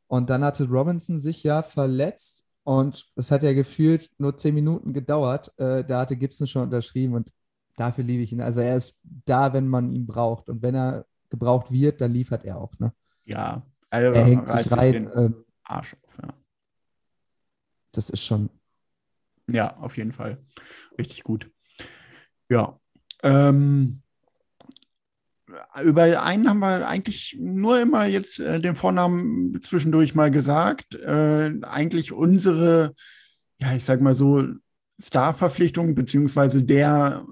Und 0.07 0.29
dann 0.29 0.43
hatte 0.43 0.67
Robinson 0.67 1.19
sich 1.19 1.43
ja 1.43 1.61
verletzt 1.61 2.45
und 2.63 3.07
es 3.15 3.31
hat 3.31 3.43
ja 3.43 3.53
gefühlt 3.53 4.09
nur 4.17 4.37
zehn 4.37 4.53
Minuten 4.55 4.93
gedauert. 4.93 5.51
Äh, 5.57 5.83
da 5.83 6.01
hatte 6.01 6.15
Gibson 6.15 6.47
schon 6.47 6.63
unterschrieben 6.63 7.13
und 7.15 7.31
dafür 7.75 8.03
liebe 8.03 8.23
ich 8.23 8.31
ihn. 8.31 8.41
Also 8.41 8.61
er 8.61 8.77
ist 8.77 8.99
da, 9.25 9.53
wenn 9.53 9.67
man 9.67 9.91
ihn 9.91 10.05
braucht. 10.05 10.49
Und 10.49 10.61
wenn 10.61 10.75
er 10.75 11.05
gebraucht 11.29 11.71
wird, 11.71 12.01
dann 12.01 12.13
liefert 12.13 12.43
er 12.45 12.57
auch. 12.57 12.77
Ne? 12.79 12.93
ja, 13.25 13.65
also 13.89 14.17
Er 14.17 14.25
hängt 14.25 14.49
sich 14.49 14.71
rein. 14.71 14.91
den 14.93 15.09
Ähm, 15.15 15.45
Arsch 15.63 15.95
auf, 16.03 16.17
ja. 16.21 16.33
das 17.93 18.09
ist 18.09 18.23
schon. 18.23 18.49
Ja, 19.49 19.77
auf 19.77 19.97
jeden 19.97 20.11
Fall. 20.11 20.37
Richtig 20.97 21.23
gut. 21.23 21.49
Ja. 22.49 22.79
Ähm, 23.23 24.01
über 25.83 26.23
einen 26.23 26.49
haben 26.49 26.59
wir 26.59 26.87
eigentlich 26.87 27.37
nur 27.39 27.79
immer 27.79 28.05
jetzt 28.05 28.39
äh, 28.39 28.59
den 28.59 28.75
Vornamen 28.75 29.59
zwischendurch 29.61 30.15
mal 30.15 30.31
gesagt. 30.31 30.95
Äh, 30.95 31.51
eigentlich 31.61 32.11
unsere, 32.11 32.93
ja, 33.59 33.73
ich 33.75 33.85
sag 33.85 34.01
mal 34.01 34.15
so, 34.15 34.43
Starverpflichtung, 34.99 35.95
beziehungsweise 35.95 36.63
der 36.63 37.25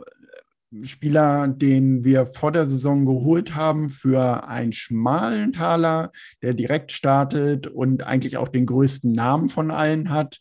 Spieler, 0.84 1.48
den 1.48 2.04
wir 2.04 2.28
vor 2.28 2.52
der 2.52 2.68
Saison 2.68 3.06
geholt 3.06 3.56
haben 3.56 3.90
für 3.90 4.48
einen 4.48 4.72
schmalen 4.72 5.52
Taler, 5.52 6.12
der 6.44 6.54
direkt 6.54 6.92
startet 6.92 7.66
und 7.68 8.06
eigentlich 8.06 8.38
auch 8.38 8.50
den 8.50 8.68
größten 8.68 9.12
Namen 9.12 9.50
von 9.50 9.72
allen 9.72 10.12
hat. 10.12 10.40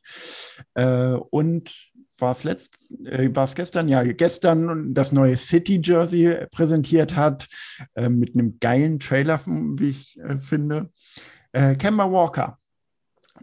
Äh, 0.75 1.13
und 1.31 1.88
war 2.19 2.33
es 2.33 2.45
letzt, 2.45 2.81
äh, 3.05 3.31
war 3.35 3.45
es 3.45 3.55
gestern? 3.55 3.89
Ja, 3.89 4.03
gestern 4.03 4.95
das 4.95 5.13
neue 5.13 5.37
City 5.37 5.81
Jersey 5.83 6.47
präsentiert 6.51 7.17
hat, 7.17 7.49
äh, 7.95 8.09
mit 8.09 8.35
einem 8.35 8.59
geilen 8.61 8.99
Trailer, 8.99 9.41
wie 9.47 9.91
ich 9.91 10.19
äh, 10.21 10.39
finde. 10.39 10.91
Äh, 11.53 11.75
Kemba 11.77 12.11
Walker. 12.11 12.59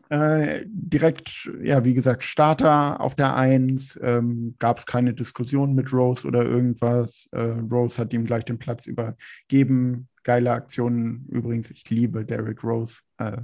Äh, 0.10 0.66
direkt, 0.68 1.50
ja, 1.64 1.84
wie 1.86 1.94
gesagt, 1.94 2.24
Starter 2.24 3.00
auf 3.00 3.16
der 3.16 3.36
Eins. 3.36 3.98
Ähm, 4.04 4.56
Gab 4.60 4.80
es 4.80 4.86
keine 4.86 5.14
Diskussion 5.14 5.74
mit 5.74 5.92
Rose 5.94 6.28
oder 6.28 6.44
irgendwas. 6.44 7.28
Äh, 7.32 7.42
Rose 7.42 7.98
hat 7.98 8.14
ihm 8.14 8.26
gleich 8.26 8.44
den 8.46 8.60
Platz 8.60 8.88
übergeben. 8.88 10.10
Geile 10.24 10.52
Aktionen 10.52 11.26
übrigens. 11.30 11.72
Ich 11.72 11.90
liebe 11.90 12.26
Derrick 12.26 12.64
Rose. 12.64 13.02
Äh, 13.18 13.38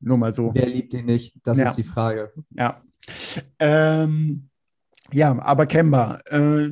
nur 0.00 0.18
mal 0.18 0.34
so. 0.34 0.50
Wer 0.54 0.66
liebt 0.66 0.92
ihn 0.94 1.06
nicht? 1.06 1.36
Das 1.42 1.58
Ja. 1.58 1.68
ist 1.70 1.76
die 1.76 1.84
Frage. 1.84 2.32
Ja. 2.50 2.82
Ähm, 3.58 4.48
ja, 5.12 5.38
aber 5.38 5.66
Kemba, 5.66 6.20
äh, 6.26 6.70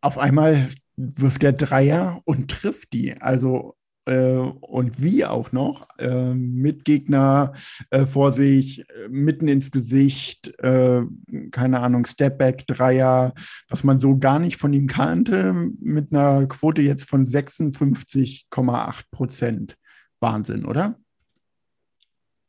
auf 0.00 0.18
einmal 0.18 0.68
wirft 0.96 1.44
er 1.44 1.52
Dreier 1.52 2.20
und 2.24 2.50
trifft 2.50 2.92
die. 2.92 3.20
Also 3.20 3.76
äh, 4.04 4.36
und 4.36 5.00
wie 5.00 5.24
auch 5.24 5.52
noch, 5.52 5.86
äh, 5.98 6.34
mit 6.34 6.84
Gegner 6.84 7.52
äh, 7.90 8.06
vor 8.06 8.32
sich, 8.32 8.84
mitten 9.08 9.48
ins 9.48 9.70
Gesicht, 9.70 10.58
äh, 10.58 11.02
keine 11.50 11.80
Ahnung, 11.80 12.04
Stepback, 12.04 12.66
Dreier, 12.66 13.32
was 13.68 13.84
man 13.84 14.00
so 14.00 14.18
gar 14.18 14.38
nicht 14.38 14.56
von 14.56 14.72
ihm 14.72 14.86
kannte, 14.86 15.52
mit 15.80 16.12
einer 16.12 16.46
Quote 16.46 16.82
jetzt 16.82 17.08
von 17.08 17.26
56,8 17.26 19.02
Prozent. 19.10 19.76
Wahnsinn, 20.20 20.64
oder? 20.64 20.98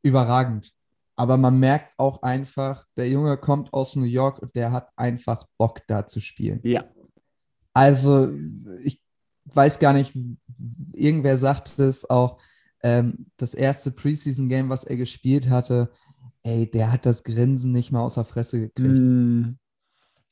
Überragend. 0.02 0.74
Aber 1.16 1.38
man 1.38 1.60
merkt 1.60 1.94
auch 1.98 2.24
einfach, 2.24 2.86
der 2.98 3.10
Junge 3.10 3.38
kommt 3.38 3.72
aus 3.74 3.96
New 3.96 4.04
York 4.04 4.40
und 4.40 4.56
der 4.56 4.72
hat 4.72 4.90
einfach 4.96 5.46
Bock 5.58 5.82
da 5.88 6.08
zu 6.08 6.20
spielen. 6.22 6.60
Ja. 6.64 6.86
Also, 7.74 8.30
ich 8.84 9.02
weiß 9.46 9.80
gar 9.80 9.94
nicht, 9.94 10.18
irgendwer 10.94 11.38
sagt 11.38 11.80
es 11.80 12.10
auch, 12.10 12.42
ähm, 12.84 13.28
das 13.38 13.54
erste 13.54 13.92
Preseason-Game, 13.92 14.70
was 14.70 14.84
er 14.84 14.98
gespielt 14.98 15.50
hatte, 15.50 15.92
ey, 16.44 16.70
der 16.70 16.92
hat 16.92 17.06
das 17.06 17.24
Grinsen 17.24 17.72
nicht 17.72 17.92
mal 17.92 18.02
aus 18.02 18.16
der 18.16 18.26
Fresse 18.26 18.60
gekriegt. 18.60 19.00
Mm, 19.00 19.58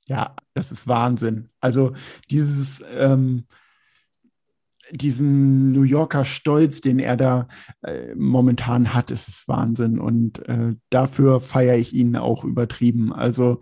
ja, 0.07 0.35
das 0.53 0.71
ist 0.71 0.87
Wahnsinn. 0.87 1.47
Also 1.59 1.93
dieses, 2.29 2.83
ähm, 2.93 3.45
diesen 4.91 5.69
New 5.69 5.83
Yorker 5.83 6.25
Stolz, 6.25 6.81
den 6.81 6.99
er 6.99 7.17
da 7.17 7.47
äh, 7.81 8.13
momentan 8.15 8.93
hat, 8.93 9.11
ist 9.11 9.27
es 9.27 9.47
Wahnsinn. 9.47 9.99
Und 9.99 10.47
äh, 10.47 10.75
dafür 10.89 11.41
feiere 11.41 11.77
ich 11.77 11.93
ihn 11.93 12.15
auch 12.15 12.43
übertrieben. 12.43 13.13
Also 13.13 13.59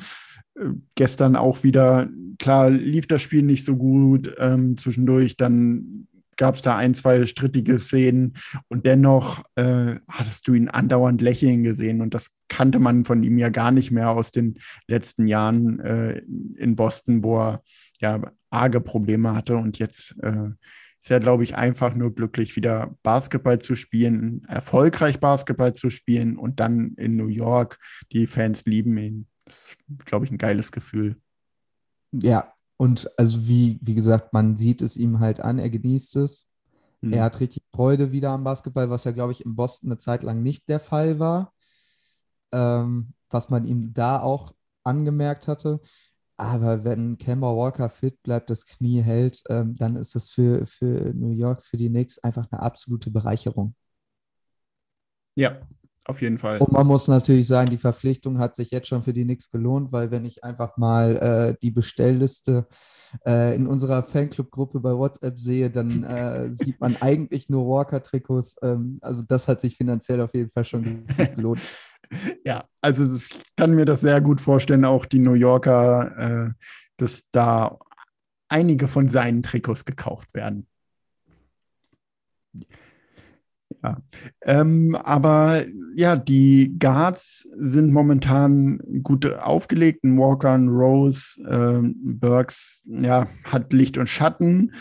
äh, 0.56 0.70
gestern 0.96 1.36
auch 1.36 1.64
wieder, 1.64 2.10
klar, 2.38 2.70
lief 2.70 3.08
das 3.08 3.22
Spiel 3.22 3.44
nicht 3.44 3.66
so 3.66 3.76
gut 3.76 4.34
ähm, 4.40 4.78
zwischendurch, 4.78 5.38
dann 5.38 6.08
gab 6.40 6.56
es 6.56 6.62
da 6.62 6.78
ein, 6.78 6.96
zwei 6.96 7.26
strittige 7.26 7.80
Szenen 7.80 8.34
und 8.70 8.86
dennoch 8.86 9.44
äh, 9.56 9.96
hattest 10.08 10.48
du 10.48 10.54
ihn 10.54 10.70
andauernd 10.70 11.22
lächeln 11.22 11.64
gesehen 11.64 12.02
und 12.02 12.14
das 12.14 12.32
kannte 12.48 12.80
man 12.80 13.04
von 13.04 13.24
ihm 13.24 13.38
ja 13.38 13.50
gar 13.50 13.72
nicht 13.72 13.92
mehr 13.92 14.12
aus 14.12 14.32
den 14.32 14.58
letzten 14.88 15.28
Jahren 15.28 15.82
äh, 15.82 16.22
in 16.56 16.78
Boston, 16.78 17.26
wo 17.26 17.40
er 17.40 17.64
ja 18.00 18.22
arge 18.50 18.80
Probleme 18.80 19.36
hatte 19.36 19.58
und 19.58 19.80
jetzt 19.80 20.16
äh, 20.24 20.52
ist 21.02 21.12
er, 21.12 21.20
glaube 21.20 21.44
ich, 21.44 21.56
einfach 21.56 21.96
nur 21.96 22.14
glücklich, 22.14 22.56
wieder 22.56 22.96
Basketball 23.04 23.60
zu 23.60 23.76
spielen, 23.76 24.44
erfolgreich 24.48 25.20
Basketball 25.20 25.74
zu 25.74 25.90
spielen 25.90 26.38
und 26.38 26.60
dann 26.60 26.94
in 26.96 27.16
New 27.16 27.28
York. 27.28 27.80
Die 28.12 28.28
Fans 28.28 28.66
lieben 28.66 28.98
ihn. 28.98 29.28
Das 29.46 29.66
ist, 29.70 30.06
glaube 30.06 30.26
ich, 30.26 30.32
ein 30.32 30.38
geiles 30.38 30.72
Gefühl. 30.72 31.16
Ja, 32.12 32.54
und 32.78 33.10
also 33.18 33.48
wie, 33.48 33.80
wie 33.82 33.96
gesagt, 33.96 34.34
man 34.34 34.58
sieht 34.58 34.82
es 34.82 34.98
ihm 34.98 35.20
halt 35.20 35.40
an, 35.40 35.60
er 35.60 35.70
genießt 35.70 36.18
es. 36.18 36.48
Mhm. 37.02 37.14
Er 37.14 37.24
hat 37.24 37.40
richtig 37.40 37.64
Freude 37.74 38.12
wieder 38.12 38.32
am 38.32 38.44
Basketball, 38.44 38.90
was 38.90 39.06
ja, 39.06 39.12
glaube 39.12 39.32
ich, 39.32 39.46
in 39.46 39.56
Boston 39.56 39.90
eine 39.90 39.98
Zeit 39.98 40.24
lang 40.24 40.44
nicht 40.44 40.68
der 40.70 40.80
Fall 40.80 41.20
war. 41.20 41.54
Ähm, 42.52 43.14
was 43.30 43.50
man 43.50 43.66
ihm 43.66 43.94
da 43.94 44.20
auch 44.20 44.54
angemerkt 44.84 45.48
hatte. 45.48 45.80
Aber 46.40 46.86
wenn 46.86 47.18
Kemba 47.18 47.54
Walker 47.54 47.90
fit 47.90 48.22
bleibt, 48.22 48.50
das 48.50 48.66
Knie 48.66 49.02
hält, 49.02 49.42
ähm, 49.50 49.76
dann 49.76 49.98
ist 49.98 50.16
das 50.16 50.30
für, 50.30 50.66
für 50.66 51.14
New 51.14 51.32
York, 51.32 51.62
für 51.62 51.76
die 51.76 51.90
Knicks 51.90 52.18
einfach 52.20 52.48
eine 52.50 52.62
absolute 52.62 53.12
Bereicherung. 53.12 53.76
Ja, 55.36 55.60
auf 56.06 56.22
jeden 56.22 56.38
Fall. 56.38 56.60
Und 56.60 56.72
man 56.72 56.88
muss 56.88 57.10
natürlich 57.10 57.46
sagen, 57.46 57.70
die 57.70 57.78
Verpflichtung 57.78 58.40
hat 58.40 58.56
sich 58.56 58.72
jetzt 58.72 58.88
schon 58.88 59.04
für 59.04 59.12
die 59.12 59.26
Knicks 59.26 59.50
gelohnt, 59.52 59.92
weil 59.92 60.12
wenn 60.12 60.24
ich 60.24 60.42
einfach 60.46 60.78
mal 60.78 61.18
äh, 61.18 61.56
die 61.62 61.72
Bestellliste 61.72 62.68
äh, 63.26 63.54
in 63.54 63.68
unserer 63.68 64.02
Fanclub-Gruppe 64.02 64.80
bei 64.80 64.94
WhatsApp 64.94 65.38
sehe, 65.38 65.70
dann 65.70 66.06
äh, 66.06 66.54
sieht 66.54 66.80
man 66.80 66.96
eigentlich 67.02 67.50
nur 67.50 67.68
Walker-Trikots. 67.68 68.56
Ähm, 68.64 69.00
also 69.02 69.24
das 69.24 69.50
hat 69.50 69.60
sich 69.60 69.76
finanziell 69.76 70.22
auf 70.22 70.34
jeden 70.34 70.52
Fall 70.52 70.64
schon 70.64 71.06
gelohnt. 71.36 71.60
ja, 72.46 72.66
also 72.82 73.14
ich 73.14 73.30
kann 73.56 73.76
mir 73.76 73.86
das 73.86 74.02
sehr 74.02 74.22
gut 74.22 74.42
vorstellen, 74.42 74.86
auch 74.86 75.06
die 75.06 75.20
New 75.20 75.34
Yorker, 75.34 76.50
äh, 76.50 76.66
dass 76.98 77.30
da 77.32 77.78
einige 78.48 78.88
von 78.88 79.08
seinen 79.08 79.44
Trikots 79.44 79.86
gekauft 79.86 80.34
werden. 80.34 80.68
Ja. 83.84 84.02
Ähm, 84.42 84.96
aber 84.96 85.64
ja, 85.96 86.18
die 86.18 86.76
Guards 86.80 87.48
sind 87.56 87.94
momentan 87.94 88.80
gut 89.04 89.26
aufgelegt. 89.26 90.04
Ein 90.04 90.18
Walker, 90.18 90.52
ein 90.52 90.68
Rose, 90.68 91.42
äh, 91.44 91.80
Burks, 91.96 92.84
ja, 92.88 93.28
hat 93.44 93.72
Licht 93.72 93.98
und 93.98 94.10
Schatten. 94.10 94.74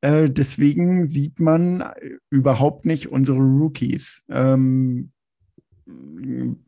Äh, 0.00 0.30
deswegen 0.30 1.06
sieht 1.08 1.38
man 1.38 1.84
überhaupt 2.30 2.86
nicht 2.86 3.08
unsere 3.08 3.38
Rookies. 3.38 4.22
Ähm, 4.30 5.12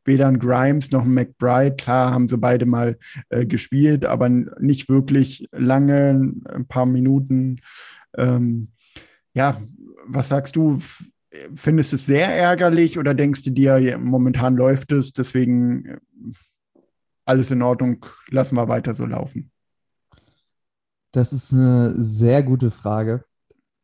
weder 0.04 0.28
ein 0.28 0.38
Grimes 0.38 0.90
noch 0.90 1.04
ein 1.04 1.14
McBride, 1.14 1.76
klar 1.76 2.12
haben 2.12 2.28
sie 2.28 2.38
beide 2.38 2.66
mal 2.66 2.98
äh, 3.28 3.46
gespielt, 3.46 4.04
aber 4.04 4.28
nicht 4.28 4.88
wirklich 4.88 5.46
lange, 5.52 6.34
ein 6.48 6.66
paar 6.66 6.86
Minuten. 6.86 7.60
Ähm, 8.16 8.68
ja, 9.34 9.60
was 10.06 10.28
sagst 10.28 10.56
du? 10.56 10.80
findest 11.54 11.92
du 11.92 11.96
es 11.96 12.06
sehr 12.06 12.28
ärgerlich 12.34 12.98
oder 12.98 13.14
denkst 13.14 13.42
du 13.42 13.50
dir, 13.50 13.98
momentan 13.98 14.56
läuft 14.56 14.92
es, 14.92 15.12
deswegen 15.12 15.86
äh, 15.86 15.98
alles 17.24 17.50
in 17.50 17.62
Ordnung, 17.62 18.04
lassen 18.28 18.56
wir 18.56 18.68
weiter 18.68 18.94
so 18.94 19.06
laufen? 19.06 19.50
Das 21.12 21.32
ist 21.32 21.52
eine 21.52 21.94
sehr 22.02 22.42
gute 22.42 22.70
Frage. 22.70 23.24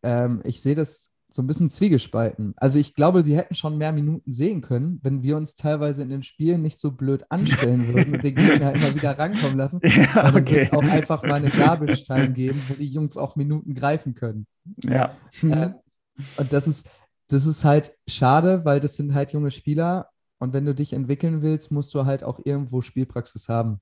Ähm, 0.02 0.40
ich 0.44 0.62
sehe 0.62 0.74
das 0.74 1.07
so 1.30 1.42
ein 1.42 1.46
bisschen 1.46 1.68
zwiegespalten. 1.68 2.54
Also 2.56 2.78
ich 2.78 2.94
glaube, 2.94 3.22
sie 3.22 3.36
hätten 3.36 3.54
schon 3.54 3.76
mehr 3.76 3.92
Minuten 3.92 4.32
sehen 4.32 4.62
können, 4.62 4.98
wenn 5.02 5.22
wir 5.22 5.36
uns 5.36 5.56
teilweise 5.56 6.02
in 6.02 6.08
den 6.08 6.22
Spielen 6.22 6.62
nicht 6.62 6.78
so 6.78 6.90
blöd 6.90 7.24
anstellen 7.28 7.86
würden 7.88 8.14
und 8.14 8.24
den 8.24 8.34
Gegner 8.34 8.72
immer 8.74 8.94
wieder 8.94 9.18
rankommen 9.18 9.58
lassen. 9.58 9.80
Ja, 9.82 10.34
okay. 10.34 10.42
Dann 10.42 10.46
es 10.46 10.72
auch 10.72 10.82
einfach 10.82 11.22
mal 11.22 11.34
eine 11.34 11.50
Garbage-Time 11.50 12.32
geben, 12.32 12.60
wo 12.68 12.74
die 12.74 12.88
Jungs 12.88 13.16
auch 13.16 13.36
Minuten 13.36 13.74
greifen 13.74 14.14
können. 14.14 14.46
Ja. 14.84 15.14
Äh, 15.42 15.70
und 16.38 16.52
das 16.52 16.66
ist, 16.66 16.88
das 17.28 17.44
ist 17.44 17.64
halt 17.64 17.92
schade, 18.08 18.64
weil 18.64 18.80
das 18.80 18.96
sind 18.96 19.14
halt 19.14 19.32
junge 19.32 19.50
Spieler 19.50 20.08
und 20.38 20.52
wenn 20.52 20.64
du 20.64 20.74
dich 20.74 20.92
entwickeln 20.92 21.42
willst, 21.42 21.70
musst 21.70 21.92
du 21.94 22.06
halt 22.06 22.24
auch 22.24 22.40
irgendwo 22.44 22.80
Spielpraxis 22.80 23.48
haben. 23.48 23.80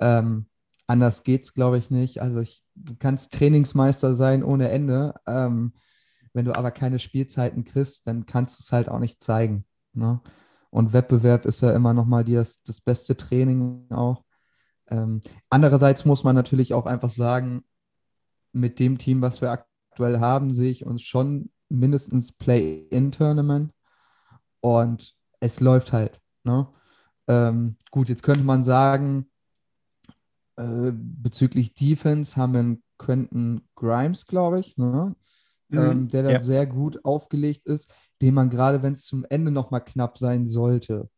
Ähm, 0.00 0.46
anders 0.86 1.22
geht's, 1.22 1.54
glaube 1.54 1.78
ich, 1.78 1.90
nicht. 1.90 2.22
Also 2.22 2.40
ich, 2.40 2.64
du 2.74 2.96
kannst 2.98 3.34
Trainingsmeister 3.34 4.14
sein 4.14 4.42
ohne 4.42 4.70
Ende. 4.70 5.14
Ähm, 5.26 5.74
wenn 6.38 6.44
du 6.44 6.56
aber 6.56 6.70
keine 6.70 7.00
Spielzeiten 7.00 7.64
kriegst, 7.64 8.06
dann 8.06 8.24
kannst 8.24 8.60
du 8.60 8.62
es 8.62 8.70
halt 8.70 8.88
auch 8.88 9.00
nicht 9.00 9.20
zeigen. 9.20 9.64
Ne? 9.92 10.20
Und 10.70 10.92
Wettbewerb 10.92 11.44
ist 11.46 11.62
ja 11.62 11.72
immer 11.72 11.94
nochmal 11.94 12.22
das, 12.22 12.62
das 12.62 12.80
beste 12.80 13.16
Training 13.16 13.90
auch. 13.90 14.22
Ähm, 14.86 15.20
andererseits 15.50 16.04
muss 16.04 16.22
man 16.22 16.36
natürlich 16.36 16.74
auch 16.74 16.86
einfach 16.86 17.10
sagen, 17.10 17.64
mit 18.52 18.78
dem 18.78 18.98
Team, 18.98 19.20
was 19.20 19.40
wir 19.40 19.50
aktuell 19.50 20.20
haben, 20.20 20.54
sehe 20.54 20.70
ich 20.70 20.86
uns 20.86 21.02
schon 21.02 21.50
mindestens 21.68 22.30
Play-in-Tournament 22.30 23.72
und 24.60 25.16
es 25.40 25.58
läuft 25.58 25.92
halt. 25.92 26.20
Ne? 26.44 26.68
Ähm, 27.26 27.78
gut, 27.90 28.08
jetzt 28.10 28.22
könnte 28.22 28.44
man 28.44 28.62
sagen, 28.62 29.28
äh, 30.54 30.92
bezüglich 30.94 31.74
Defense 31.74 32.36
haben 32.36 32.52
wir 32.52 32.78
Quentin 32.96 33.62
Grimes, 33.74 34.28
glaube 34.28 34.60
ich, 34.60 34.76
ne? 34.76 35.16
Mhm, 35.68 35.78
ähm, 35.78 36.08
der 36.08 36.22
da 36.22 36.32
ja. 36.32 36.40
sehr 36.40 36.66
gut 36.66 37.04
aufgelegt 37.04 37.64
ist, 37.66 37.92
den 38.22 38.34
man 38.34 38.50
gerade, 38.50 38.82
wenn 38.82 38.94
es 38.94 39.04
zum 39.04 39.24
Ende 39.28 39.50
nochmal 39.50 39.84
knapp 39.84 40.18
sein 40.18 40.46
sollte, 40.46 41.08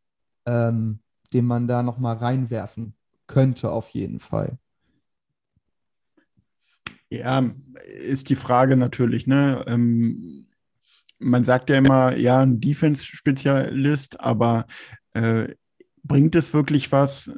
ähm, 0.47 1.01
den 1.33 1.47
man 1.47 1.69
da 1.69 1.83
nochmal 1.83 2.17
reinwerfen 2.17 2.95
könnte, 3.27 3.71
auf 3.71 3.91
jeden 3.91 4.19
Fall. 4.19 4.59
Ja, 7.09 7.45
ist 8.03 8.29
die 8.29 8.37
Frage 8.37 8.77
natürlich, 8.77 9.27
ne? 9.27 9.65
Ähm, 9.67 10.47
man 11.19 11.45
sagt 11.45 11.69
ja 11.71 11.77
immer, 11.77 12.17
ja, 12.17 12.41
ein 12.41 12.61
Defense-Spezialist, 12.61 14.21
aber 14.21 14.67
äh, 15.13 15.55
bringt 16.05 16.35
es 16.35 16.55
wirklich 16.55 16.93
was, 16.93 17.31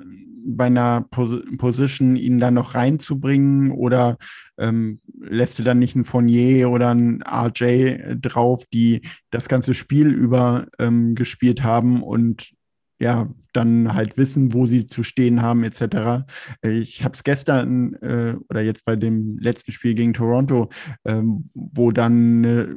bei 0.44 0.66
einer 0.66 1.02
Pos 1.10 1.40
Position 1.56 2.16
ihn 2.16 2.38
dann 2.38 2.54
noch 2.54 2.74
reinzubringen 2.74 3.70
oder 3.70 4.18
ähm, 4.58 5.00
lässt 5.20 5.58
du 5.58 5.62
dann 5.62 5.78
nicht 5.78 5.94
ein 5.94 6.04
Fournier 6.04 6.70
oder 6.70 6.90
ein 6.90 7.22
RJ 7.22 8.16
drauf, 8.20 8.64
die 8.72 9.02
das 9.30 9.48
ganze 9.48 9.74
Spiel 9.74 10.08
über 10.08 10.66
ähm, 10.78 11.14
gespielt 11.14 11.62
haben 11.62 12.02
und 12.02 12.52
ja, 12.98 13.28
dann 13.52 13.94
halt 13.94 14.16
wissen, 14.16 14.52
wo 14.54 14.64
sie 14.66 14.86
zu 14.86 15.02
stehen 15.02 15.42
haben, 15.42 15.64
etc. 15.64 16.24
Ich 16.62 17.02
habe 17.02 17.14
es 17.14 17.24
gestern 17.24 17.94
äh, 17.94 18.36
oder 18.48 18.62
jetzt 18.62 18.84
bei 18.84 18.94
dem 18.94 19.38
letzten 19.38 19.72
Spiel 19.72 19.94
gegen 19.94 20.14
Toronto, 20.14 20.68
ähm, 21.04 21.50
wo 21.54 21.90
dann 21.90 22.44
äh, 22.44 22.68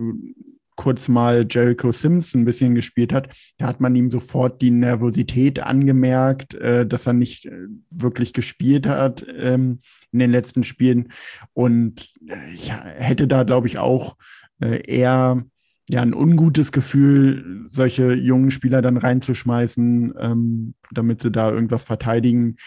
kurz 0.76 1.08
mal 1.08 1.46
Jericho 1.50 1.92
Sims 1.92 2.34
ein 2.34 2.46
bisschen 2.46 2.76
gespielt 2.76 3.14
hat, 3.14 3.30
da 3.58 3.68
hat 3.68 3.80
man 3.80 3.96
ihm 3.96 4.12
sofort 4.12 4.62
die 4.62 4.72
Nervosität 4.72 5.62
angemerkt, 5.62 6.56
äh, 6.56 6.86
dass 6.86 7.08
er 7.08 7.14
nicht 7.14 7.46
äh, 7.46 7.68
wirklich 7.90 8.34
gespielt 8.34 8.88
hat 8.88 9.26
ähm, 9.38 9.80
in 10.12 10.20
den 10.20 10.32
letzten 10.32 10.64
Spielen. 10.64 11.10
Und 11.54 12.14
äh, 12.28 12.54
ich 12.54 12.72
hätte 12.72 13.28
da, 13.28 13.44
glaube 13.44 13.68
ich, 13.68 13.78
auch 13.78 14.18
äh, 14.60 14.82
eher 14.86 15.44
ja, 15.90 16.02
ein 16.02 16.14
ungutes 16.14 16.72
Gefühl, 16.72 17.64
solche 17.68 18.14
jungen 18.14 18.50
Spieler 18.50 18.82
dann 18.82 18.98
reinzuschmeißen, 18.98 20.16
ähm, 20.20 20.74
damit 20.92 21.22
sie 21.22 21.32
da 21.32 21.52
irgendwas 21.52 21.84
verteidigen, 21.84 22.58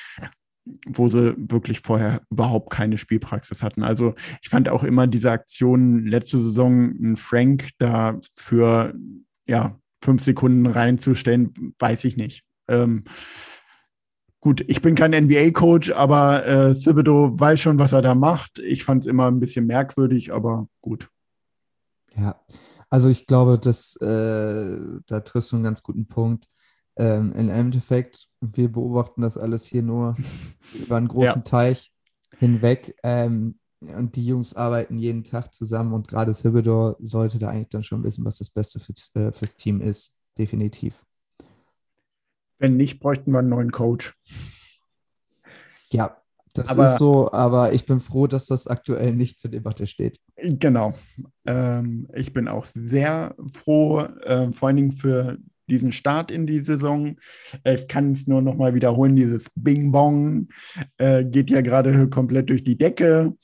wo 0.87 1.09
sie 1.09 1.35
wirklich 1.37 1.81
vorher 1.81 2.23
überhaupt 2.31 2.71
keine 2.71 2.99
Spielpraxis 2.99 3.63
hatten. 3.63 3.83
Also 3.83 4.15
ich 4.43 4.49
fand 4.49 4.69
auch 4.69 4.85
immer 4.85 5.07
diese 5.07 5.31
Aktion 5.31 6.07
letzte 6.07 6.39
Saison, 6.39 6.95
einen 6.97 7.17
Frank 7.17 7.71
da 7.79 8.19
für 8.35 8.95
ja, 9.47 9.79
fünf 10.03 10.23
Sekunden 10.23 10.67
reinzustellen, 10.67 11.75
weiß 11.79 12.05
ich 12.05 12.17
nicht. 12.17 12.45
Ähm, 12.69 13.05
gut, 14.41 14.65
ich 14.69 14.83
bin 14.83 14.95
kein 14.95 15.13
NBA-Coach, 15.13 15.91
aber 15.93 16.47
äh, 16.47 16.75
Thibodeau 16.75 17.39
weiß 17.39 17.61
schon, 17.61 17.79
was 17.79 17.93
er 17.93 18.03
da 18.03 18.15
macht. 18.15 18.59
Ich 18.59 18.85
fand 18.85 19.05
es 19.05 19.11
immer 19.11 19.27
ein 19.27 19.41
bisschen 19.41 19.67
merkwürdig, 19.67 20.33
aber 20.33 20.69
gut. 20.81 21.09
Ja, 22.17 22.41
Also 22.91 23.09
ich 23.09 23.27
glaube, 23.27 23.59
dass, 23.59 23.97
äh, 23.97 24.79
da 25.07 25.21
triffst 25.21 25.53
du 25.53 25.57
einen 25.57 25.65
ganz 25.65 25.83
guten 25.83 26.07
Punkt. 26.07 26.49
Ähm, 26.99 27.33
Im 27.33 27.49
Endeffekt, 27.49 28.27
wir 28.41 28.71
beobachten 28.71 29.23
das 29.23 29.39
alles 29.39 29.65
hier 29.67 29.83
nur 29.83 30.17
über 30.75 30.97
einen 30.97 31.09
großen 31.09 31.43
Ja. 31.43 31.43
Teich 31.43 31.93
hinweg. 32.39 32.97
Ähm, 33.03 33.59
und 33.81 34.17
die 34.17 34.27
Jungs 34.27 34.57
arbeiten 34.57 34.99
jeden 34.99 35.23
Tag 35.23 35.55
zusammen 35.55 35.93
und 35.93 36.09
gerade 36.09 36.35
Thibodeau 36.35 36.97
sollte 36.99 37.39
da 37.39 37.51
eigentlich 37.51 37.69
dann 37.69 37.85
schon 37.85 38.03
wissen, 38.03 38.25
was 38.25 38.39
das 38.39 38.51
Beste 38.51 38.81
fürs, 38.81 39.15
äh, 39.15 39.31
fürs 39.33 39.57
Team 39.57 39.81
ist. 39.81 40.19
Definitiv. 40.37 41.05
Wenn 42.59 42.77
nicht, 42.77 42.99
bräuchten 42.99 43.31
wir 43.31 43.39
einen 43.39 43.51
neuen 43.51 43.71
Coach. 43.71 44.15
Ja, 45.91 46.17
das 46.55 46.71
Aber- 46.71 46.91
ist 46.91 46.99
so, 46.99 47.31
aber 47.31 47.73
ich 47.73 47.87
bin 47.87 48.01
froh, 48.01 48.27
dass 48.27 48.47
das 48.47 48.67
aktuell 48.67 49.15
nicht 49.15 49.39
zur 49.39 49.51
Debatte 49.53 49.87
steht. 49.87 50.21
Genau. 50.37 50.93
Ähm, 51.47 52.09
ich 52.15 52.33
bin 52.33 52.49
auch 52.49 52.65
sehr 52.65 53.37
froh, 53.53 54.01
äh, 54.01 54.53
vor 54.53 54.67
allen 54.69 54.77
Dingen 54.77 54.93
für 54.93 55.39
diesen 55.69 55.93
Start 55.93 56.31
in 56.31 56.47
die 56.47 56.59
Saison. 56.61 57.17
Äh, 57.65 57.75
ich 57.77 57.89
kann 57.89 58.13
es 58.13 58.27
nur 58.27 58.43
noch 58.43 58.57
mal 58.57 58.75
wiederholen, 58.75 59.17
dieses 59.17 59.51
Bing 59.55 59.93
Bong 59.93 60.49
äh, 60.97 61.25
geht 61.25 61.51
ja 61.51 61.61
gerade 61.61 62.09
komplett 62.09 62.51
durch 62.51 62.65
die 62.65 62.77
Decke. 62.79 63.35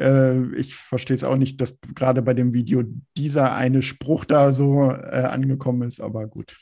Äh, 0.00 0.54
ich 0.54 0.74
verstehe 0.74 1.16
es 1.16 1.24
auch 1.24 1.36
nicht, 1.36 1.60
dass 1.60 1.74
gerade 1.94 2.22
bei 2.22 2.34
dem 2.34 2.52
Video 2.52 2.84
dieser 3.16 3.52
eine 3.54 3.82
Spruch 3.82 4.24
da 4.24 4.52
so 4.52 4.90
äh, 4.90 5.28
angekommen 5.30 5.82
ist, 5.82 6.00
aber 6.00 6.26
gut. 6.26 6.56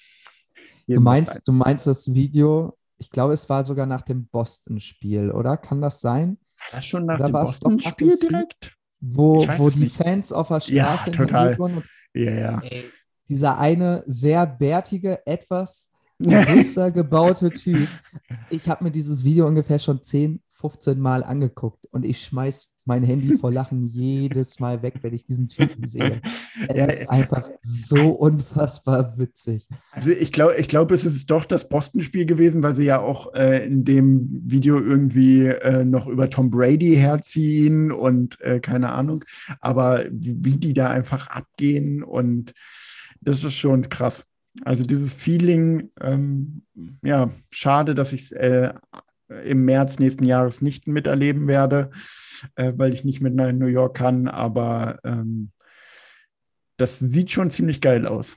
Du 0.88 1.00
meinst, 1.00 1.46
du 1.48 1.52
meinst 1.52 1.86
das 1.86 2.14
Video, 2.14 2.76
ich 2.98 3.10
glaube, 3.10 3.34
es 3.34 3.48
war 3.48 3.64
sogar 3.64 3.86
nach 3.86 4.02
dem 4.02 4.26
Boston-Spiel, 4.28 5.32
oder? 5.32 5.56
Kann 5.56 5.80
das 5.80 6.00
sein? 6.00 6.38
War 6.58 6.66
das 6.72 6.86
schon 6.86 7.06
nach 7.06 7.16
Oder 7.18 7.28
dem 7.28 7.32
Boston-Spiel 7.32 8.18
direkt? 8.18 8.76
Wo, 9.00 9.46
wo 9.58 9.68
die 9.68 9.80
nicht. 9.80 9.96
Fans 9.96 10.32
auf 10.32 10.48
der 10.48 10.58
Ja, 10.66 10.96
Straße 10.96 11.10
total. 11.10 11.58
wurden 11.58 11.76
und 11.78 11.84
Ja, 12.14 12.30
ja. 12.30 12.60
Ey, 12.60 12.84
dieser 13.28 13.58
eine 13.58 14.02
sehr 14.06 14.46
bärtige, 14.46 15.26
etwas 15.26 15.90
robuster 16.20 16.90
gebaute 16.90 17.50
Typ. 17.50 17.88
Ich 18.50 18.68
habe 18.68 18.84
mir 18.84 18.90
dieses 18.90 19.24
Video 19.24 19.46
ungefähr 19.46 19.78
schon 19.78 20.02
10, 20.02 20.40
15 20.48 20.98
Mal 20.98 21.22
angeguckt 21.22 21.86
und 21.90 22.06
ich 22.06 22.22
schmeiß 22.22 22.72
mein 22.86 23.02
Handy 23.02 23.36
vor 23.36 23.52
Lachen 23.52 23.84
jedes 23.92 24.58
Mal 24.60 24.82
weg, 24.82 24.94
wenn 25.02 25.12
ich 25.12 25.24
diesen 25.24 25.48
Typen 25.48 25.86
sehe. 25.86 26.20
Es 26.68 26.74
Ja, 26.74 26.86
ist 26.86 27.10
einfach 27.10 27.50
so 27.62 28.12
unfassbar 28.12 29.18
witzig. 29.18 29.68
Also 29.90 30.10
ich 30.10 30.32
glaube, 30.32 30.54
ich 30.56 30.68
glaube, 30.68 30.94
es 30.94 31.04
ist 31.04 31.30
doch 31.30 31.44
das 31.44 31.68
Boston-Spiel 31.68 32.24
gewesen, 32.24 32.62
weil 32.62 32.74
sie 32.74 32.84
ja 32.84 32.98
auch 33.00 33.34
äh, 33.34 33.66
in 33.66 33.84
dem 33.84 34.42
Video 34.46 34.80
irgendwie 34.80 35.48
äh, 35.48 35.84
noch 35.84 36.06
über 36.06 36.30
Tom 36.30 36.50
Brady 36.50 36.96
herziehen 36.96 37.92
und 37.92 38.40
äh, 38.40 38.58
keine 38.60 38.92
Ahnung. 38.92 39.24
Aber 39.60 40.06
wie, 40.10 40.36
wie 40.42 40.56
die 40.56 40.72
da 40.72 40.88
einfach 40.88 41.26
abgehen 41.28 42.02
und 42.02 42.54
das 43.20 43.44
ist 43.44 43.54
schon 43.54 43.88
krass. 43.88 44.26
Also 44.64 44.84
dieses 44.84 45.12
Feeling, 45.12 45.90
ähm, 46.00 46.62
ja, 47.02 47.30
schade, 47.50 47.94
dass 47.94 48.12
ich 48.12 48.22
es 48.22 48.32
äh, 48.32 48.72
im 49.44 49.64
März 49.64 49.98
nächsten 49.98 50.24
Jahres 50.24 50.62
nicht 50.62 50.86
miterleben 50.86 51.46
werde, 51.46 51.90
äh, 52.54 52.72
weil 52.76 52.92
ich 52.92 53.04
nicht 53.04 53.20
mit 53.20 53.34
nach 53.34 53.52
New 53.52 53.66
York 53.66 53.96
kann, 53.96 54.28
aber 54.28 54.98
ähm, 55.04 55.50
das 56.76 56.98
sieht 56.98 57.30
schon 57.30 57.50
ziemlich 57.50 57.80
geil 57.80 58.06
aus. 58.06 58.36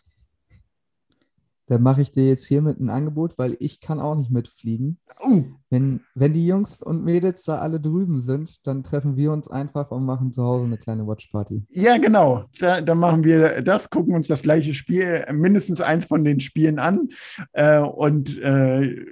Da 1.70 1.78
mache 1.78 2.02
ich 2.02 2.10
dir 2.10 2.28
jetzt 2.28 2.48
hiermit 2.48 2.80
ein 2.80 2.90
Angebot, 2.90 3.38
weil 3.38 3.56
ich 3.60 3.80
kann 3.80 4.00
auch 4.00 4.16
nicht 4.16 4.32
mitfliegen. 4.32 4.98
Uh, 5.24 5.44
Wenn, 5.70 6.02
wenn 6.16 6.34
die 6.34 6.48
Jungs 6.48 6.82
und 6.82 7.06
Mädels 7.06 7.44
da 7.44 7.60
alle 7.60 7.80
drüben 7.80 8.20
sind, 8.20 8.66
dann 8.66 8.84
treffen 8.84 9.18
wir 9.18 9.32
uns 9.32 9.48
einfach 9.48 9.92
und 9.92 10.04
machen 10.04 10.32
zu 10.32 10.44
Hause 10.44 10.66
eine 10.66 10.80
kleine 10.80 11.06
Watchparty. 11.06 11.66
Ja, 11.70 12.00
genau. 12.00 12.46
Da, 12.58 12.82
da 12.82 12.96
machen 12.96 13.24
wir 13.24 13.62
das, 13.62 13.92
gucken 13.92 14.16
uns 14.16 14.28
das 14.28 14.42
gleiche 14.42 14.74
Spiel, 14.74 15.24
mindestens 15.32 15.80
eins 15.80 16.06
von 16.06 16.24
den 16.24 16.40
Spielen 16.40 16.80
an. 16.80 17.10
Äh, 17.54 17.82
und 17.82 18.40
äh, 18.40 19.06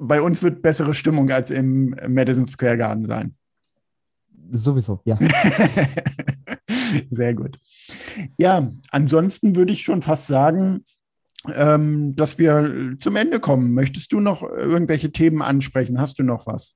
bei 0.00 0.20
uns 0.20 0.42
wird 0.42 0.62
bessere 0.62 0.94
Stimmung 0.94 1.30
als 1.30 1.50
im 1.50 1.94
Madison 2.08 2.46
Square 2.46 2.76
Garden 2.76 3.06
sein. 3.06 3.36
Sowieso, 4.50 5.00
ja. 5.04 5.16
Sehr 7.12 7.34
gut. 7.34 7.56
Ja, 8.36 8.72
ansonsten 8.90 9.54
würde 9.54 9.72
ich 9.72 9.82
schon 9.82 10.02
fast 10.02 10.26
sagen, 10.26 10.84
ähm, 11.54 12.14
dass 12.16 12.38
wir 12.38 12.96
zum 12.98 13.16
Ende 13.16 13.40
kommen. 13.40 13.72
Möchtest 13.74 14.12
du 14.12 14.20
noch 14.20 14.42
irgendwelche 14.42 15.12
Themen 15.12 15.42
ansprechen? 15.42 16.00
Hast 16.00 16.18
du 16.18 16.22
noch 16.22 16.46
was? 16.46 16.74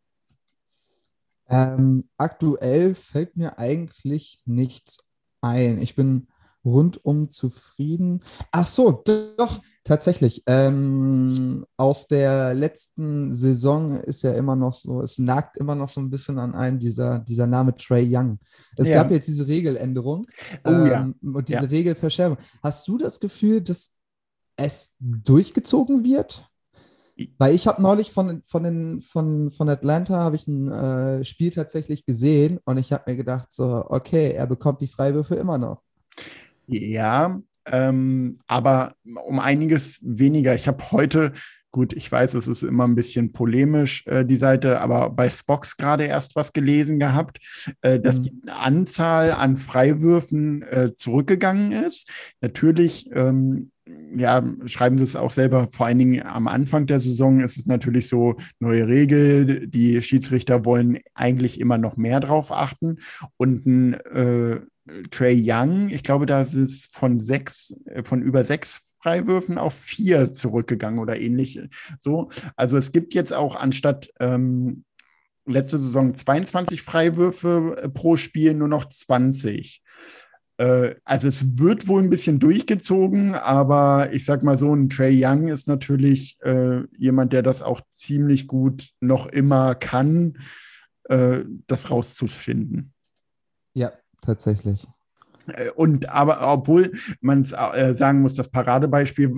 Ähm, 1.49 2.09
aktuell 2.17 2.95
fällt 2.95 3.37
mir 3.37 3.59
eigentlich 3.59 4.41
nichts 4.47 5.11
ein. 5.41 5.81
Ich 5.83 5.95
bin 5.97 6.29
rundum 6.65 7.29
zufrieden. 7.31 8.23
Ach 8.53 8.67
so, 8.69 9.03
doch, 9.37 9.61
tatsächlich. 9.83 10.45
Ähm, 10.47 11.67
aus 11.77 12.07
der 12.07 12.55
letzten 12.55 13.33
Saison 13.33 13.97
ist 13.97 14.23
ja 14.23 14.31
immer 14.33 14.55
noch 14.55 14.73
so, 14.73 15.03
es 15.03 15.19
nagt 15.19 15.59
immer 15.59 15.75
noch 15.75 15.89
so 15.89 16.01
ein 16.01 16.09
bisschen 16.09 16.39
an 16.39 16.55
einem 16.55 16.79
dieser, 16.79 17.19
dieser 17.19 17.49
Name 17.49 17.75
Trey 17.75 18.07
Young. 18.09 18.39
Es 18.77 18.89
Ja. 18.89 19.03
gab 19.03 19.11
jetzt 19.11 19.27
diese 19.27 19.49
Regeländerung 19.49 20.27
Oh 20.65 20.71
ja. 20.71 21.01
ähm, 21.03 21.17
und 21.35 21.49
diese 21.49 21.63
Ja. 21.65 21.69
Regelverschärfung. 21.69 22.39
Hast 22.63 22.87
du 22.87 22.97
das 22.97 23.19
Gefühl, 23.19 23.61
dass 23.61 23.97
es 24.57 24.97
durchgezogen 25.01 26.05
wird? 26.05 26.49
Weil 27.39 27.55
ich 27.55 27.67
habe 27.67 27.83
neulich 27.83 28.11
von, 28.11 28.43
von, 28.43 28.63
den, 28.63 29.01
von, 29.01 29.51
von 29.51 29.69
Atlanta 29.69 30.17
habe 30.17 30.37
ich 30.37 30.47
ein 30.47 30.71
äh, 30.71 31.25
Spiel 31.25 31.51
tatsächlich 31.51 32.07
gesehen 32.07 32.59
und 32.65 32.79
ich 32.79 32.93
habe 32.93 33.11
mir 33.11 33.17
gedacht, 33.17 33.53
so, 33.53 33.85
okay, 33.89 34.33
er 34.33 34.47
bekommt 34.47 34.81
die 34.81 34.89
Freiwürfe 34.89 35.35
immer 35.35 35.59
noch. 35.59 35.83
Ja, 36.67 37.41
ähm, 37.67 38.39
aber 38.47 38.95
um 39.25 39.39
einiges 39.39 40.01
weniger. 40.03 40.55
Ich 40.55 40.67
habe 40.69 40.91
heute, 40.91 41.33
gut, 41.71 41.93
ich 41.93 42.11
weiß, 42.11 42.35
es 42.35 42.49
ist 42.49 42.63
immer 42.63 42.85
ein 42.85 42.95
bisschen 42.95 43.33
polemisch, 43.33 44.07
äh, 44.07 44.25
die 44.25 44.37
Seite, 44.37 44.81
aber 44.81 45.11
bei 45.11 45.29
Spox 45.29 45.77
gerade 45.77 46.05
erst 46.05 46.37
was 46.37 46.53
gelesen 46.53 46.99
gehabt, 46.99 47.41
äh, 47.83 48.01
dass 48.01 48.19
Mhm. 48.19 48.23
die 48.23 48.35
Anzahl 48.51 49.33
an 49.33 49.57
Freiwürfen 49.57 50.63
äh, 50.63 50.95
zurückgegangen 50.97 51.73
ist. 51.73 52.09
Natürlich, 52.41 53.11
ähm, 53.13 53.72
ja, 54.15 54.45
schreiben 54.67 54.99
sie 54.99 55.05
es 55.05 55.17
auch 55.17 55.31
selber, 55.31 55.69
vor 55.71 55.87
allen 55.87 55.99
Dingen 55.99 56.23
am 56.23 56.47
Anfang 56.49 56.87
der 56.87 57.01
Saison 57.01 57.41
ist 57.41 57.57
es 57.57 57.67
natürlich 57.67 58.09
so, 58.09 58.37
neue 58.61 58.87
Regel, 58.87 59.67
die 59.67 60.01
Schiedsrichter 60.03 60.65
wollen 60.65 61.01
eigentlich 61.15 61.61
immer 61.61 61.79
noch 61.79 61.97
mehr 61.97 62.21
drauf 62.21 62.53
achten 62.53 62.99
und 63.37 63.67
ein 63.67 63.95
äh, 63.95 64.61
Trey 65.11 65.41
Young, 65.45 65.89
ich 65.89 66.03
glaube, 66.03 66.27
da 66.27 66.43
ist 66.43 66.55
es 66.55 66.87
von 66.93 67.21
sechs, 67.21 67.75
äh, 67.87 68.03
von 68.03 68.23
über 68.23 68.45
sechs 68.45 68.83
Freiwürfen 69.01 69.59
auf 69.59 69.75
vier 69.75 70.33
zurückgegangen 70.33 71.01
oder 71.01 71.19
ähnlich. 71.19 71.61
So, 71.99 72.31
also 72.57 72.77
es 72.77 72.93
gibt 72.93 73.15
jetzt 73.15 73.33
auch 73.33 73.57
anstatt 73.57 74.11
ähm, 74.21 74.85
letzte 75.45 75.79
Saison 75.79 76.15
22 76.15 76.83
Freiwürfe 76.83 77.77
äh, 77.83 77.89
pro 77.89 78.17
Spiel 78.17 78.55
nur 78.55 78.69
noch 78.69 78.89
20. 78.89 79.83
Äh, 80.63 80.95
also 81.05 81.27
es 81.27 81.59
wird 81.59 81.89
wohl 81.89 82.03
ein 82.03 82.11
bisschen 82.11 82.39
durchgezogen, 82.39 83.35
aber 83.35 84.13
ich 84.13 84.25
sag 84.25 84.43
mal 84.45 84.57
so, 84.57 84.73
ein 84.73 84.89
Trey 84.89 85.13
Young 85.25 85.49
ist 85.49 85.67
natürlich 85.67 86.39
äh, 86.43 86.83
jemand, 86.97 87.33
der 87.33 87.43
das 87.43 87.63
auch 87.63 87.81
ziemlich 87.91 88.47
gut 88.47 88.91
noch 89.01 89.27
immer 89.27 89.75
kann, 89.75 90.39
äh, 91.05 91.41
das 91.67 91.91
rauszufinden. 91.91 92.93
Ja, 93.75 93.91
tatsächlich. 94.21 94.87
Äh, 95.49 95.71
Und 95.75 96.09
aber 96.09 96.41
obwohl 96.53 96.93
man 97.21 97.43
äh, 97.43 97.95
sagen 97.95 98.21
muss, 98.21 98.35
das 98.35 98.49
Paradebeispiel, 98.49 99.35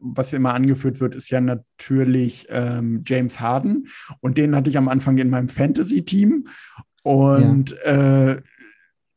was 0.00 0.34
immer 0.34 0.52
angeführt 0.52 1.00
wird, 1.00 1.14
ist 1.14 1.30
ja 1.30 1.40
natürlich 1.40 2.46
ähm, 2.50 3.02
James 3.06 3.40
Harden. 3.40 3.86
Und 4.20 4.36
den 4.36 4.54
hatte 4.54 4.68
ich 4.68 4.76
am 4.76 4.88
Anfang 4.88 5.16
in 5.16 5.30
meinem 5.30 5.48
Fantasy-Team. 5.48 6.48
Und 7.02 7.72
äh, 7.82 8.42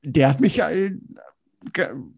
der 0.03 0.29
hat 0.29 0.39
mich, 0.39 0.55
ge- 0.55 0.97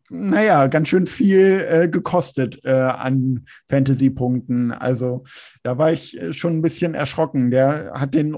naja, 0.09 0.67
ganz 0.67 0.87
schön 0.87 1.07
viel 1.07 1.65
äh, 1.67 1.87
gekostet 1.87 2.59
äh, 2.63 2.71
an 2.71 3.45
Fantasy-Punkten. 3.69 4.71
Also 4.71 5.23
da 5.63 5.77
war 5.77 5.91
ich 5.91 6.19
äh, 6.19 6.31
schon 6.33 6.57
ein 6.57 6.61
bisschen 6.61 6.93
erschrocken. 6.93 7.49
Der 7.49 7.91
hat 7.95 8.13
den 8.13 8.37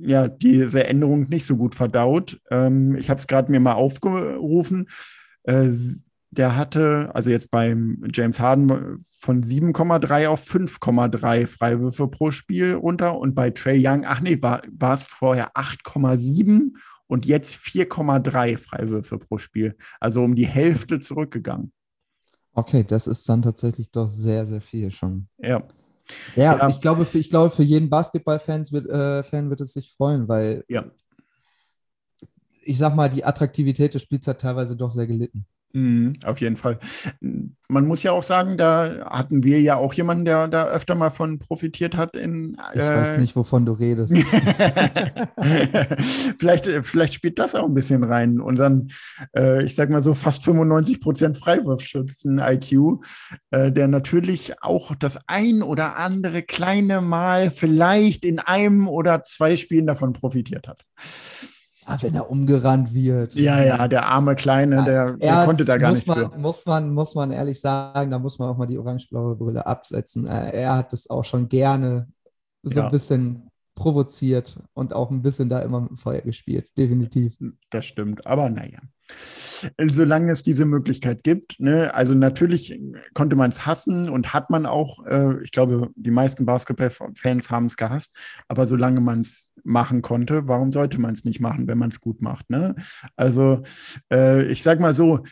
ja, 0.00 0.28
diese 0.28 0.84
Änderung 0.84 1.28
nicht 1.28 1.46
so 1.46 1.56
gut 1.56 1.74
verdaut. 1.74 2.40
Ähm, 2.50 2.96
ich 2.96 3.10
habe 3.10 3.20
es 3.20 3.26
gerade 3.26 3.50
mir 3.50 3.60
mal 3.60 3.72
aufgerufen. 3.72 4.88
Äh, 5.44 5.70
der 6.30 6.56
hatte, 6.56 7.10
also 7.14 7.30
jetzt 7.30 7.50
beim 7.50 8.04
James 8.12 8.38
Harden 8.38 9.04
von 9.20 9.42
7,3 9.42 10.28
auf 10.28 10.46
5,3 10.46 11.46
Freiwürfe 11.46 12.08
pro 12.08 12.30
Spiel 12.30 12.74
runter 12.74 13.18
und 13.18 13.34
bei 13.34 13.50
Trey 13.50 13.80
Young, 13.82 14.04
ach 14.04 14.20
nee, 14.20 14.40
war 14.42 14.62
es 14.94 15.06
vorher 15.06 15.52
8,7 15.54 16.72
und 17.06 17.26
jetzt 17.26 17.54
4,3 17.56 18.56
Freiwürfe 18.56 19.18
pro 19.18 19.38
Spiel. 19.38 19.76
Also 20.00 20.22
um 20.22 20.34
die 20.34 20.46
Hälfte 20.46 21.00
zurückgegangen. 21.00 21.72
Okay, 22.52 22.84
das 22.84 23.06
ist 23.06 23.28
dann 23.28 23.42
tatsächlich 23.42 23.90
doch 23.90 24.06
sehr, 24.06 24.46
sehr 24.46 24.60
viel 24.60 24.90
schon. 24.90 25.28
Ja. 25.38 25.62
Ja, 26.36 26.56
Ja. 26.56 26.68
Ich, 26.68 26.80
glaube, 26.80 27.04
für, 27.04 27.18
ich 27.18 27.30
glaube, 27.30 27.50
für 27.50 27.62
jeden 27.64 27.90
Basketball-Fan 27.90 28.64
wird, 28.70 28.88
äh, 28.88 29.22
Fan 29.22 29.50
wird 29.50 29.60
es 29.60 29.72
sich 29.74 29.92
freuen, 29.92 30.28
weil 30.28 30.64
Ja. 30.68 30.84
ich 32.62 32.78
sag 32.78 32.94
mal, 32.94 33.08
die 33.08 33.24
Attraktivität 33.24 33.94
des 33.94 34.02
Spiels 34.02 34.26
hat 34.26 34.40
teilweise 34.40 34.76
doch 34.76 34.90
sehr 34.90 35.06
gelitten. 35.06 35.46
Mhm, 35.72 36.14
auf 36.24 36.40
jeden 36.40 36.56
Fall. 36.56 36.78
Man 37.68 37.86
muss 37.86 38.02
ja 38.02 38.12
auch 38.12 38.22
sagen, 38.22 38.56
da 38.56 39.04
hatten 39.10 39.42
wir 39.42 39.60
ja 39.60 39.76
auch 39.76 39.92
jemanden, 39.92 40.24
der 40.24 40.48
da 40.48 40.68
öfter 40.68 40.94
mal 40.94 41.10
von 41.10 41.38
profitiert 41.38 41.96
hat. 41.96 42.16
In, 42.16 42.56
ich 42.72 42.80
äh, 42.80 42.96
weiß 42.96 43.18
nicht, 43.18 43.36
wovon 43.36 43.66
du 43.66 43.72
redest. 43.72 44.16
vielleicht, 46.38 46.66
vielleicht 46.82 47.12
spielt 47.12 47.38
das 47.38 47.54
auch 47.54 47.64
ein 47.66 47.74
bisschen 47.74 48.04
rein. 48.04 48.40
Unseren, 48.40 48.88
äh, 49.36 49.64
ich 49.64 49.74
sag 49.74 49.90
mal 49.90 50.02
so, 50.02 50.14
fast 50.14 50.44
95 50.44 51.00
Prozent 51.00 51.36
Freiwurfschützen-IQ, 51.36 53.02
äh, 53.50 53.70
der 53.70 53.88
natürlich 53.88 54.62
auch 54.62 54.94
das 54.94 55.18
ein 55.26 55.62
oder 55.62 55.98
andere 55.98 56.42
kleine 56.42 57.02
Mal 57.02 57.50
vielleicht 57.50 58.24
in 58.24 58.38
einem 58.38 58.88
oder 58.88 59.22
zwei 59.24 59.56
Spielen 59.56 59.86
davon 59.86 60.14
profitiert 60.14 60.68
hat. 60.68 60.86
Ah, 61.88 61.98
wenn 62.00 62.16
er 62.16 62.28
umgerannt 62.28 62.92
wird. 62.92 63.36
Ja, 63.36 63.62
ja, 63.62 63.86
der 63.86 64.06
arme 64.06 64.34
Kleine, 64.34 64.82
der, 64.84 65.12
der 65.12 65.44
konnte 65.44 65.64
da 65.64 65.78
gar 65.78 65.92
nicht 65.92 66.06
man, 66.08 66.32
für. 66.32 66.38
Muss 66.38 66.66
man, 66.66 66.92
muss 66.92 67.14
man 67.14 67.30
ehrlich 67.30 67.60
sagen, 67.60 68.10
da 68.10 68.18
muss 68.18 68.40
man 68.40 68.48
auch 68.48 68.56
mal 68.56 68.66
die 68.66 68.76
orange-blaue 68.76 69.36
Brille 69.36 69.64
absetzen. 69.64 70.26
Äh, 70.26 70.50
er 70.50 70.76
hat 70.76 70.92
es 70.92 71.08
auch 71.08 71.24
schon 71.24 71.48
gerne 71.48 72.08
so 72.64 72.80
ja. 72.80 72.86
ein 72.86 72.90
bisschen 72.90 73.50
provoziert 73.76 74.58
und 74.74 74.94
auch 74.94 75.12
ein 75.12 75.22
bisschen 75.22 75.48
da 75.48 75.60
immer 75.60 75.80
mit 75.80 75.90
dem 75.90 75.96
Feuer 75.96 76.22
gespielt, 76.22 76.68
definitiv. 76.76 77.36
Das 77.70 77.86
stimmt, 77.86 78.26
aber 78.26 78.50
naja. 78.50 78.80
Solange 79.86 80.32
es 80.32 80.42
diese 80.42 80.64
Möglichkeit 80.64 81.22
gibt, 81.22 81.60
ne, 81.60 81.94
also 81.94 82.14
natürlich 82.14 82.76
konnte 83.14 83.36
man 83.36 83.50
es 83.50 83.64
hassen 83.64 84.08
und 84.08 84.34
hat 84.34 84.50
man 84.50 84.66
auch, 84.66 85.04
äh, 85.06 85.40
ich 85.42 85.52
glaube, 85.52 85.90
die 85.94 86.10
meisten 86.10 86.44
Basketball-Fans 86.46 87.50
haben 87.50 87.66
es 87.66 87.76
gehasst, 87.76 88.16
aber 88.48 88.66
solange 88.66 89.00
man 89.00 89.20
es 89.20 89.52
machen 89.66 90.02
konnte, 90.02 90.48
warum 90.48 90.72
sollte 90.72 91.00
man 91.00 91.14
es 91.14 91.24
nicht 91.24 91.40
machen, 91.40 91.68
wenn 91.68 91.78
man 91.78 91.90
es 91.90 92.00
gut 92.00 92.22
macht? 92.22 92.48
Ne? 92.50 92.74
Also 93.16 93.62
äh, 94.12 94.44
ich 94.46 94.62
sag 94.62 94.80
mal 94.80 94.94
so, 94.94 95.24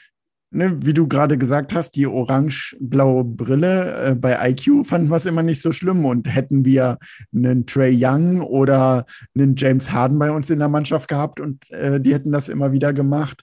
ne, 0.55 0.79
wie 0.83 0.95
du 0.95 1.07
gerade 1.07 1.37
gesagt 1.37 1.75
hast, 1.75 1.93
die 1.93 2.07
orange-blaue 2.07 3.25
Brille 3.25 4.11
äh, 4.11 4.15
bei 4.15 4.51
IQ 4.51 4.87
fanden 4.87 5.11
wir 5.11 5.17
es 5.17 5.27
immer 5.27 5.43
nicht 5.43 5.61
so 5.61 5.73
schlimm. 5.73 6.05
Und 6.05 6.33
hätten 6.33 6.65
wir 6.65 6.99
einen 7.35 7.67
Trey 7.67 7.95
Young 7.99 8.41
oder 8.41 9.05
einen 9.35 9.57
James 9.57 9.91
Harden 9.91 10.19
bei 10.19 10.31
uns 10.31 10.51
in 10.51 10.61
der 10.61 10.69
Mannschaft 10.69 11.09
gehabt 11.09 11.41
und 11.41 11.71
äh, 11.71 12.01
die 12.01 12.15
hätten 12.15 12.33
das 12.33 12.49
immer 12.49 12.73
wieder 12.73 12.93
gemacht, 12.93 13.43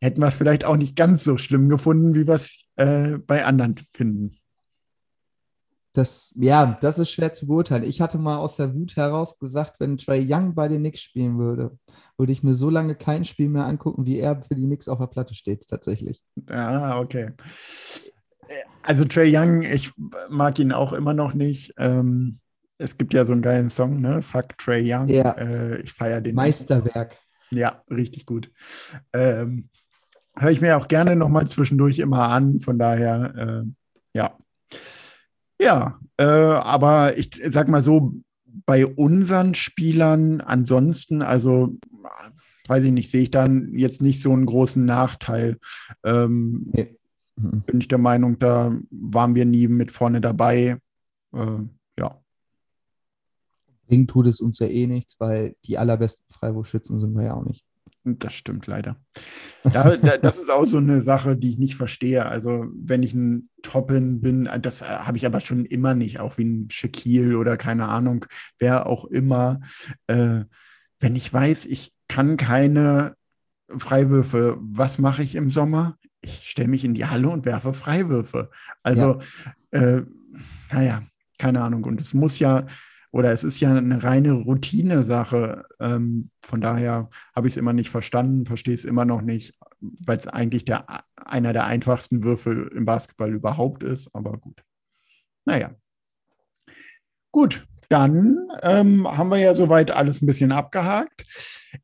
hätten 0.00 0.20
wir 0.20 0.28
es 0.28 0.36
vielleicht 0.36 0.64
auch 0.64 0.76
nicht 0.76 0.96
ganz 0.96 1.24
so 1.24 1.36
schlimm 1.36 1.68
gefunden, 1.68 2.14
wie 2.14 2.26
wir 2.26 2.34
es 2.34 2.64
äh, 2.76 3.18
bei 3.18 3.44
anderen 3.44 3.74
finden 3.92 4.41
das, 5.92 6.34
ja, 6.38 6.78
das 6.80 6.98
ist 6.98 7.10
schwer 7.10 7.32
zu 7.32 7.46
beurteilen. 7.46 7.82
Ich 7.84 8.00
hatte 8.00 8.18
mal 8.18 8.36
aus 8.36 8.56
der 8.56 8.74
Wut 8.74 8.96
heraus 8.96 9.38
gesagt, 9.38 9.80
wenn 9.80 9.98
Trey 9.98 10.26
Young 10.26 10.54
bei 10.54 10.68
den 10.68 10.80
Knicks 10.80 11.00
spielen 11.00 11.38
würde, 11.38 11.78
würde 12.16 12.32
ich 12.32 12.42
mir 12.42 12.54
so 12.54 12.70
lange 12.70 12.94
kein 12.94 13.24
Spiel 13.24 13.48
mehr 13.48 13.66
angucken, 13.66 14.06
wie 14.06 14.18
er 14.18 14.42
für 14.42 14.54
die 14.54 14.64
Knicks 14.64 14.88
auf 14.88 14.98
der 14.98 15.06
Platte 15.06 15.34
steht, 15.34 15.66
tatsächlich. 15.68 16.22
Ah, 16.48 16.98
okay. 16.98 17.32
Also 18.82 19.04
Trey 19.04 19.36
Young, 19.36 19.62
ich 19.62 19.92
mag 20.30 20.58
ihn 20.58 20.72
auch 20.72 20.92
immer 20.92 21.14
noch 21.14 21.34
nicht. 21.34 21.74
Ähm, 21.78 22.38
es 22.78 22.98
gibt 22.98 23.14
ja 23.14 23.24
so 23.24 23.32
einen 23.32 23.42
geilen 23.42 23.70
Song, 23.70 24.00
ne? 24.00 24.22
Fuck 24.22 24.58
Trey 24.58 24.82
Young. 24.82 25.06
Ja. 25.06 25.32
Äh, 25.32 25.82
ich 25.82 25.92
feiere 25.92 26.20
den. 26.20 26.34
Meisterwerk. 26.34 27.16
Ja, 27.50 27.82
richtig 27.90 28.26
gut. 28.26 28.50
Ähm, 29.12 29.68
Höre 30.34 30.50
ich 30.50 30.62
mir 30.62 30.78
auch 30.78 30.88
gerne 30.88 31.14
nochmal 31.14 31.46
zwischendurch 31.46 31.98
immer 31.98 32.30
an. 32.30 32.58
Von 32.60 32.78
daher, 32.78 33.34
äh, 33.36 33.62
ja, 34.14 34.38
ja, 35.62 35.98
äh, 36.16 36.24
aber 36.24 37.16
ich 37.16 37.30
sag 37.48 37.68
mal 37.68 37.82
so, 37.82 38.14
bei 38.66 38.86
unseren 38.86 39.54
Spielern 39.54 40.40
ansonsten, 40.40 41.22
also 41.22 41.76
weiß 42.68 42.84
ich 42.84 42.92
nicht, 42.92 43.10
sehe 43.10 43.22
ich 43.22 43.30
dann 43.30 43.76
jetzt 43.76 44.02
nicht 44.02 44.22
so 44.22 44.32
einen 44.32 44.46
großen 44.46 44.84
Nachteil. 44.84 45.58
Ähm, 46.04 46.66
nee. 46.72 46.96
mhm. 47.36 47.62
Bin 47.62 47.80
ich 47.80 47.88
der 47.88 47.98
Meinung, 47.98 48.38
da 48.38 48.76
waren 48.90 49.34
wir 49.34 49.44
nie 49.44 49.68
mit 49.68 49.90
vorne 49.90 50.20
dabei. 50.20 50.78
Äh, 51.32 51.58
ja. 51.98 52.20
Ding 53.90 54.06
tut 54.06 54.26
es 54.26 54.40
uns 54.40 54.58
ja 54.58 54.68
eh 54.68 54.86
nichts, 54.86 55.18
weil 55.18 55.56
die 55.64 55.76
allerbesten 55.76 56.24
Freiwurfschützen 56.32 57.00
sind 57.00 57.14
wir 57.14 57.24
ja 57.24 57.34
auch 57.34 57.44
nicht. 57.44 57.64
Das 58.04 58.34
stimmt 58.34 58.66
leider. 58.66 58.96
Ja, 59.72 59.96
das 59.96 60.38
ist 60.38 60.50
auch 60.50 60.64
so 60.64 60.78
eine 60.78 61.00
Sache, 61.00 61.36
die 61.36 61.50
ich 61.50 61.58
nicht 61.58 61.76
verstehe. 61.76 62.26
Also, 62.26 62.66
wenn 62.74 63.04
ich 63.04 63.14
ein 63.14 63.48
Toppen 63.62 64.20
bin, 64.20 64.48
das 64.60 64.82
habe 64.82 65.16
ich 65.16 65.24
aber 65.24 65.40
schon 65.40 65.64
immer 65.64 65.94
nicht, 65.94 66.18
auch 66.18 66.36
wie 66.36 66.44
ein 66.44 66.68
Shaquille 66.68 67.38
oder 67.38 67.56
keine 67.56 67.88
Ahnung, 67.88 68.26
wer 68.58 68.86
auch 68.86 69.04
immer. 69.04 69.60
Äh, 70.08 70.40
wenn 70.98 71.14
ich 71.14 71.32
weiß, 71.32 71.66
ich 71.66 71.92
kann 72.08 72.36
keine 72.36 73.14
Freiwürfe, 73.68 74.58
was 74.60 74.98
mache 74.98 75.22
ich 75.22 75.36
im 75.36 75.48
Sommer? 75.48 75.96
Ich 76.20 76.50
stelle 76.50 76.68
mich 76.68 76.84
in 76.84 76.94
die 76.94 77.06
Halle 77.06 77.28
und 77.28 77.44
werfe 77.44 77.72
Freiwürfe. 77.72 78.50
Also, 78.82 79.20
ja. 79.72 79.80
äh, 79.80 80.02
naja, 80.72 81.02
keine 81.38 81.62
Ahnung. 81.62 81.84
Und 81.84 82.00
es 82.00 82.14
muss 82.14 82.40
ja 82.40 82.66
oder 83.12 83.30
es 83.30 83.44
ist 83.44 83.60
ja 83.60 83.74
eine 83.74 84.02
reine 84.02 84.32
Routine-Sache. 84.32 85.66
Ähm, 85.80 86.30
von 86.42 86.62
daher 86.62 87.10
habe 87.36 87.46
ich 87.46 87.52
es 87.52 87.56
immer 87.58 87.74
nicht 87.74 87.90
verstanden, 87.90 88.46
verstehe 88.46 88.74
es 88.74 88.86
immer 88.86 89.04
noch 89.04 89.20
nicht, 89.20 89.54
weil 89.80 90.16
es 90.16 90.26
eigentlich 90.26 90.64
der, 90.64 90.86
einer 91.16 91.52
der 91.52 91.66
einfachsten 91.66 92.24
Würfe 92.24 92.70
im 92.74 92.86
Basketball 92.86 93.32
überhaupt 93.32 93.82
ist. 93.82 94.14
Aber 94.14 94.38
gut. 94.38 94.64
Naja. 95.44 95.72
Gut, 97.30 97.66
dann 97.90 98.48
ähm, 98.62 99.06
haben 99.06 99.30
wir 99.30 99.38
ja 99.38 99.54
soweit 99.54 99.90
alles 99.90 100.22
ein 100.22 100.26
bisschen 100.26 100.50
abgehakt. 100.50 101.26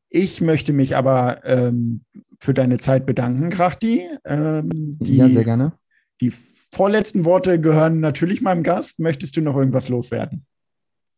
Ich 0.09 0.41
möchte 0.41 0.73
mich 0.73 0.97
aber 0.97 1.45
ähm, 1.45 2.05
für 2.39 2.55
deine 2.55 2.79
Zeit 2.79 3.05
bedanken, 3.05 3.49
Krachti. 3.49 4.07
Ähm, 4.25 4.69
die, 4.71 5.17
ja, 5.17 5.29
sehr 5.29 5.43
gerne. 5.43 5.73
Die 6.21 6.33
vorletzten 6.71 7.25
Worte 7.25 7.61
gehören 7.61 7.99
natürlich 7.99 8.41
meinem 8.41 8.63
Gast. 8.63 8.99
Möchtest 8.99 9.37
du 9.37 9.41
noch 9.41 9.55
irgendwas 9.55 9.89
loswerden? 9.89 10.47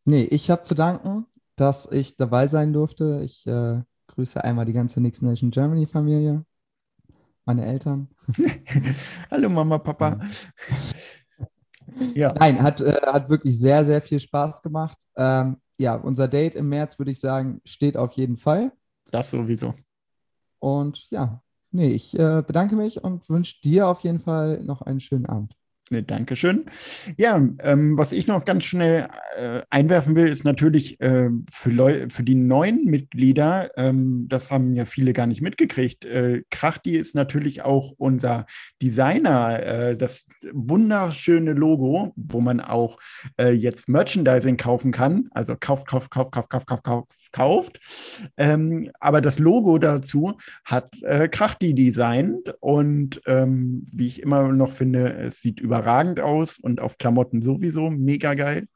Nee, 0.05 0.23
ich 0.23 0.49
habe 0.49 0.63
zu 0.63 0.73
danken, 0.73 1.27
dass 1.55 1.91
ich 1.91 2.17
dabei 2.17 2.47
sein 2.47 2.73
durfte. 2.73 3.21
Ich 3.23 3.45
äh, 3.45 3.81
grüße 4.07 4.43
einmal 4.43 4.65
die 4.65 4.73
ganze 4.73 4.99
Next 4.99 5.21
Nation 5.21 5.51
Germany 5.51 5.85
Familie, 5.85 6.43
meine 7.45 7.65
Eltern. 7.65 8.09
Hallo 9.31 9.49
Mama, 9.49 9.77
Papa. 9.77 10.19
ja. 12.15 12.33
Nein, 12.33 12.63
hat, 12.63 12.81
äh, 12.81 12.99
hat 13.05 13.29
wirklich 13.29 13.59
sehr, 13.59 13.85
sehr 13.85 14.01
viel 14.01 14.19
Spaß 14.19 14.63
gemacht. 14.63 14.97
Ähm, 15.15 15.57
ja, 15.77 15.95
unser 15.95 16.27
Date 16.27 16.55
im 16.55 16.69
März, 16.69 16.97
würde 16.97 17.11
ich 17.11 17.19
sagen, 17.19 17.61
steht 17.63 17.95
auf 17.95 18.13
jeden 18.13 18.37
Fall. 18.37 18.71
Das 19.11 19.29
sowieso. 19.29 19.75
Und 20.59 21.09
ja, 21.11 21.43
nee, 21.71 21.89
ich 21.89 22.17
äh, 22.17 22.43
bedanke 22.45 22.75
mich 22.75 23.03
und 23.03 23.29
wünsche 23.29 23.61
dir 23.61 23.87
auf 23.87 24.01
jeden 24.01 24.19
Fall 24.19 24.63
noch 24.63 24.81
einen 24.81 24.99
schönen 24.99 25.25
Abend. 25.27 25.55
Ne, 25.91 26.03
Dankeschön. 26.03 26.67
Ja, 27.17 27.35
ähm, 27.59 27.97
was 27.97 28.13
ich 28.13 28.25
noch 28.25 28.45
ganz 28.45 28.63
schnell 28.63 29.09
äh, 29.37 29.61
einwerfen 29.69 30.15
will, 30.15 30.29
ist 30.29 30.45
natürlich 30.45 31.01
äh, 31.01 31.29
für, 31.51 31.69
Leu 31.69 32.07
für 32.09 32.23
die 32.23 32.35
neuen 32.35 32.85
Mitglieder, 32.85 33.71
ähm, 33.75 34.25
das 34.29 34.51
haben 34.51 34.73
ja 34.73 34.85
viele 34.85 35.11
gar 35.11 35.27
nicht 35.27 35.41
mitgekriegt, 35.41 36.05
äh, 36.05 36.43
Krachti 36.49 36.95
ist 36.95 37.13
natürlich 37.13 37.63
auch 37.63 37.93
unser 37.97 38.45
Designer, 38.81 39.61
äh, 39.61 39.97
das 39.97 40.29
wunderschöne 40.53 41.51
Logo, 41.51 42.13
wo 42.15 42.39
man 42.39 42.61
auch 42.61 42.97
äh, 43.37 43.51
jetzt 43.51 43.89
Merchandising 43.89 44.55
kaufen 44.55 44.93
kann. 44.93 45.27
Also 45.31 45.57
kauft, 45.59 45.87
kauft, 45.87 46.09
kauft, 46.09 46.31
kauft, 46.31 46.49
kauft, 46.49 46.67
kauft, 46.67 46.83
kauft, 46.85 47.11
kauft. 47.31 47.79
Ähm, 48.37 48.91
aber 48.99 49.21
das 49.21 49.39
Logo 49.39 49.77
dazu 49.77 50.37
hat 50.63 51.01
äh, 51.03 51.27
Krachti 51.27 51.73
designt 51.73 52.53
und 52.59 53.21
ähm, 53.25 53.87
wie 53.91 54.07
ich 54.07 54.21
immer 54.21 54.51
noch 54.51 54.71
finde, 54.71 55.13
es 55.13 55.41
sieht 55.41 55.59
über 55.59 55.71
überragend 55.71 56.19
aus 56.19 56.59
und 56.59 56.81
auf 56.81 56.97
Klamotten 56.97 57.41
sowieso 57.41 57.89
mega 57.89 58.33
geil. 58.33 58.67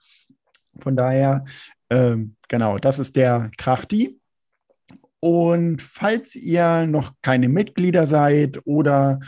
Von 0.79 0.95
daher, 0.95 1.43
ähm, 1.89 2.37
genau, 2.47 2.77
das 2.77 2.99
ist 2.99 3.17
der 3.17 3.51
Krachti. 3.57 4.17
Und 5.19 5.81
falls 5.81 6.35
ihr 6.35 6.87
noch 6.87 7.11
keine 7.21 7.49
Mitglieder 7.49 8.07
seid 8.07 8.61
oder 8.65 9.19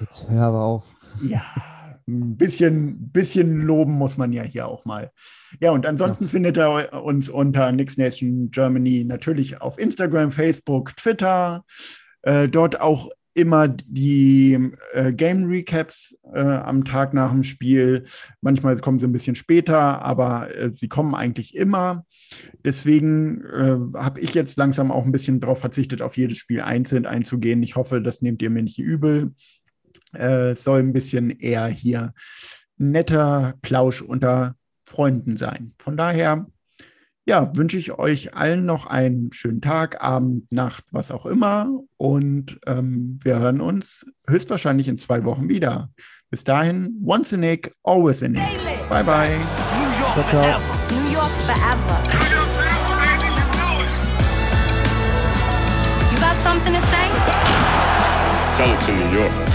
Jetzt 0.00 0.28
hör 0.28 0.42
aber 0.42 0.62
auf. 0.62 0.90
Ja, 1.22 1.42
ein 2.08 2.36
bisschen, 2.36 3.10
bisschen 3.10 3.62
loben 3.62 3.92
muss 3.92 4.16
man 4.16 4.32
ja 4.32 4.42
hier 4.42 4.68
auch 4.68 4.84
mal. 4.84 5.10
Ja, 5.60 5.70
und 5.70 5.86
ansonsten 5.86 6.24
ja. 6.24 6.30
findet 6.30 6.56
er 6.56 7.02
uns 7.02 7.28
unter 7.28 7.72
Nix 7.72 7.96
Nation 7.96 8.50
Germany 8.50 9.04
natürlich 9.04 9.60
auf 9.60 9.78
Instagram, 9.78 10.30
Facebook, 10.30 10.94
Twitter. 10.96 11.64
Äh, 12.22 12.48
dort 12.48 12.80
auch 12.80 13.10
immer 13.36 13.68
die 13.68 14.58
äh, 14.94 15.12
Game 15.12 15.44
Recaps 15.44 16.16
äh, 16.32 16.40
am 16.40 16.84
Tag 16.84 17.12
nach 17.12 17.30
dem 17.30 17.42
Spiel. 17.42 18.04
Manchmal 18.40 18.78
kommen 18.78 18.98
sie 18.98 19.06
ein 19.06 19.12
bisschen 19.12 19.34
später, 19.34 20.02
aber 20.02 20.54
äh, 20.56 20.70
sie 20.70 20.88
kommen 20.88 21.14
eigentlich 21.14 21.54
immer. 21.54 22.06
Deswegen 22.64 23.44
äh, 23.44 23.98
habe 23.98 24.20
ich 24.20 24.32
jetzt 24.32 24.56
langsam 24.56 24.90
auch 24.90 25.04
ein 25.04 25.12
bisschen 25.12 25.40
darauf 25.40 25.60
verzichtet, 25.60 26.00
auf 26.00 26.16
jedes 26.16 26.38
Spiel 26.38 26.62
einzeln 26.62 27.04
einzugehen. 27.04 27.62
Ich 27.62 27.76
hoffe, 27.76 28.00
das 28.00 28.22
nehmt 28.22 28.40
ihr 28.40 28.50
mir 28.50 28.62
nicht 28.62 28.78
übel. 28.78 29.34
Äh, 30.14 30.52
es 30.52 30.64
soll 30.64 30.80
ein 30.80 30.94
bisschen 30.94 31.28
eher 31.30 31.66
hier 31.66 32.14
netter 32.78 33.54
Plausch 33.60 34.00
unter 34.00 34.56
Freunden 34.82 35.36
sein. 35.36 35.72
Von 35.78 35.98
daher, 35.98 36.46
ja, 37.26 37.50
wünsche 37.56 37.76
ich 37.76 37.98
euch 37.98 38.34
allen 38.34 38.64
noch 38.64 38.86
einen 38.86 39.32
schönen 39.32 39.60
Tag, 39.60 40.02
Abend, 40.02 40.50
Nacht, 40.52 40.84
was 40.92 41.10
auch 41.10 41.26
immer. 41.26 41.68
Und 41.96 42.60
ähm, 42.66 43.18
wir 43.22 43.40
hören 43.40 43.60
uns 43.60 44.06
höchstwahrscheinlich 44.28 44.86
in 44.86 44.96
zwei 44.96 45.24
Wochen 45.24 45.48
wieder. 45.48 45.90
Bis 46.30 46.44
dahin, 46.44 47.00
once 47.04 47.34
a 47.34 47.36
Nick, 47.36 47.72
always 47.82 48.22
a 48.22 48.28
Nick. 48.28 48.42
Bye, 48.88 49.02
bye. 49.02 49.36
Ciao, 50.12 50.24
ciao. 50.30 50.60
New 50.90 51.12
York 51.12 51.30
forever. 51.44 52.02
You 56.12 56.18
got 56.20 56.36
something 56.36 56.74
to 56.74 56.80
say? 56.80 57.08
Tell 58.54 58.72
it 58.72 58.80
to 58.80 58.92
New 58.92 59.18
York. 59.18 59.45